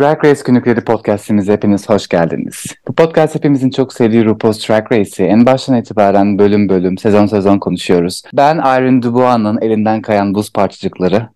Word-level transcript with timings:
Drag 0.00 0.24
Race 0.24 0.40
Günlükleri 0.44 0.80
podcastimize 0.80 1.52
hepiniz 1.52 1.88
hoş 1.88 2.08
geldiniz. 2.08 2.64
Bu 2.88 2.94
podcast 2.94 3.34
hepimizin 3.34 3.70
çok 3.70 3.92
sevdiği 3.92 4.24
RuPaul's 4.24 4.68
Drag 4.68 4.92
Race'i 4.92 5.26
en 5.26 5.46
baştan 5.46 5.76
itibaren 5.76 6.38
bölüm 6.38 6.68
bölüm, 6.68 6.98
sezon 6.98 7.26
sezon 7.26 7.58
konuşuyoruz. 7.58 8.22
Ben 8.32 8.56
Irene 8.56 9.02
Dubois'ın 9.02 9.58
elinden 9.60 10.02
kayan 10.02 10.34
buz 10.34 10.52
parçacıkları. 10.52 11.28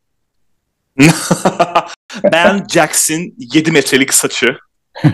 ben 2.33 2.67
Jackson 2.73 3.33
7 3.39 3.71
metrelik 3.71 4.15
saçı. 4.15 4.57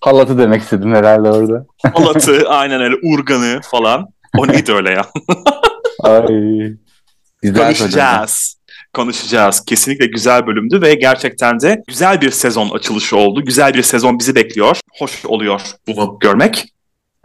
Halatı 0.00 0.38
demek 0.38 0.62
istedim 0.62 0.94
herhalde 0.94 1.30
orada. 1.30 1.66
Halatı 1.94 2.48
aynen 2.48 2.80
öyle 2.80 2.94
urganı 3.02 3.60
falan. 3.62 4.08
O 4.38 4.48
neydi 4.48 4.72
öyle 4.72 4.90
ya? 4.90 5.06
Ay. 6.02 6.26
Güzel 7.42 7.64
Konuşacağız. 7.64 8.53
Konuşacağız. 8.94 9.64
Kesinlikle 9.64 10.06
güzel 10.06 10.46
bölümdü 10.46 10.82
ve 10.82 10.94
gerçekten 10.94 11.60
de 11.60 11.82
güzel 11.88 12.20
bir 12.20 12.30
sezon 12.30 12.70
açılışı 12.70 13.16
oldu. 13.16 13.44
Güzel 13.44 13.74
bir 13.74 13.82
sezon 13.82 14.18
bizi 14.18 14.34
bekliyor. 14.34 14.76
Hoş 14.98 15.24
oluyor 15.24 15.60
bunu 15.86 16.16
görmek. 16.20 16.74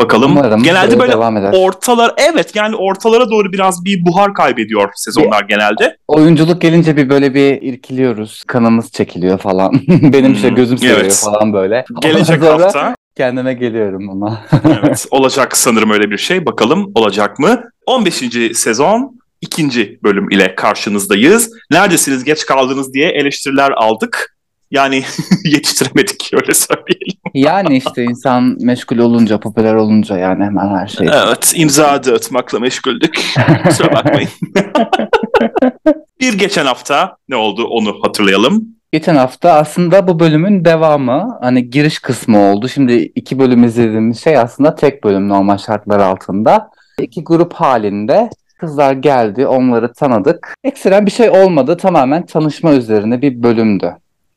Bakalım. 0.02 0.32
Umarım 0.32 0.64
genelde 0.64 1.00
böyle 1.00 1.12
devam 1.12 1.38
eder. 1.38 1.54
ortalar 1.58 2.14
evet 2.18 2.56
yani 2.56 2.76
ortalara 2.76 3.30
doğru 3.30 3.54
biraz 3.54 3.86
bir 3.86 4.06
buhar 4.06 4.34
kaybediyor 4.34 4.90
sezonlar 4.96 5.44
genelde. 5.44 5.98
Oyunculuk 6.08 6.62
gelince 6.62 6.98
bir 6.98 7.10
böyle 7.10 7.34
bir 7.34 7.62
irkiliyoruz. 7.62 8.44
Kanımız 8.48 8.92
çekiliyor 8.92 9.38
falan. 9.38 9.74
Benim 9.88 10.34
işte 10.34 10.50
hmm, 10.50 10.56
gözüm 10.56 10.78
seviyor 10.78 11.00
evet. 11.00 11.24
falan 11.26 11.54
böyle. 11.54 11.86
Gelecek 12.02 12.44
hafta 12.44 12.96
kendime 13.18 13.54
geliyorum 13.54 14.10
ama. 14.10 14.42
evet 14.82 15.08
olacak 15.12 15.58
sanırım 15.58 15.92
öyle 15.92 16.12
bir 16.12 16.18
şey. 16.18 16.46
Bakalım 16.46 16.92
olacak 16.96 17.40
mı? 17.40 17.64
15. 17.86 18.24
sezon 18.54 19.19
ikinci 19.42 20.00
bölüm 20.04 20.30
ile 20.30 20.56
karşınızdayız. 20.56 21.52
Neredesiniz 21.72 22.24
geç 22.24 22.46
kaldınız 22.46 22.94
diye 22.94 23.10
eleştiriler 23.10 23.72
aldık. 23.72 24.36
Yani 24.72 25.04
yetiştiremedik 25.46 26.30
öyle 26.34 26.54
söyleyelim. 26.54 27.18
yani 27.34 27.78
işte 27.78 28.04
insan 28.04 28.58
meşgul 28.60 28.98
olunca, 28.98 29.40
popüler 29.40 29.74
olunca 29.74 30.18
yani 30.18 30.44
hemen 30.44 30.76
her 30.76 30.88
şey. 30.88 31.08
Evet, 31.26 31.54
imza 31.56 32.04
dağıtmakla 32.04 32.60
meşguldük. 32.60 33.24
Kusura 33.64 33.94
bakmayın. 33.94 34.30
bir 36.22 36.34
geçen 36.34 36.66
hafta 36.66 37.18
ne 37.30 37.36
oldu 37.36 37.64
onu 37.64 37.96
hatırlayalım. 38.02 38.80
Geçen 38.92 39.16
hafta 39.16 39.54
aslında 39.54 40.08
bu 40.08 40.20
bölümün 40.20 40.66
devamı 40.66 41.38
hani 41.42 41.70
giriş 41.70 42.00
kısmı 42.00 42.40
oldu. 42.40 42.70
Şimdi 42.70 42.94
iki 43.16 43.40
bölüm 43.40 43.64
izlediğimiz 43.64 44.24
şey 44.24 44.38
aslında 44.38 44.76
tek 44.76 45.04
bölüm 45.04 45.30
normal 45.30 45.58
şartlar 45.58 46.00
altında. 46.00 46.70
İki 47.02 47.24
grup 47.24 47.54
halinde 47.54 48.30
kızlar 48.60 48.94
geldi 48.94 49.48
onları 49.48 49.94
tanıdık. 49.94 50.56
Ekstrem 50.64 51.06
bir 51.06 51.12
şey 51.12 51.30
olmadı 51.30 51.78
tamamen 51.78 52.26
tanışma 52.26 52.74
üzerine 52.74 53.22
bir 53.22 53.44
bölümdü. 53.44 53.96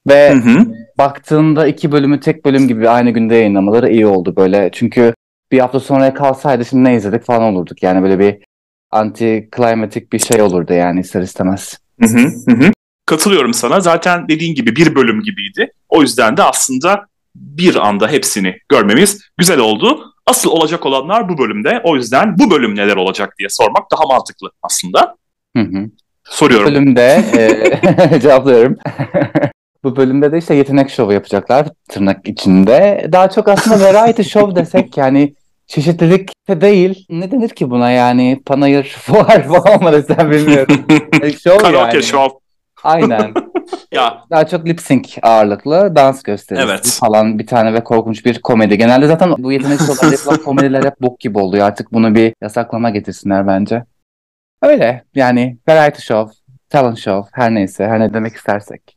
Ve 0.08 0.34
hı 0.34 0.38
hı. 0.38 0.66
baktığında 0.98 1.66
iki 1.66 1.92
bölümü 1.92 2.20
tek 2.20 2.44
bölüm 2.44 2.68
gibi 2.68 2.88
aynı 2.88 3.10
günde 3.10 3.34
yayınlamaları 3.34 3.90
iyi 3.90 4.06
oldu 4.06 4.36
böyle. 4.36 4.70
Çünkü 4.72 5.14
bir 5.52 5.58
hafta 5.58 5.80
sonraya 5.80 6.14
kalsaydı 6.14 6.64
şimdi 6.64 6.84
ne 6.84 6.94
izledik 6.94 7.24
falan 7.24 7.42
olurduk. 7.42 7.82
Yani 7.82 8.02
böyle 8.02 8.18
bir 8.18 8.38
anti 8.90 9.48
klimatik 9.52 10.12
bir 10.12 10.18
şey 10.18 10.42
olurdu 10.42 10.72
yani 10.72 11.00
ister 11.00 11.22
istemez. 11.22 11.78
Hı 12.00 12.06
hı 12.06 12.52
hı. 12.52 12.72
Katılıyorum 13.06 13.54
sana. 13.54 13.80
Zaten 13.80 14.28
dediğin 14.28 14.54
gibi 14.54 14.76
bir 14.76 14.94
bölüm 14.94 15.20
gibiydi. 15.20 15.72
O 15.88 16.02
yüzden 16.02 16.36
de 16.36 16.42
aslında 16.42 17.06
bir 17.34 17.88
anda 17.88 18.08
hepsini 18.08 18.56
görmemiz 18.68 19.20
güzel 19.38 19.58
oldu. 19.58 20.11
Asıl 20.26 20.50
olacak 20.50 20.86
olanlar 20.86 21.28
bu 21.28 21.38
bölümde. 21.38 21.80
O 21.84 21.96
yüzden 21.96 22.38
bu 22.38 22.50
bölüm 22.50 22.76
neler 22.76 22.96
olacak 22.96 23.34
diye 23.38 23.48
sormak 23.48 23.90
daha 23.92 24.06
mantıklı 24.06 24.50
aslında. 24.62 25.16
Hı 25.56 25.62
hı. 25.62 25.90
Soruyorum. 26.24 26.66
Bu 26.66 26.70
bölümde 26.70 27.24
e, 28.12 28.20
cevaplıyorum. 28.20 28.76
bu 29.84 29.96
bölümde 29.96 30.32
de 30.32 30.38
işte 30.38 30.54
yetenek 30.54 30.90
şovu 30.90 31.12
yapacaklar 31.12 31.66
tırnak 31.88 32.28
içinde. 32.28 33.08
Daha 33.12 33.30
çok 33.30 33.48
aslında 33.48 33.94
variety 33.94 34.22
show 34.22 34.56
desek 34.60 34.96
yani 34.96 35.34
çeşitlilik 35.66 36.30
de 36.48 36.60
değil. 36.60 37.06
Ne 37.10 37.30
denir 37.30 37.48
ki 37.48 37.70
buna 37.70 37.90
yani? 37.90 38.42
Panayır, 38.46 38.84
fuar 38.98 39.48
falan 39.48 39.82
mı 39.82 39.92
desem 39.92 40.30
bilmiyorum. 40.30 40.76
show 41.22 41.58
Karaoke 41.58 41.96
yani. 41.96 42.02
show. 42.02 42.41
Aynen. 42.84 43.34
ya. 43.92 44.24
Daha 44.30 44.46
çok 44.46 44.66
lip 44.66 44.80
sync 44.80 45.18
ağırlıklı 45.22 45.92
dans 45.96 46.22
gösterisi 46.22 46.64
evet. 46.64 46.98
falan 47.00 47.38
bir 47.38 47.46
tane 47.46 47.74
ve 47.74 47.84
korkunç 47.84 48.24
bir 48.24 48.42
komedi. 48.42 48.78
Genelde 48.78 49.06
zaten 49.06 49.34
bu 49.38 49.52
yetenek 49.52 49.78
şovlarda 49.78 50.06
yapılan 50.12 50.36
komediler 50.36 50.84
hep 50.84 51.00
bok 51.00 51.20
gibi 51.20 51.38
oluyor. 51.38 51.66
Artık 51.66 51.92
bunu 51.92 52.14
bir 52.14 52.34
yasaklama 52.42 52.90
getirsinler 52.90 53.46
bence. 53.46 53.84
Öyle 54.62 55.04
yani 55.14 55.58
variety 55.68 56.02
show, 56.02 56.34
talent 56.70 56.98
show 56.98 57.30
her 57.32 57.54
neyse 57.54 57.86
her 57.86 58.00
ne 58.00 58.14
demek 58.14 58.36
istersek. 58.36 58.96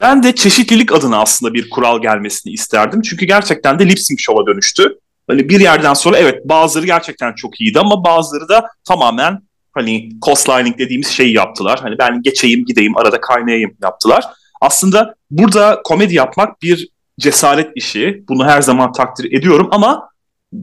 Ben 0.00 0.22
de 0.22 0.34
çeşitlilik 0.34 0.92
adına 0.92 1.18
aslında 1.18 1.54
bir 1.54 1.70
kural 1.70 2.02
gelmesini 2.02 2.52
isterdim. 2.52 3.02
Çünkü 3.02 3.26
gerçekten 3.26 3.78
de 3.78 3.86
lip 3.86 3.98
sync 3.98 4.20
show'a 4.20 4.46
dönüştü. 4.46 4.98
Hani 5.28 5.48
bir 5.48 5.60
yerden 5.60 5.94
sonra 5.94 6.18
evet 6.18 6.48
bazıları 6.48 6.86
gerçekten 6.86 7.34
çok 7.34 7.60
iyiydi 7.60 7.80
ama 7.80 8.04
bazıları 8.04 8.48
da 8.48 8.68
tamamen 8.84 9.45
hani 9.76 10.08
coastlining 10.24 10.78
dediğimiz 10.78 11.08
şeyi 11.08 11.34
yaptılar. 11.34 11.80
Hani 11.82 11.98
ben 11.98 12.22
geçeyim 12.22 12.64
gideyim 12.64 12.96
arada 12.96 13.20
kaynayayım 13.20 13.76
yaptılar. 13.82 14.24
Aslında 14.60 15.14
burada 15.30 15.80
komedi 15.84 16.14
yapmak 16.14 16.62
bir 16.62 16.88
cesaret 17.20 17.70
işi. 17.74 18.24
Bunu 18.28 18.46
her 18.46 18.62
zaman 18.62 18.92
takdir 18.92 19.32
ediyorum 19.32 19.68
ama 19.70 20.10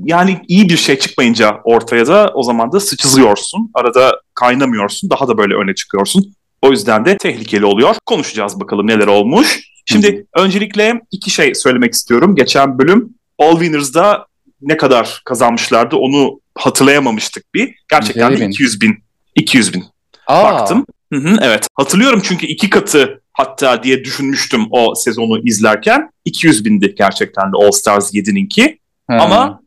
yani 0.03 0.41
iyi 0.47 0.69
bir 0.69 0.77
şey 0.77 0.99
çıkmayınca 0.99 1.61
ortaya 1.63 2.07
da 2.07 2.31
o 2.33 2.43
zaman 2.43 2.71
da 2.71 2.79
sıçızıyorsun. 2.79 3.71
Arada 3.73 4.21
kaynamıyorsun. 4.33 5.09
Daha 5.09 5.27
da 5.27 5.37
böyle 5.37 5.55
öne 5.55 5.75
çıkıyorsun. 5.75 6.33
O 6.61 6.71
yüzden 6.71 7.05
de 7.05 7.17
tehlikeli 7.17 7.65
oluyor. 7.65 7.95
Konuşacağız 8.05 8.59
bakalım 8.59 8.87
neler 8.87 9.07
olmuş. 9.07 9.59
Şimdi 9.85 10.15
Hı-hı. 10.15 10.43
öncelikle 10.43 11.01
iki 11.11 11.29
şey 11.31 11.55
söylemek 11.55 11.93
istiyorum. 11.93 12.35
Geçen 12.35 12.79
bölüm 12.79 13.13
All 13.39 13.51
Winners'da 13.51 14.25
ne 14.61 14.77
kadar 14.77 15.21
kazanmışlardı 15.25 15.95
onu 15.95 16.39
hatırlayamamıştık 16.55 17.53
bir. 17.53 17.75
Gerçekten 17.89 18.37
de 18.37 18.45
200 18.45 18.81
bin 18.81 19.02
200 19.35 19.73
bin 19.73 19.83
Aa. 20.27 20.43
baktım. 20.43 20.85
Hı 21.13 21.19
hı, 21.19 21.37
evet 21.41 21.67
hatırlıyorum 21.75 22.21
çünkü 22.23 22.45
iki 22.45 22.69
katı 22.69 23.21
hatta 23.33 23.83
diye 23.83 24.03
düşünmüştüm 24.03 24.65
o 24.71 24.95
sezonu 24.95 25.41
izlerken. 25.47 26.09
200 26.25 26.65
bindi 26.65 26.95
gerçekten 26.95 27.43
de 27.43 27.57
All 27.57 27.71
Stars 27.71 28.13
7'ninki. 28.13 28.79
Ama 29.09 29.61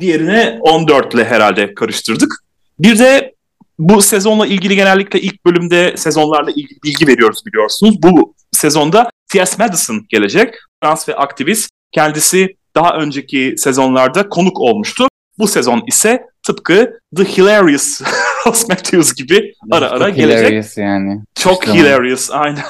diğerine 0.00 0.58
14 0.60 1.14
ile 1.14 1.24
herhalde 1.24 1.74
karıştırdık. 1.74 2.34
Bir 2.78 2.98
de 2.98 3.34
bu 3.78 4.02
sezonla 4.02 4.46
ilgili 4.46 4.76
genellikle 4.76 5.20
ilk 5.20 5.46
bölümde 5.46 5.96
sezonlarla 5.96 6.50
ilgili 6.50 6.78
bilgi 6.84 7.06
veriyoruz 7.06 7.46
biliyorsunuz. 7.46 8.02
Bu 8.02 8.34
sezonda 8.52 9.10
T.S. 9.28 9.56
Madison 9.58 10.06
gelecek. 10.08 10.54
Trans 10.82 11.08
ve 11.08 11.14
aktivist. 11.14 11.70
Kendisi 11.92 12.56
daha 12.74 12.96
önceki 12.96 13.54
sezonlarda 13.56 14.28
konuk 14.28 14.60
olmuştu. 14.60 15.08
Bu 15.38 15.48
sezon 15.48 15.82
ise 15.86 16.22
tıpkı 16.42 17.00
The 17.16 17.24
Hilarious 17.24 18.02
Ross 18.46 18.68
Matthews 18.68 19.14
gibi 19.14 19.54
ara 19.70 19.90
ara 19.90 20.06
çok 20.06 20.16
gelecek. 20.16 20.38
Hilarious 20.40 20.78
yani. 20.78 21.20
Çok 21.34 21.64
işte 21.64 21.78
hilarious 21.78 22.30
aynen. 22.30 22.64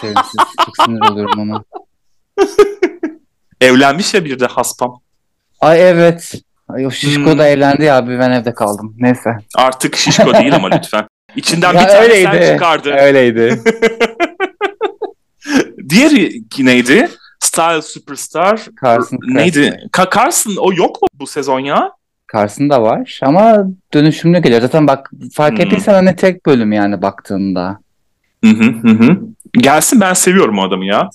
Sevimsiz. 0.00 0.40
Çok 0.64 0.76
sinir 0.84 1.10
oluyorum 1.10 1.40
ona. 1.40 1.64
Evlenmiş 3.60 4.14
ya 4.14 4.24
bir 4.24 4.40
de 4.40 4.46
Haspam. 4.46 5.00
Ay 5.60 5.90
evet. 5.90 6.34
Ay, 6.68 6.86
o 6.86 6.90
Şişko 6.90 7.30
hmm. 7.30 7.38
da 7.38 7.48
evlendi 7.48 7.84
ya 7.84 7.96
abi 7.96 8.18
ben 8.18 8.30
evde 8.30 8.54
kaldım. 8.54 8.94
Neyse. 8.98 9.36
Artık 9.54 9.96
Şişko 9.96 10.34
değil 10.40 10.54
ama 10.54 10.68
lütfen. 10.68 11.06
İçinden 11.36 11.74
bir 11.74 11.78
tane 11.78 11.98
öyleydi. 11.98 12.28
sen 12.32 12.54
çıkardı. 12.54 12.90
Öyleydi. 12.90 13.60
Diğeri 15.88 16.42
neydi? 16.58 17.10
Style 17.40 17.82
Superstar. 17.82 18.66
Carson 18.84 19.18
neydi? 19.22 19.88
Ka 19.92 20.10
Carson 20.14 20.56
o 20.56 20.72
yok 20.72 21.02
mu 21.02 21.08
bu 21.14 21.26
sezon 21.26 21.60
ya? 21.60 21.90
Carson 22.32 22.68
var 22.68 23.20
ama 23.22 23.66
dönüşümlü 23.94 24.38
geliyor. 24.38 24.60
Zaten 24.60 24.86
bak 24.86 25.10
fark 25.32 25.52
hmm. 25.52 25.60
ettiysen 25.60 25.94
hani 25.94 26.16
tek 26.16 26.46
bölüm 26.46 26.72
yani 26.72 27.02
baktığında. 27.02 27.78
Hı 28.44 28.50
hı 28.50 28.88
hı. 28.88 29.18
Gelsin 29.52 30.00
ben 30.00 30.12
seviyorum 30.12 30.58
o 30.58 30.62
adamı 30.62 30.84
ya. 30.84 31.10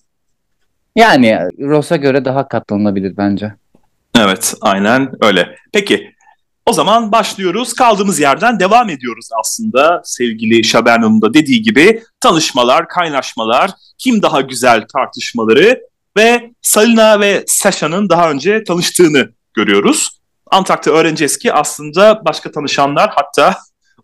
Yani 0.96 1.40
Ross'a 1.60 1.96
göre 1.96 2.26
daha 2.26 2.48
katlanılabilir 2.48 3.18
bence. 3.18 3.54
Evet 4.18 4.54
aynen 4.62 5.12
öyle. 5.22 5.56
Peki 5.74 6.12
o 6.66 6.74
zaman 6.74 7.12
başlıyoruz. 7.12 7.74
Kaldığımız 7.74 8.20
yerden 8.20 8.60
devam 8.60 8.90
ediyoruz 8.90 9.30
aslında 9.40 10.02
sevgili 10.04 10.64
Şaben 10.64 11.22
da 11.22 11.34
dediği 11.34 11.62
gibi. 11.62 12.04
Tanışmalar, 12.20 12.88
kaynaşmalar, 12.88 13.72
kim 13.98 14.22
daha 14.22 14.42
güzel 14.42 14.86
tartışmaları 14.94 15.82
ve 16.18 16.52
Salina 16.62 17.20
ve 17.20 17.44
Sasha'nın 17.48 18.10
daha 18.10 18.32
önce 18.32 18.64
tanıştığını 18.64 19.30
görüyoruz. 19.54 20.10
Antak'ta 20.52 20.92
öğreneceğiz 20.92 21.38
ki 21.38 21.54
aslında 21.54 22.22
başka 22.26 22.52
tanışanlar 22.52 23.12
hatta 23.16 23.58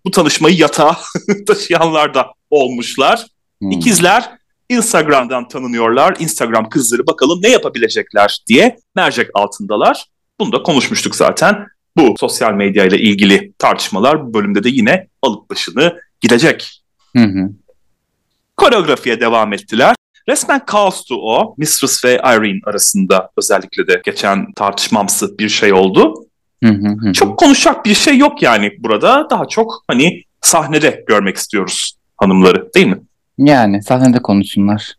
bu 0.05 0.11
tanışmayı 0.11 0.57
yatağa 0.57 0.97
taşıyanlar 1.47 2.13
da 2.13 2.27
olmuşlar. 2.49 3.25
Hmm. 3.59 3.71
İkizler 3.71 4.31
Instagram'dan 4.69 5.47
tanınıyorlar. 5.47 6.15
Instagram 6.19 6.69
kızları 6.69 7.07
bakalım 7.07 7.39
ne 7.41 7.49
yapabilecekler 7.49 8.43
diye 8.47 8.77
mercek 8.95 9.29
altındalar. 9.33 10.05
Bunu 10.39 10.51
da 10.51 10.63
konuşmuştuk 10.63 11.15
zaten. 11.15 11.67
Bu 11.97 12.15
sosyal 12.19 12.53
medya 12.53 12.85
ile 12.85 12.99
ilgili 12.99 13.53
tartışmalar 13.59 14.27
bu 14.27 14.33
bölümde 14.33 14.63
de 14.63 14.69
yine 14.69 15.07
alıp 15.21 15.49
başını 15.49 15.99
gidecek. 16.21 16.83
Hı 17.15 17.23
hı. 17.23 17.49
Koreografiye 18.57 19.19
devam 19.19 19.53
ettiler. 19.53 19.95
Resmen 20.29 20.65
kaostu 20.65 21.15
o. 21.15 21.55
Mistress 21.57 22.05
ve 22.05 22.13
Irene 22.13 22.59
arasında 22.65 23.29
özellikle 23.37 23.87
de 23.87 24.01
geçen 24.05 24.53
tartışmamsı 24.53 25.37
bir 25.37 25.49
şey 25.49 25.73
oldu. 25.73 26.25
Çok 27.13 27.39
konuşacak 27.39 27.85
bir 27.85 27.93
şey 27.93 28.17
yok 28.17 28.41
yani 28.41 28.71
burada. 28.79 29.27
Daha 29.29 29.47
çok 29.47 29.83
hani 29.87 30.23
sahnede 30.41 31.03
görmek 31.07 31.37
istiyoruz 31.37 31.97
hanımları 32.17 32.73
değil 32.73 32.87
mi? 32.87 32.99
Yani 33.37 33.83
sahnede 33.83 34.21
konuşsunlar. 34.21 34.93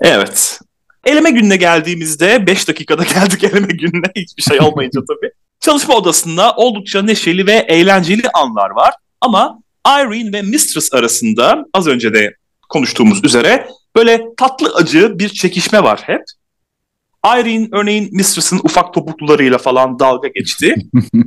Evet. 0.00 0.60
Eleme 1.04 1.30
gününe 1.30 1.56
geldiğimizde 1.56 2.46
5 2.46 2.68
dakikada 2.68 3.04
geldik 3.14 3.44
eleme 3.44 3.72
gününe 3.72 4.06
hiçbir 4.16 4.42
şey 4.42 4.60
olmayınca 4.60 5.00
tabii. 5.00 5.30
Çalışma 5.60 5.94
odasında 5.94 6.52
oldukça 6.56 7.02
neşeli 7.02 7.46
ve 7.46 7.52
eğlenceli 7.52 8.22
anlar 8.34 8.70
var. 8.70 8.94
Ama 9.20 9.58
Irene 9.86 10.32
ve 10.32 10.42
Mistress 10.42 10.94
arasında 10.94 11.66
az 11.74 11.86
önce 11.86 12.14
de 12.14 12.34
konuştuğumuz 12.68 13.24
üzere 13.24 13.68
böyle 13.96 14.20
tatlı 14.36 14.74
acı 14.74 15.18
bir 15.18 15.28
çekişme 15.28 15.82
var 15.82 16.00
hep. 16.04 16.22
Irene 17.26 17.68
örneğin 17.72 18.08
Mistress'ın 18.12 18.60
ufak 18.64 18.94
topuklularıyla 18.94 19.58
falan 19.58 19.98
dalga 19.98 20.28
geçti. 20.28 20.74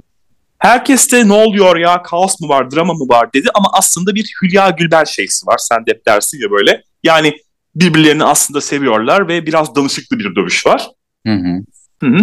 Herkes 0.60 1.12
de 1.12 1.28
ne 1.28 1.34
oluyor 1.34 1.78
ya 1.78 2.01
kaos 2.04 2.42
mu 2.42 2.50
var 2.50 2.72
drama 2.72 2.94
mı 2.94 3.06
var 3.10 3.34
dedi 3.34 3.48
ama 3.54 3.68
aslında 3.74 4.16
bir 4.16 4.34
Hülya 4.42 4.69
Gülben 4.69 5.04
şeysi 5.04 5.48
var. 5.48 5.57
Sen 5.57 5.86
de 5.86 5.92
hep 5.92 6.06
dersin 6.07 6.40
ya 6.44 6.51
böyle. 6.51 6.84
Yani 7.04 7.34
birbirlerini 7.75 8.24
aslında 8.24 8.62
seviyorlar 8.62 9.28
ve 9.28 9.45
biraz 9.45 9.75
danışıklı 9.75 10.19
bir 10.19 10.36
dövüş 10.36 10.66
var. 10.66 10.88
Hı 11.28 11.34
hı. 11.34 11.60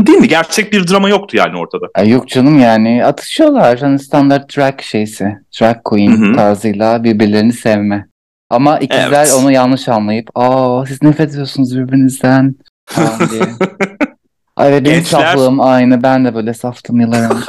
Değil 0.07 0.19
mi? 0.19 0.29
Gerçek 0.29 0.73
bir 0.73 0.89
drama 0.89 1.09
yoktu 1.09 1.37
yani 1.37 1.59
ortada. 1.59 1.87
Ay 1.95 2.09
yok 2.09 2.29
canım 2.29 2.59
yani 2.59 3.05
atışıyorlar. 3.05 3.79
Hani 3.79 3.99
standart 3.99 4.57
drag 4.57 4.81
şeysi. 4.81 5.37
Drag 5.61 5.77
queen 5.85 6.11
Hı 6.17 6.31
hı. 6.31 6.37
tarzıyla 6.37 7.05
birbirlerini 7.05 7.53
sevme. 7.53 8.07
Ama 8.51 8.79
ikizler 8.79 9.25
Evet. 9.25 9.35
onu 9.41 9.53
yanlış 9.53 9.89
anlayıp 9.89 10.29
aa 10.35 10.87
siz 10.87 11.03
nefret 11.03 11.31
ediyorsunuz 11.31 11.79
birbirinizden 11.79 12.55
falan 12.93 13.19
diye. 13.31 13.43
Ay 14.57 14.73
benim 14.73 14.85
Gençler- 14.85 15.03
saflığım 15.21 15.61
aynı. 15.61 16.03
Ben 16.03 16.25
de 16.25 16.35
böyle 16.35 16.55
saftım 16.55 17.01
yıllar 17.01 17.31
önce. 17.31 17.45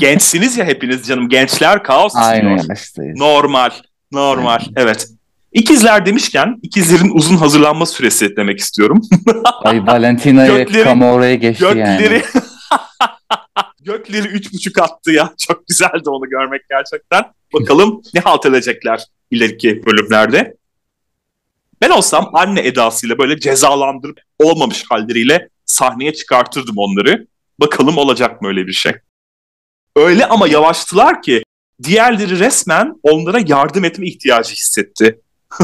Gençsiniz 0.00 0.56
ya 0.58 0.64
hepiniz 0.64 1.06
canım. 1.06 1.28
Gençler 1.28 1.82
kaos 1.82 2.14
istiyor. 2.14 2.68
yaştayız. 2.68 3.18
Normal. 3.18 3.70
Normal. 4.12 4.60
Evet. 4.76 5.08
İkizler 5.52 6.06
demişken 6.06 6.58
ikizlerin 6.62 7.10
uzun 7.14 7.36
hazırlanma 7.36 7.86
süresi 7.86 8.36
demek 8.36 8.58
istiyorum. 8.58 9.00
Ay 9.62 9.86
Valentina 9.86 10.46
ile 10.46 10.84
Camorra'ya 10.84 11.34
geçti 11.34 11.64
Gökleri 11.64 12.14
yani. 12.14 12.22
Gökleri 13.82 14.28
üç 14.28 14.52
buçuk 14.52 14.78
attı 14.78 15.10
ya. 15.10 15.30
Çok 15.38 15.66
güzeldi 15.66 16.10
onu 16.10 16.30
görmek 16.30 16.62
gerçekten. 16.70 17.24
Bakalım 17.54 18.02
ne 18.14 18.20
halt 18.20 18.46
edecekler 18.46 19.04
ileriki 19.30 19.82
bölümlerde. 19.86 20.54
Ben 21.80 21.90
olsam 21.90 22.30
anne 22.32 22.60
edasıyla 22.60 23.18
böyle 23.18 23.40
cezalandırıp 23.40 24.20
olmamış 24.38 24.84
halleriyle 24.88 25.48
sahneye 25.64 26.12
çıkartırdım 26.12 26.74
onları. 26.78 27.26
Bakalım 27.60 27.98
olacak 27.98 28.42
mı 28.42 28.48
öyle 28.48 28.66
bir 28.66 28.72
şey. 28.72 28.92
Öyle 29.96 30.26
ama 30.26 30.48
yavaştılar 30.48 31.22
ki 31.22 31.42
diğerleri 31.82 32.38
resmen 32.38 32.94
onlara 33.02 33.38
yardım 33.46 33.84
etme 33.84 34.06
ihtiyacı 34.06 34.52
hissetti. 34.52 35.20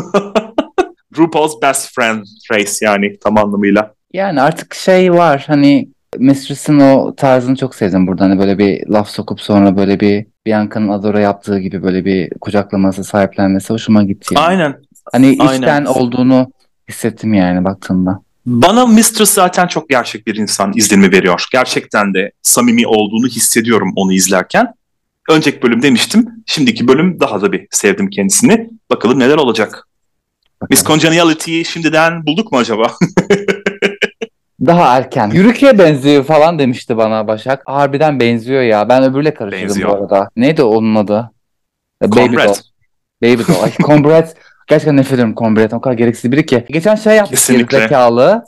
RuPaul's 1.17 1.63
Best 1.63 1.95
Friend 1.95 2.25
Race 2.53 2.73
yani 2.81 3.19
tam 3.19 3.39
anlamıyla. 3.39 3.95
Yani 4.13 4.41
artık 4.41 4.75
şey 4.75 5.13
var 5.13 5.45
hani 5.47 5.89
Mistress'ın 6.19 6.81
o 6.81 7.17
tarzını 7.17 7.57
çok 7.57 7.75
sevdim 7.75 8.07
burada. 8.07 8.25
Hani 8.25 8.39
böyle 8.39 8.59
bir 8.59 8.87
laf 8.87 9.09
sokup 9.09 9.41
sonra 9.41 9.77
böyle 9.77 10.01
bir 10.01 10.27
Bianca'nın 10.47 10.89
Adora 10.89 11.21
yaptığı 11.21 11.59
gibi 11.59 11.83
böyle 11.83 12.05
bir 12.05 12.31
kucaklaması, 12.41 13.05
sahiplenmesi 13.05 13.73
hoşuma 13.73 14.03
gitti. 14.03 14.35
yani. 14.35 14.47
Aynen. 14.47 14.86
Hani 15.13 15.37
aynen. 15.41 15.55
içten 15.55 15.85
olduğunu 15.85 16.53
hissettim 16.89 17.35
yani 17.35 17.65
baktığımda. 17.65 18.21
Bana 18.47 18.87
Mistress 18.87 19.31
zaten 19.31 19.67
çok 19.67 19.89
gerçek 19.89 20.27
bir 20.27 20.37
insan 20.37 20.73
izlenimi 20.77 21.13
veriyor. 21.13 21.47
Gerçekten 21.53 22.15
de 22.15 22.33
samimi 22.43 22.87
olduğunu 22.87 23.27
hissediyorum 23.27 23.93
onu 23.97 24.13
izlerken. 24.13 24.75
Önceki 25.31 25.63
bölüm 25.63 25.83
demiştim. 25.83 26.27
Şimdiki 26.47 26.89
bölüm 26.89 27.21
daha 27.21 27.43
da 27.43 27.53
bir 27.53 27.67
sevdim 27.71 28.11
kendisini. 28.11 28.71
Bakalım 28.91 29.19
neler 29.19 29.37
olacak. 29.37 29.89
Miss 30.71 30.85
Congeniality'yi 30.85 31.65
şimdiden 31.65 32.27
bulduk 32.27 32.53
mu 32.53 32.59
acaba? 32.59 32.93
Daha 34.67 34.97
erken. 34.97 35.31
Yürüke'ye 35.31 35.79
benziyor 35.79 36.25
falan 36.25 36.59
demişti 36.59 36.97
bana 36.97 37.27
Başak. 37.27 37.63
Harbiden 37.67 38.21
benziyor 38.21 38.63
ya. 38.63 38.89
Ben 38.89 39.03
öbürle 39.03 39.35
karıştırdım 39.35 39.69
Benziyor. 39.69 39.91
bu 39.91 39.95
arada. 39.95 40.31
Neydi 40.37 40.63
onun 40.63 40.95
adı? 40.95 41.31
E, 42.03 42.11
Baby 42.11 42.21
Comrade. 42.21 42.49
Doll. 42.49 42.55
Baby 43.23 43.43
Doll. 43.53 43.71
Comrade. 43.87 44.35
Gerçekten 44.67 44.97
nefret 44.97 45.13
ediyorum 45.13 45.35
Comrade'den. 45.39 45.77
O 45.77 45.81
kadar 45.81 45.95
gereksiz 45.95 46.33
biri 46.33 46.47
ki. 46.47 46.67
Geçen 46.69 46.95
şey 46.95 47.17
yaptı 47.17 47.31
Kesinlikle. 47.31 47.77
gerizekalı. 47.79 48.45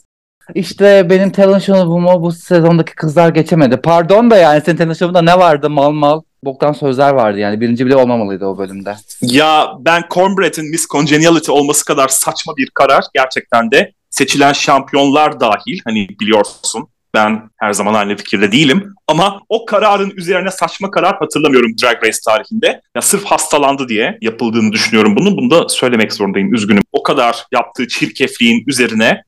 İşte 0.55 1.11
benim 1.11 1.31
talent 1.31 1.63
show'umu 1.63 2.23
bu 2.23 2.33
sezondaki 2.33 2.95
kızlar 2.95 3.29
geçemedi. 3.29 3.77
Pardon 3.77 4.31
da 4.31 4.37
yani 4.37 4.63
senin 4.67 4.77
talent 4.77 4.99
show'unda 4.99 5.23
ne 5.23 5.39
vardı 5.39 5.71
mal 5.71 5.91
mal? 5.91 6.23
Boktan 6.45 6.73
sözler 6.73 7.13
vardı 7.13 7.39
yani. 7.39 7.61
Birinci 7.61 7.87
bile 7.87 7.97
olmamalıydı 7.97 8.47
o 8.47 8.59
bölümde. 8.59 8.97
ya 9.23 9.69
ben 9.79 10.05
Cornbread'in 10.11 10.71
Miss 10.71 10.87
Congeniality 10.87 11.51
olması 11.51 11.85
kadar 11.85 12.09
saçma 12.09 12.57
bir 12.57 12.71
karar 12.75 13.05
gerçekten 13.15 13.71
de 13.71 13.93
seçilen 14.11 14.53
şampiyonlar 14.53 15.41
dahil 15.41 15.81
hani 15.85 16.09
biliyorsun 16.21 16.89
ben 17.15 17.51
her 17.57 17.73
zaman 17.73 17.95
aynı 17.95 18.17
fikirde 18.17 18.53
değilim 18.53 18.95
ama 19.07 19.41
o 19.49 19.65
kararın 19.65 20.11
üzerine 20.11 20.51
saçma 20.51 20.91
karar 20.91 21.17
hatırlamıyorum 21.17 21.71
Drag 21.83 22.05
Race 22.05 22.19
tarihinde. 22.27 22.81
Ya 22.95 23.03
sırf 23.03 23.25
hastalandı 23.25 23.89
diye 23.89 24.19
yapıldığını 24.21 24.73
düşünüyorum 24.73 25.17
bunun. 25.17 25.37
Bunu 25.37 25.51
da 25.51 25.69
söylemek 25.69 26.13
zorundayım 26.13 26.55
üzgünüm. 26.55 26.83
O 26.93 27.03
kadar 27.03 27.47
yaptığı 27.53 27.89
çirkefliğin 27.89 28.65
üzerine 28.67 29.23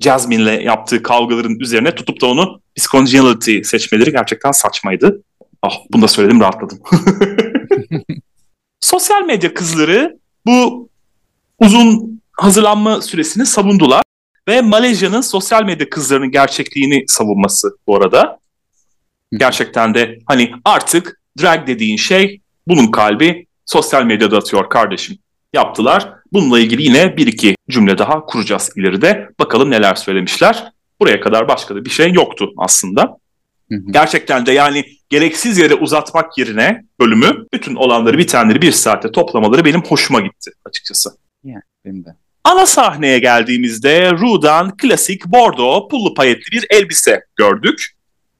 Jasmine'le 0.00 0.62
yaptığı 0.62 1.02
kavgaların 1.02 1.60
üzerine 1.60 1.94
tutup 1.94 2.20
da 2.20 2.26
onu 2.26 2.60
Miss 2.76 3.68
seçmeleri 3.68 4.12
gerçekten 4.12 4.52
saçmaydı. 4.52 5.22
Ah 5.62 5.74
bunu 5.92 6.02
da 6.02 6.08
söyledim 6.08 6.40
rahatladım. 6.40 6.78
Sosyal 8.80 9.22
medya 9.22 9.54
kızları 9.54 10.18
bu 10.46 10.88
uzun 11.58 12.20
hazırlanma 12.32 13.02
süresini 13.02 13.46
savundular 13.46 14.01
ve 14.48 14.60
Malezya'nın 14.60 15.20
sosyal 15.20 15.64
medya 15.64 15.90
kızlarının 15.90 16.30
gerçekliğini 16.30 17.04
savunması 17.06 17.76
bu 17.86 17.96
arada. 17.96 18.38
Gerçekten 19.32 19.94
de 19.94 20.18
hani 20.26 20.52
artık 20.64 21.20
drag 21.42 21.66
dediğin 21.66 21.96
şey 21.96 22.40
bunun 22.68 22.90
kalbi 22.90 23.46
sosyal 23.66 24.04
medyada 24.04 24.38
atıyor 24.38 24.70
kardeşim. 24.70 25.18
Yaptılar. 25.52 26.12
Bununla 26.32 26.60
ilgili 26.60 26.82
yine 26.82 27.16
bir 27.16 27.26
iki 27.26 27.56
cümle 27.70 27.98
daha 27.98 28.26
kuracağız 28.26 28.70
ileride. 28.76 29.28
Bakalım 29.38 29.70
neler 29.70 29.94
söylemişler. 29.94 30.72
Buraya 31.00 31.20
kadar 31.20 31.48
başka 31.48 31.74
da 31.74 31.84
bir 31.84 31.90
şey 31.90 32.12
yoktu 32.12 32.52
aslında. 32.58 33.02
Hı 33.70 33.74
hı. 33.74 33.92
Gerçekten 33.92 34.46
de 34.46 34.52
yani 34.52 34.84
gereksiz 35.08 35.58
yere 35.58 35.74
uzatmak 35.74 36.38
yerine 36.38 36.84
bölümü 37.00 37.46
bütün 37.54 37.74
olanları 37.74 38.18
bitenleri 38.18 38.62
bir 38.62 38.72
saate 38.72 39.12
toplamaları 39.12 39.64
benim 39.64 39.82
hoşuma 39.82 40.20
gitti 40.20 40.50
açıkçası. 40.64 41.10
Benim 41.84 42.04
de. 42.04 42.16
Ana 42.44 42.66
sahneye 42.66 43.18
geldiğimizde 43.18 44.12
Ru'dan 44.12 44.76
klasik 44.76 45.26
bordo 45.26 45.88
pullu 45.88 46.14
payetli 46.14 46.52
bir 46.52 46.66
elbise 46.70 47.20
gördük. 47.36 47.86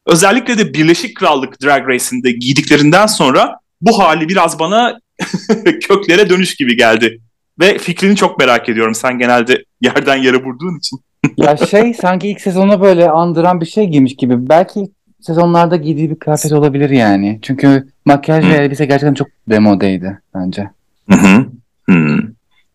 Özellikle 0.06 0.58
de 0.58 0.74
Birleşik 0.74 1.16
Krallık 1.16 1.62
Drag 1.62 1.88
Race'inde 1.88 2.32
giydiklerinden 2.32 3.06
sonra 3.06 3.56
bu 3.80 3.98
hali 3.98 4.28
biraz 4.28 4.58
bana 4.58 4.98
köklere 5.88 6.30
dönüş 6.30 6.54
gibi 6.54 6.76
geldi. 6.76 7.20
Ve 7.60 7.78
fikrini 7.78 8.16
çok 8.16 8.38
merak 8.38 8.68
ediyorum. 8.68 8.94
Sen 8.94 9.18
genelde 9.18 9.64
yerden 9.80 10.16
yere 10.16 10.36
vurduğun 10.44 10.78
için. 10.78 11.00
Ya 11.36 11.56
şey 11.56 11.94
sanki 11.94 12.28
ilk 12.28 12.40
sezonu 12.40 12.80
böyle 12.80 13.10
andıran 13.10 13.60
bir 13.60 13.66
şey 13.66 13.86
giymiş 13.86 14.16
gibi. 14.16 14.48
Belki 14.48 14.88
sezonlarda 15.20 15.76
giydiği 15.76 16.10
bir 16.10 16.18
kıyafet 16.18 16.52
olabilir 16.52 16.90
yani. 16.90 17.38
Çünkü 17.42 17.88
makyaj 18.04 18.44
ve 18.44 18.54
elbise 18.54 18.86
gerçekten 18.86 19.14
çok 19.14 19.28
demodeydi 19.48 20.20
bence. 20.34 20.70
Hı 21.10 21.16
hı. 21.16 21.46
Hmm. 21.84 22.31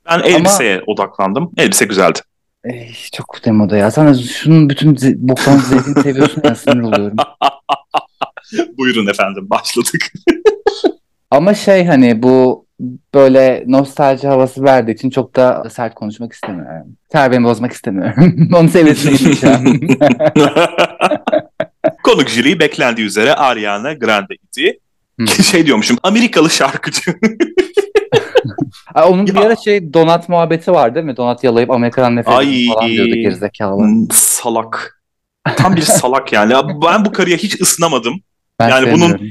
Ben 0.10 0.20
elbiseye 0.20 0.82
odaklandım. 0.88 1.52
Elbise 1.58 1.86
güzeldi. 1.86 2.20
Ey, 2.64 2.94
çok 3.14 3.46
demoda 3.46 3.78
ya. 3.78 3.92
Sen 3.92 4.14
şunun 4.14 4.70
bütün 4.70 4.96
ze- 4.96 5.16
boktan 5.18 5.58
zevkini 5.58 6.04
seviyorsun 6.04 6.42
ya 6.46 6.56
sinir 6.56 6.82
oluyorum. 6.82 7.18
Buyurun 8.78 9.08
efendim 9.08 9.50
başladık. 9.50 10.14
Ama 11.32 11.54
şey 11.54 11.86
hani 11.86 12.24
bu 12.24 12.66
böyle 13.14 13.64
nostalji 13.68 14.28
havası 14.28 14.64
verdiği 14.64 14.92
için 14.92 15.10
çok 15.10 15.36
da 15.36 15.70
sert 15.70 15.96
konuşmak 15.96 16.34
istemiyorum. 16.34 16.88
Terbiyemi 17.10 17.46
bozmak 17.46 17.74
istemiyorum. 17.74 18.50
Onun 18.56 18.68
seviyesine 18.68 19.12
gideceğim. 19.12 19.90
Konuk 22.04 22.30
jüri 22.30 22.60
beklendiği 22.60 23.08
üzere 23.08 23.34
Ariana 23.34 23.94
Grande 23.94 24.34
idi. 24.36 24.80
Hı. 25.20 25.28
Şey 25.44 25.66
diyormuşum 25.66 25.98
Amerikalı 26.04 26.50
şarkıcı. 26.50 27.02
Ay, 28.94 29.10
Onun 29.10 29.28
bir 29.28 29.36
Ya. 29.36 29.42
ara 29.42 29.56
şey 29.56 29.94
donat 29.94 30.30
muhabbeti 30.30 30.72
var 30.72 30.96
değil 30.96 31.06
mi? 31.06 31.18
Donat 31.18 31.44
yalayıp 31.44 31.72
Amerika'dan 31.72 32.16
nefret 32.16 32.36
Ay. 32.38 32.66
falan 32.74 32.88
diyordu 32.90 33.16
gerizekalı. 33.16 33.88
Salak. 34.14 35.02
Tam 35.58 35.76
bir 35.76 35.82
salak 35.82 36.34
yani. 36.34 36.54
Ya 36.54 36.64
Ben 36.86 37.06
bu 37.06 37.12
karıya 37.12 37.38
hiç 37.38 37.62
ısınamadım. 37.62 38.22
Ben 38.60 38.70
Yani 38.70 38.86
bunun- 38.88 39.00
sevmiyorum. 39.08 39.28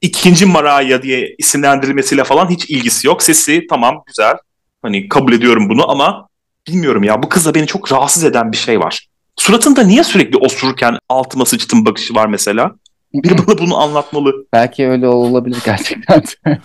İkinci 0.00 0.46
Mariah 0.46 1.02
diye 1.02 1.34
isimlendirilmesiyle 1.38 2.24
falan 2.24 2.50
hiç 2.50 2.70
ilgisi 2.70 3.06
yok. 3.06 3.22
Sesi 3.22 3.66
tamam 3.70 4.02
güzel. 4.06 4.34
Hani 4.82 5.08
kabul 5.08 5.32
ediyorum 5.32 5.68
bunu 5.68 5.90
ama 5.90 6.28
bilmiyorum 6.68 7.02
ya 7.02 7.22
bu 7.22 7.28
kızda 7.28 7.54
beni 7.54 7.66
çok 7.66 7.92
rahatsız 7.92 8.24
eden 8.24 8.52
bir 8.52 8.56
şey 8.56 8.80
var. 8.80 9.06
Suratında 9.36 9.82
niye 9.82 10.04
sürekli 10.04 10.36
osururken 10.38 10.98
altıma 11.08 11.44
sıçtım 11.44 11.84
bakışı 11.86 12.14
var 12.14 12.26
mesela? 12.26 12.72
Biri 13.14 13.38
bana 13.38 13.58
bunu 13.58 13.76
anlatmalı. 13.78 14.32
Belki 14.52 14.88
öyle 14.88 15.08
olabilir 15.08 15.58
gerçekten. 15.64 16.22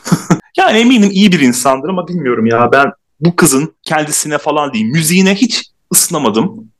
yani 0.57 0.77
eminim 0.77 1.09
iyi 1.11 1.31
bir 1.31 1.39
insandır 1.39 1.89
ama 1.89 2.07
bilmiyorum 2.07 2.45
ya 2.45 2.69
ben 2.71 2.91
bu 3.19 3.35
kızın 3.35 3.75
kendisine 3.83 4.37
falan 4.37 4.73
değil 4.73 4.85
müziğine 4.85 5.35
hiç 5.35 5.63
ısınamadım. 5.93 6.71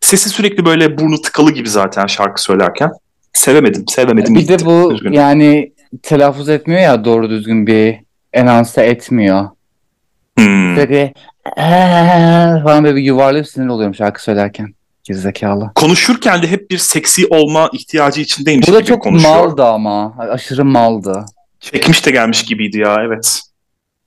Sesi 0.00 0.28
sürekli 0.28 0.64
böyle 0.64 0.98
burnu 0.98 1.22
tıkalı 1.22 1.50
gibi 1.50 1.68
zaten 1.68 2.06
şarkı 2.06 2.42
söylerken. 2.42 2.90
Sevemedim, 3.32 3.84
sevemedim. 3.88 4.34
Bir 4.34 4.48
de 4.48 4.64
bu 4.64 4.92
Üzgünüm. 4.92 5.12
yani 5.12 5.72
telaffuz 6.02 6.48
etmiyor 6.48 6.80
ya 6.80 7.04
doğru 7.04 7.30
düzgün 7.30 7.66
bir 7.66 7.96
enanse 8.32 8.82
etmiyor. 8.82 9.48
Hmm. 10.38 10.76
Böyle 10.76 11.12
falan 12.64 12.84
böyle 12.84 12.96
bir 12.96 13.02
yuvarlayıp 13.02 13.48
sinir 13.48 13.68
oluyorum 13.68 13.94
şarkı 13.94 14.22
söylerken. 14.22 14.74
Gerizekalı. 15.10 15.70
Konuşurken 15.74 16.42
de 16.42 16.50
hep 16.50 16.70
bir 16.70 16.78
seksi 16.78 17.26
olma 17.26 17.70
ihtiyacı 17.72 18.20
içindeymiş 18.20 18.68
Bu 18.68 18.72
da 18.72 18.84
çok 18.84 19.02
konuşuyor. 19.02 19.34
maldı 19.34 19.64
ama. 19.64 20.14
Aşırı 20.18 20.64
maldı. 20.64 21.24
Çekmiş 21.60 22.06
de 22.06 22.10
gelmiş 22.10 22.44
gibiydi 22.44 22.78
ya 22.78 22.96
evet. 23.06 23.40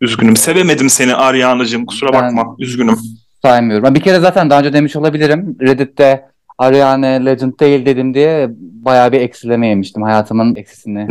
Üzgünüm. 0.02 0.36
Sevemedim 0.36 0.90
seni 0.90 1.16
Ariana'cığım. 1.16 1.86
Kusura 1.86 2.14
ben 2.14 2.38
bakma. 2.38 2.56
Üzgünüm. 2.60 2.98
Saymıyorum. 3.42 3.96
Bir 3.96 4.02
kere 4.02 4.20
zaten 4.20 4.50
daha 4.50 4.60
önce 4.60 4.74
demiş 4.74 4.96
olabilirim. 4.96 5.58
Reddit'te 5.62 6.26
Ariana 6.58 7.06
Legend 7.08 7.60
değil 7.60 7.86
dedim 7.86 8.14
diye 8.14 8.48
bayağı 8.60 9.12
bir 9.12 9.22
eksileme 9.22 9.68
yemiştim. 9.68 10.04
Hayatımın 10.04 10.56
eksisini. 10.56 11.00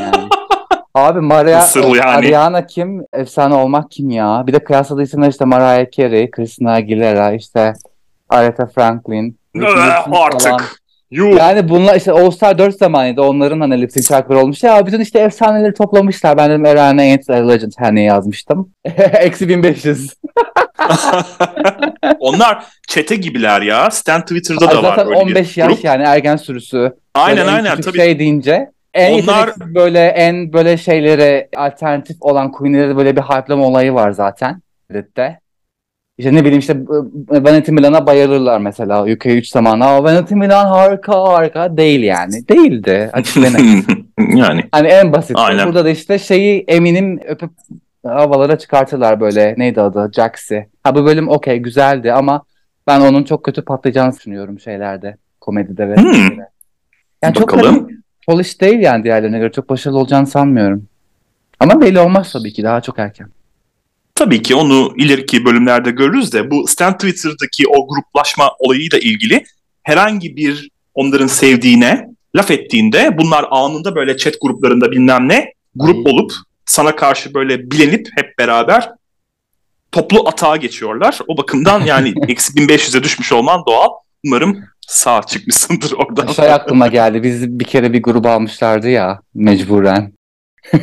yani. 0.00 0.28
Abi 0.94 1.20
Maria, 1.20 1.66
yani. 1.76 2.00
Ariana 2.02 2.66
kim? 2.66 3.02
Efsane 3.12 3.54
olmak 3.54 3.90
kim 3.90 4.10
ya? 4.10 4.44
Bir 4.46 4.52
de 4.52 4.58
kıyasladıysan 4.58 5.22
işte 5.22 5.44
Mariah 5.44 5.90
Carey, 5.90 6.30
Christina 6.30 6.72
Aguilera, 6.72 7.32
işte 7.32 7.72
Aretha 8.28 8.66
Franklin. 8.66 9.38
Artık. 10.12 10.76
Yuh. 11.10 11.38
Yani 11.38 11.68
bunlar 11.68 11.96
işte 11.96 12.12
All 12.12 12.30
Star 12.30 12.58
4 12.58 12.74
zamanıydı. 12.74 13.22
Onların 13.22 13.60
hani 13.60 13.82
lip 13.82 13.92
sync 13.92 14.08
şarkıları 14.08 14.40
olmuş. 14.40 14.62
Ya 14.62 14.86
bütün 14.86 15.00
işte 15.00 15.18
efsaneleri 15.18 15.74
toplamışlar. 15.74 16.36
Ben 16.36 16.50
dedim 16.50 16.64
Ariana 16.64 17.00
Ain't 17.00 17.30
a 17.30 17.34
Legend 17.34 17.72
hani 17.78 18.04
yazmıştım. 18.04 18.70
Eksi 19.12 19.48
1500. 19.48 20.14
Onlar 22.18 22.64
çete 22.88 23.16
gibiler 23.16 23.62
ya. 23.62 23.90
Stan 23.90 24.22
Twitter'da 24.22 24.70
da 24.70 24.82
var. 24.82 24.96
Zaten 24.96 25.06
15 25.06 25.56
yaş 25.56 25.68
grup. 25.68 25.84
yani 25.84 26.02
ergen 26.02 26.36
sürüsü. 26.36 26.92
Aynen 27.14 27.46
böyle 27.46 27.50
aynen. 27.50 27.80
Tabii. 27.80 27.96
Şey 27.96 28.18
deyince 28.18 28.70
en 28.94 29.22
Onlar 29.22 29.50
böyle 29.60 30.06
en 30.06 30.52
böyle 30.52 30.76
şeylere 30.76 31.48
alternatif 31.56 32.16
olan 32.20 32.52
Queen'lere 32.52 32.96
böyle 32.96 33.16
bir 33.16 33.22
hype'lama 33.22 33.66
olayı 33.66 33.94
var 33.94 34.10
zaten. 34.10 34.62
Red'de. 34.92 35.38
İşte 36.18 36.34
ne 36.34 36.40
bileyim 36.44 36.58
işte 36.58 36.76
Vanity 37.30 37.72
Milan'a 37.72 38.06
bayılırlar 38.06 38.58
mesela 38.58 39.02
UK 39.04 39.26
3 39.26 39.48
zamanı. 39.48 39.86
Ama 39.86 40.04
Vanity 40.04 40.34
Milan 40.34 40.66
harika 40.66 41.22
harika 41.22 41.76
değil 41.76 42.02
yani. 42.02 42.48
Değildi 42.48 43.10
açık 43.12 43.36
yani. 44.36 44.64
Hani 44.72 44.88
en 44.88 45.12
basit. 45.12 45.36
Aynen. 45.38 45.66
Burada 45.66 45.84
da 45.84 45.90
işte 45.90 46.18
şeyi 46.18 46.64
eminim 46.68 47.20
öpüp 47.28 47.50
havalara 48.06 48.58
çıkartırlar 48.58 49.20
böyle. 49.20 49.54
Neydi 49.58 49.80
adı? 49.80 50.10
Jaxi. 50.14 50.68
Ha 50.82 50.94
bu 50.94 51.06
bölüm 51.06 51.28
okey 51.28 51.58
güzeldi 51.58 52.12
ama 52.12 52.42
ben 52.86 53.00
onun 53.00 53.24
çok 53.24 53.44
kötü 53.44 53.64
patlayacağını 53.64 54.12
düşünüyorum 54.12 54.60
şeylerde. 54.60 55.16
Komedide 55.40 55.88
ve 55.88 55.96
hmm. 55.96 56.38
Yani 57.22 57.34
çok 57.34 57.52
hani, 57.52 57.86
polish 58.26 58.60
değil 58.60 58.78
yani 58.78 59.04
diğerlerine 59.04 59.38
göre. 59.38 59.52
Çok 59.52 59.68
başarılı 59.68 59.98
olacağını 59.98 60.26
sanmıyorum. 60.26 60.86
Ama 61.60 61.80
belli 61.80 61.98
olmaz 61.98 62.32
tabii 62.32 62.52
ki. 62.52 62.62
Daha 62.62 62.80
çok 62.80 62.98
erken. 62.98 63.28
Tabii 64.16 64.42
ki 64.42 64.54
onu 64.54 64.92
ileriki 64.96 65.44
bölümlerde 65.44 65.90
görürüz 65.90 66.32
de 66.32 66.50
bu 66.50 66.66
Stan 66.66 66.98
Twitter'daki 66.98 67.68
o 67.68 67.88
gruplaşma 67.88 68.50
olayıyla 68.58 68.98
ilgili 68.98 69.44
herhangi 69.82 70.36
bir 70.36 70.70
onların 70.94 71.26
sevdiğine 71.26 72.08
laf 72.36 72.50
ettiğinde 72.50 73.18
bunlar 73.18 73.46
anında 73.50 73.94
böyle 73.94 74.16
chat 74.16 74.34
gruplarında 74.40 74.90
bilmem 74.90 75.28
ne 75.28 75.52
grup 75.74 76.06
Ay. 76.06 76.12
olup 76.12 76.32
sana 76.66 76.96
karşı 76.96 77.34
böyle 77.34 77.70
bilenip 77.70 78.08
hep 78.16 78.38
beraber 78.38 78.90
toplu 79.92 80.28
atağa 80.28 80.56
geçiyorlar. 80.56 81.18
O 81.28 81.36
bakımdan 81.36 81.80
yani 81.80 82.14
eksi 82.28 82.52
1500'e 82.52 83.02
düşmüş 83.02 83.32
olman 83.32 83.62
doğal. 83.66 83.88
Umarım 84.26 84.64
sağ 84.86 85.22
çıkmışsındır 85.22 85.92
oradan. 85.92 86.26
Şey 86.26 86.52
aklıma 86.52 86.86
geldi. 86.86 87.22
Biz 87.22 87.58
bir 87.58 87.64
kere 87.64 87.92
bir 87.92 88.02
grup 88.02 88.26
almışlardı 88.26 88.88
ya 88.88 89.20
mecburen. 89.34 90.12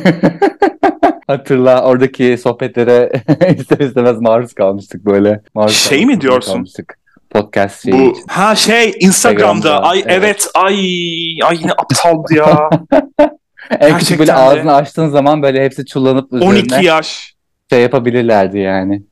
Hatırla 1.26 1.82
oradaki 1.82 2.38
sohbetlere 2.38 3.12
ister 3.58 3.78
istemez 3.78 4.20
maruz 4.20 4.52
kalmıştık 4.52 5.04
böyle. 5.04 5.42
Maruz 5.54 5.76
şey 5.76 6.06
mi 6.06 6.20
diyorsun? 6.20 6.52
Kalmıştık. 6.52 6.98
Podcast 7.30 7.82
şeyi 7.82 7.94
Bu, 7.94 8.14
Ha 8.28 8.54
şey 8.54 8.96
Instagram'da. 9.00 9.82
Ay 9.82 9.98
evet. 9.98 10.12
evet. 10.18 10.48
Ay 10.54 10.74
ay 11.42 11.56
yine 11.60 11.72
aptaldı 11.72 12.34
ya. 12.34 12.70
en 13.80 13.98
küçük 13.98 14.18
böyle 14.18 14.34
ağzını 14.34 14.74
açtığın 14.74 15.08
zaman 15.08 15.42
böyle 15.42 15.64
hepsi 15.64 15.86
çullanıp 15.86 16.32
üzerine 16.32 16.50
12 16.50 16.84
yaş 16.84 17.34
şey 17.70 17.82
yapabilirlerdi 17.82 18.58
yani. 18.58 19.02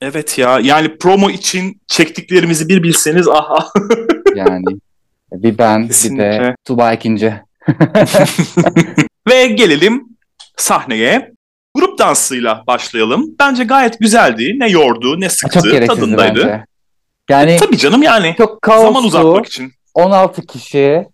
Evet 0.00 0.38
ya 0.38 0.58
yani 0.62 0.98
promo 0.98 1.30
için 1.30 1.80
çektiklerimizi 1.86 2.68
bir 2.68 2.82
bilseniz 2.82 3.28
aha. 3.28 3.68
yani 4.34 4.64
bir 5.32 5.58
ben 5.58 5.86
Kesinlikle. 5.86 6.24
bir 6.24 6.44
de 6.44 6.56
Tuba 6.64 6.92
ikinci. 6.92 7.34
Ve 9.28 9.46
gelelim 9.46 10.04
sahneye. 10.56 11.35
Grup 11.76 11.98
dansıyla 11.98 12.64
başlayalım. 12.66 13.26
Bence 13.38 13.64
gayet 13.64 13.98
güzeldi. 14.00 14.54
Ne 14.58 14.68
yordu 14.68 15.20
ne 15.20 15.28
sıktı. 15.28 15.60
Çok 15.60 15.86
tadındaydı. 15.86 16.38
Bence. 16.38 16.64
Yani 17.30 17.50
e, 17.50 17.56
tabii 17.56 17.78
canım 17.78 18.02
yani. 18.02 18.34
Çok 18.38 18.62
kaoslu, 18.62 18.86
zaman 18.86 19.04
uzatmak 19.04 19.46
için. 19.46 19.72
16 19.94 20.46
kişi 20.46 21.06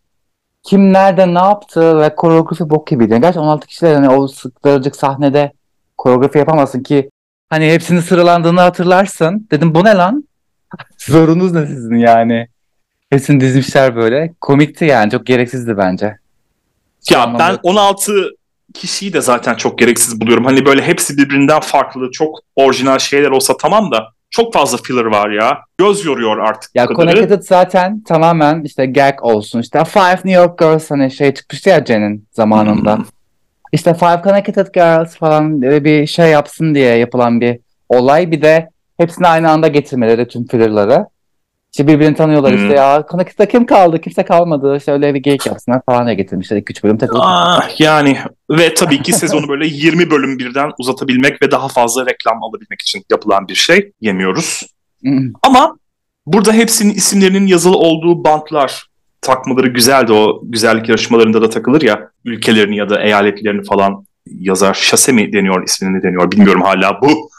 kim 0.62 0.92
nerede 0.92 1.35
ne 1.35 1.38
yaptı 1.38 2.00
ve 2.00 2.14
koreografi 2.14 2.71
bok 2.71 2.87
gibiydi. 2.87 3.19
Gerçi 3.21 3.38
16 3.38 3.66
kişiler 3.66 3.95
hani 3.95 4.09
o 4.09 4.28
sıktırıcık 4.28 4.97
sahnede 4.97 5.52
koreografi 5.99 6.38
yapamazsın 6.38 6.83
ki 6.83 7.11
hani 7.50 7.73
hepsini 7.73 8.02
sıralandığını 8.02 8.61
hatırlarsın. 8.61 9.49
Dedim 9.50 9.75
bu 9.75 9.85
ne 9.85 9.95
lan? 9.95 10.28
Zorunuz 10.99 11.52
ne 11.52 11.66
sizin 11.66 11.97
yani? 11.97 12.47
Hepsini 13.11 13.40
dizmişler 13.40 13.97
böyle. 13.97 14.35
Komikti 14.40 14.85
yani 14.85 15.11
çok 15.11 15.26
gereksizdi 15.26 15.76
bence. 15.76 16.16
Ya 17.11 17.37
ben 17.38 17.59
16 17.62 18.12
kişiyi 18.73 19.12
de 19.12 19.21
zaten 19.21 19.55
çok 19.55 19.79
gereksiz 19.79 20.21
buluyorum. 20.21 20.45
Hani 20.45 20.67
böyle 20.67 20.83
hepsi 20.83 21.17
birbirinden 21.17 21.61
farklı, 21.61 22.11
çok 22.11 22.38
orijinal 22.57 22.99
şeyler 22.99 23.31
olsa 23.31 23.57
tamam 23.57 23.91
da 23.93 24.09
çok 24.31 24.52
fazla 24.52 24.79
filler 24.79 25.05
var 25.05 25.31
ya. 25.31 25.59
Göz 25.79 26.05
yoruyor 26.05 26.38
artık 26.38 26.71
ya. 26.75 26.87
Connected 26.87 27.43
zaten 27.43 28.02
tamamen 28.02 28.62
işte 28.62 28.87
gag 28.87 29.14
olsun. 29.23 29.61
İşte 29.61 29.85
Five 29.85 30.14
New 30.14 30.31
York 30.31 30.59
Girls 30.59 30.91
hani 30.91 31.11
şey 31.11 31.35
çıkmıştı 31.35 31.69
ya 31.69 31.85
Jen'in 31.85 32.29
zamanında. 32.33 32.97
Hmm. 32.97 33.05
İşte 33.73 33.95
Five 33.95 34.21
Connected 34.25 34.67
Girls 34.75 35.17
falan 35.17 35.62
bir 35.62 36.07
şey 36.07 36.31
yapsın 36.31 36.75
diye 36.75 36.97
yapılan 36.97 37.41
bir 37.41 37.59
olay. 37.88 38.31
Bir 38.31 38.43
de 38.43 38.69
hepsini 38.99 39.26
aynı 39.26 39.50
anda 39.50 39.69
getirmeleri 39.69 40.29
tüm 40.29 40.47
fillerları. 40.47 41.07
İşte 41.73 41.87
birbirini 41.87 42.14
tanıyorlar 42.14 42.52
hmm. 42.52 42.62
işte 42.62 42.75
ya 42.75 43.05
Connecticut'ta 43.11 43.49
kim 43.49 43.67
kaldı 43.67 44.00
kimse 44.00 44.25
kalmadı 44.25 44.76
işte 44.76 44.93
öyle 44.93 45.14
bir 45.14 45.19
geyik 45.23 45.47
yapsınlar 45.47 45.81
falan 45.87 46.07
diye 46.07 46.14
getirmişler 46.14 46.57
2-3 46.57 46.83
bölüm 46.83 46.99
takılıp. 46.99 47.23
Ah, 47.25 47.81
yani 47.81 48.19
ve 48.50 48.75
tabii 48.75 49.02
ki 49.02 49.12
sezonu 49.12 49.49
böyle 49.49 49.67
20 49.67 50.11
bölüm 50.11 50.38
birden 50.38 50.71
uzatabilmek 50.79 51.43
ve 51.43 51.50
daha 51.50 51.69
fazla 51.69 52.07
reklam 52.07 52.43
alabilmek 52.43 52.81
için 52.81 53.05
yapılan 53.11 53.49
bir 53.49 53.55
şey 53.55 53.93
yemiyoruz. 54.00 54.67
Hmm. 55.02 55.33
Ama 55.43 55.76
burada 56.26 56.52
hepsinin 56.52 56.95
isimlerinin 56.95 57.47
yazılı 57.47 57.76
olduğu 57.76 58.25
bantlar 58.25 58.87
takmaları 59.21 59.69
güzeldi 59.69 60.12
o 60.12 60.41
güzellik 60.43 60.88
yarışmalarında 60.88 61.43
da 61.43 61.50
takılır 61.50 61.83
ya 61.83 62.11
ülkelerini 62.25 62.76
ya 62.76 62.88
da 62.88 63.02
eyaletlerini 63.02 63.64
falan 63.64 64.07
yazar. 64.26 64.75
Şase 64.75 65.12
mi 65.12 65.33
deniyor 65.33 65.64
ismini 65.64 66.02
deniyor 66.02 66.33
bilmiyorum 66.33 66.62
hala 66.62 67.00
bu 67.02 67.31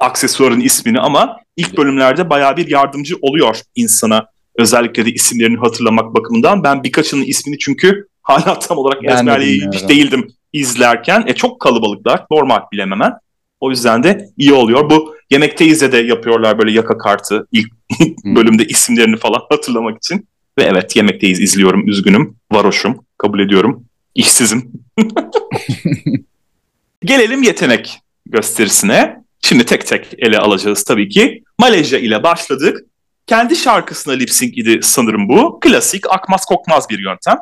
aksesuarın 0.00 0.60
ismini 0.60 1.00
ama 1.00 1.36
ilk 1.58 1.78
bölümlerde 1.78 2.30
bayağı 2.30 2.56
bir 2.56 2.68
yardımcı 2.68 3.16
oluyor 3.22 3.60
insana. 3.74 4.26
Özellikle 4.58 5.06
de 5.06 5.10
isimlerini 5.10 5.56
hatırlamak 5.56 6.14
bakımından. 6.14 6.64
Ben 6.64 6.82
birkaçının 6.82 7.24
ismini 7.24 7.58
çünkü 7.58 8.06
hala 8.22 8.58
tam 8.58 8.78
olarak 8.78 9.04
ezberleyebilmiş 9.04 9.88
değildim 9.88 10.28
izlerken. 10.52 11.24
E 11.26 11.34
çok 11.34 11.60
kalabalıklar. 11.60 12.26
Normal 12.30 12.60
bilememen. 12.72 13.12
O 13.60 13.70
yüzden 13.70 14.02
de 14.02 14.28
iyi 14.36 14.52
oluyor. 14.52 14.90
Bu 14.90 15.18
Yemekteyiz 15.30 15.92
de 15.92 15.98
yapıyorlar 15.98 16.58
böyle 16.58 16.72
yaka 16.72 16.98
kartı 16.98 17.46
ilk 17.52 17.72
bölümde 18.24 18.64
isimlerini 18.64 19.16
falan 19.16 19.40
hatırlamak 19.50 19.96
için. 19.96 20.28
Ve 20.58 20.62
evet 20.62 20.96
Yemekteyiz 20.96 21.40
izliyorum. 21.40 21.88
Üzgünüm. 21.88 22.36
Varoşum. 22.52 23.04
Kabul 23.18 23.40
ediyorum. 23.40 23.84
İşsizim. 24.14 24.72
Gelelim 27.04 27.42
yetenek 27.42 28.00
gösterisine. 28.26 29.24
Şimdi 29.42 29.64
tek 29.66 29.86
tek 29.86 30.14
ele 30.18 30.38
alacağız 30.38 30.84
tabii 30.84 31.08
ki. 31.08 31.42
Malezya 31.58 31.98
ile 31.98 32.22
başladık. 32.22 32.80
Kendi 33.26 33.56
şarkısına 33.56 34.14
lip 34.14 34.30
sync 34.30 34.58
idi 34.58 34.80
sanırım 34.82 35.28
bu. 35.28 35.60
Klasik 35.60 36.10
akmaz 36.10 36.44
kokmaz 36.44 36.90
bir 36.90 36.98
yöntem. 36.98 37.38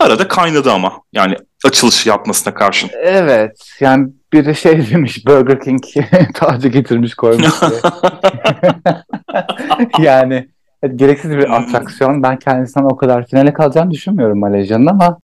arada 0.00 0.28
kaynadı 0.28 0.72
ama 0.72 0.92
yani 1.12 1.36
açılış 1.64 2.06
yapmasına 2.06 2.54
karşın. 2.54 2.90
Evet. 3.02 3.70
Yani 3.80 4.08
biri 4.32 4.54
şey 4.54 4.90
demiş 4.90 5.26
Burger 5.26 5.60
King 5.60 5.82
tacı 6.34 6.68
getirmiş 6.68 7.14
koymuş 7.14 7.46
yani 9.98 10.48
gereksiz 10.96 11.30
bir 11.30 11.44
Hmm. 11.46 11.52
atraksiyon. 11.52 12.22
Ben 12.22 12.38
kendisinden 12.38 12.84
o 12.86 12.96
kadar 12.96 13.26
finale 13.26 13.52
kalacağını 13.52 13.90
düşünmüyorum 13.90 14.38
Malezya'nın 14.38 14.86
ama 14.86 15.18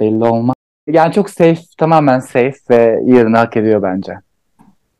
belli 0.00 0.24
olmaz. 0.24 0.54
Yani 0.86 1.12
çok 1.12 1.30
safe, 1.30 1.60
tamamen 1.78 2.20
safe 2.20 2.54
ve 2.70 3.00
yerini 3.06 3.36
hak 3.36 3.56
ediyor 3.56 3.82
bence. 3.82 4.12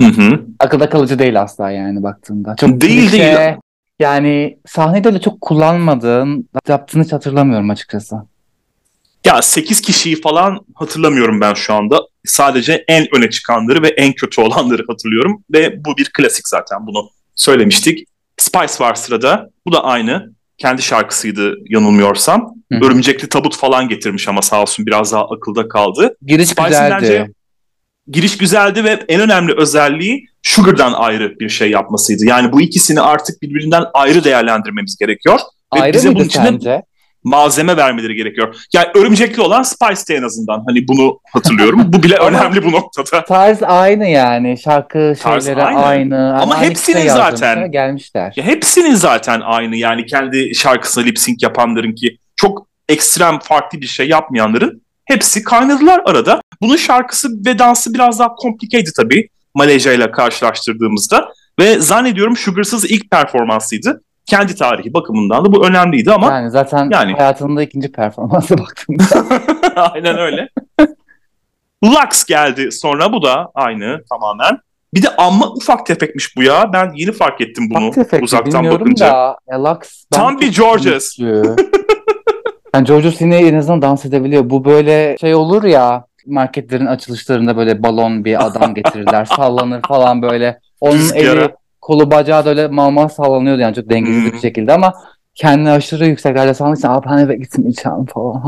Hı 0.00 0.06
hı. 0.06 0.40
Akılda 0.58 0.88
kalıcı 0.88 1.18
değil 1.18 1.40
asla 1.40 1.70
yani 1.70 2.02
baktığında. 2.02 2.56
Çok 2.56 2.80
Değil, 2.80 3.10
klişe, 3.10 3.18
değil. 3.18 3.56
Yani 3.98 4.58
sahnede 4.66 5.08
öyle 5.08 5.20
çok 5.20 5.40
kullanmadığın, 5.40 6.48
yaptığını 6.68 7.04
hiç 7.04 7.12
hatırlamıyorum 7.12 7.70
açıkçası. 7.70 8.16
Ya 9.24 9.42
8 9.42 9.80
kişiyi 9.80 10.20
falan 10.20 10.58
hatırlamıyorum 10.74 11.40
ben 11.40 11.54
şu 11.54 11.74
anda. 11.74 12.00
Sadece 12.24 12.84
en 12.88 13.16
öne 13.16 13.30
çıkanları 13.30 13.82
ve 13.82 13.88
en 13.88 14.12
kötü 14.12 14.40
olanları 14.40 14.84
hatırlıyorum. 14.88 15.44
Ve 15.52 15.84
bu 15.84 15.96
bir 15.96 16.10
klasik 16.12 16.48
zaten 16.48 16.86
bunu 16.86 17.10
söylemiştik. 17.34 18.08
Spice 18.36 18.74
var 18.80 18.94
sırada. 18.94 19.50
Bu 19.66 19.72
da 19.72 19.84
aynı. 19.84 20.32
Kendi 20.58 20.82
şarkısıydı 20.82 21.54
yanılmıyorsam. 21.68 22.54
Hı 22.72 22.78
hı. 22.78 22.84
Örümcekli 22.84 23.28
tabut 23.28 23.56
falan 23.56 23.88
getirmiş 23.88 24.28
ama 24.28 24.42
sağ 24.42 24.62
olsun 24.62 24.86
biraz 24.86 25.12
daha 25.12 25.24
akılda 25.24 25.68
kaldı. 25.68 26.16
Giriş 26.26 26.48
Spice'in 26.48 26.68
güzeldi. 26.68 26.94
bence 27.02 27.32
Giriş 28.08 28.38
güzeldi 28.38 28.84
ve 28.84 29.04
en 29.08 29.20
önemli 29.20 29.52
özelliği 29.56 30.26
Sugar'dan 30.42 30.92
ayrı 30.92 31.38
bir 31.40 31.48
şey 31.48 31.70
yapmasıydı. 31.70 32.24
Yani 32.26 32.52
bu 32.52 32.60
ikisini 32.60 33.00
artık 33.00 33.42
birbirinden 33.42 33.84
ayrı 33.94 34.24
değerlendirmemiz 34.24 34.96
gerekiyor. 34.96 35.38
Ve 35.76 35.80
Ayrı 35.80 35.94
bize 35.96 36.08
mıydı 36.08 36.18
bunun 36.18 36.28
için 36.28 36.42
sence? 36.42 36.82
malzeme 37.24 37.76
vermeleri 37.76 38.14
gerekiyor. 38.14 38.56
Yani 38.74 38.86
örümcekli 38.94 39.42
olan 39.42 39.62
Spice'te 39.62 40.14
en 40.14 40.22
azından. 40.22 40.62
Hani 40.66 40.88
bunu 40.88 41.20
hatırlıyorum. 41.32 41.80
Bu 41.92 42.02
bile 42.02 42.16
Ama- 42.18 42.28
önemli 42.28 42.64
bu 42.64 42.72
noktada. 42.72 43.24
Tarz 43.24 43.62
aynı 43.62 44.06
yani. 44.08 44.58
Şarkı 44.58 45.14
Tarz 45.22 45.44
şeyleri 45.46 45.62
aynı. 45.64 45.82
aynı. 45.82 46.40
Ama 46.40 46.54
aynı 46.54 46.64
hepsinin 46.70 46.98
yazmışlar, 46.98 47.30
zaten- 47.30 47.70
Gelmişler. 47.72 48.32
Ya 48.36 48.44
hepsinin 48.44 48.94
zaten 48.94 49.40
aynı. 49.44 49.76
Yani 49.76 50.06
kendi 50.06 50.54
şarkısına 50.54 51.04
lip 51.04 51.18
sync 51.18 51.42
yapanların 51.42 51.94
ki 51.94 52.16
çok 52.36 52.66
ekstrem 52.88 53.38
farklı 53.38 53.80
bir 53.80 53.86
şey 53.86 54.08
yapmayanların 54.08 54.82
hepsi 55.10 55.42
kaynadılar 55.42 56.00
arada. 56.04 56.42
Bunun 56.62 56.76
şarkısı 56.76 57.28
ve 57.46 57.58
dansı 57.58 57.94
biraz 57.94 58.18
daha 58.18 58.34
complicated 58.42 58.92
tabii 58.96 59.28
Malezya 59.54 59.92
ile 59.92 60.10
karşılaştırdığımızda. 60.10 61.32
Ve 61.60 61.78
zannediyorum 61.80 62.36
Sugar'sız 62.36 62.84
ilk 62.90 63.10
performansıydı. 63.10 64.02
Kendi 64.26 64.54
tarihi 64.54 64.94
bakımından 64.94 65.44
da 65.44 65.52
bu 65.52 65.66
önemliydi 65.66 66.12
ama 66.12 66.32
Yani 66.32 66.50
zaten 66.50 66.90
Yani. 66.92 67.12
hayatında 67.12 67.62
ikinci 67.62 67.92
performansa 67.92 68.58
baktığımda. 68.58 69.04
Aynen 69.92 70.18
öyle. 70.18 70.48
Lux 71.84 72.24
geldi 72.24 72.72
sonra 72.72 73.12
bu 73.12 73.22
da 73.22 73.50
aynı 73.54 74.04
tamamen. 74.10 74.58
Bir 74.94 75.02
de 75.02 75.08
amma 75.16 75.48
ufak 75.52 75.86
tefekmiş 75.86 76.36
bu 76.36 76.42
ya. 76.42 76.70
Ben 76.72 76.92
yeni 76.94 77.12
fark 77.12 77.40
ettim 77.40 77.70
bunu 77.70 77.86
Ufak 77.88 77.94
tefek 78.10 78.22
uzaktan 78.24 78.52
bilmiyorum 78.62 78.80
bakınca. 78.80 79.06
da. 79.06 79.36
Ya 79.50 79.64
Lux 79.64 80.04
Tam 80.10 80.40
bir 80.40 80.52
Georges. 80.54 81.18
Yani 82.74 82.86
Georges 82.86 83.20
yine 83.20 83.36
en 83.38 83.54
azından 83.54 83.82
dans 83.82 84.04
edebiliyor. 84.06 84.50
Bu 84.50 84.64
böyle 84.64 85.16
şey 85.20 85.34
olur 85.34 85.64
ya 85.64 86.04
marketlerin 86.26 86.86
açılışlarında 86.86 87.56
böyle 87.56 87.82
balon 87.82 88.24
bir 88.24 88.46
adam 88.46 88.74
getirirler 88.74 89.24
sallanır 89.36 89.82
falan 89.88 90.22
böyle. 90.22 90.58
Onun 90.80 90.94
Rüzgara. 90.98 91.20
eli 91.42 91.48
kolu 91.80 92.10
bacağı 92.10 92.44
da 92.44 92.48
öyle 92.50 92.68
mal 92.68 92.90
mal 92.90 93.08
sallanıyordu 93.08 93.60
yani 93.60 93.74
çok 93.74 93.90
dengesiz 93.90 94.24
bir 94.24 94.32
Hmm. 94.32 94.40
şekilde 94.40 94.72
ama 94.72 94.92
kendini 95.34 95.70
aşırı 95.70 96.06
yükseklerde 96.06 96.54
sandığı 96.54 96.78
için 96.78 96.88
abi 96.88 97.06
ben 97.10 97.18
eve 97.18 97.36
gitmeyeceğim 97.36 98.06
falan. 98.14 98.42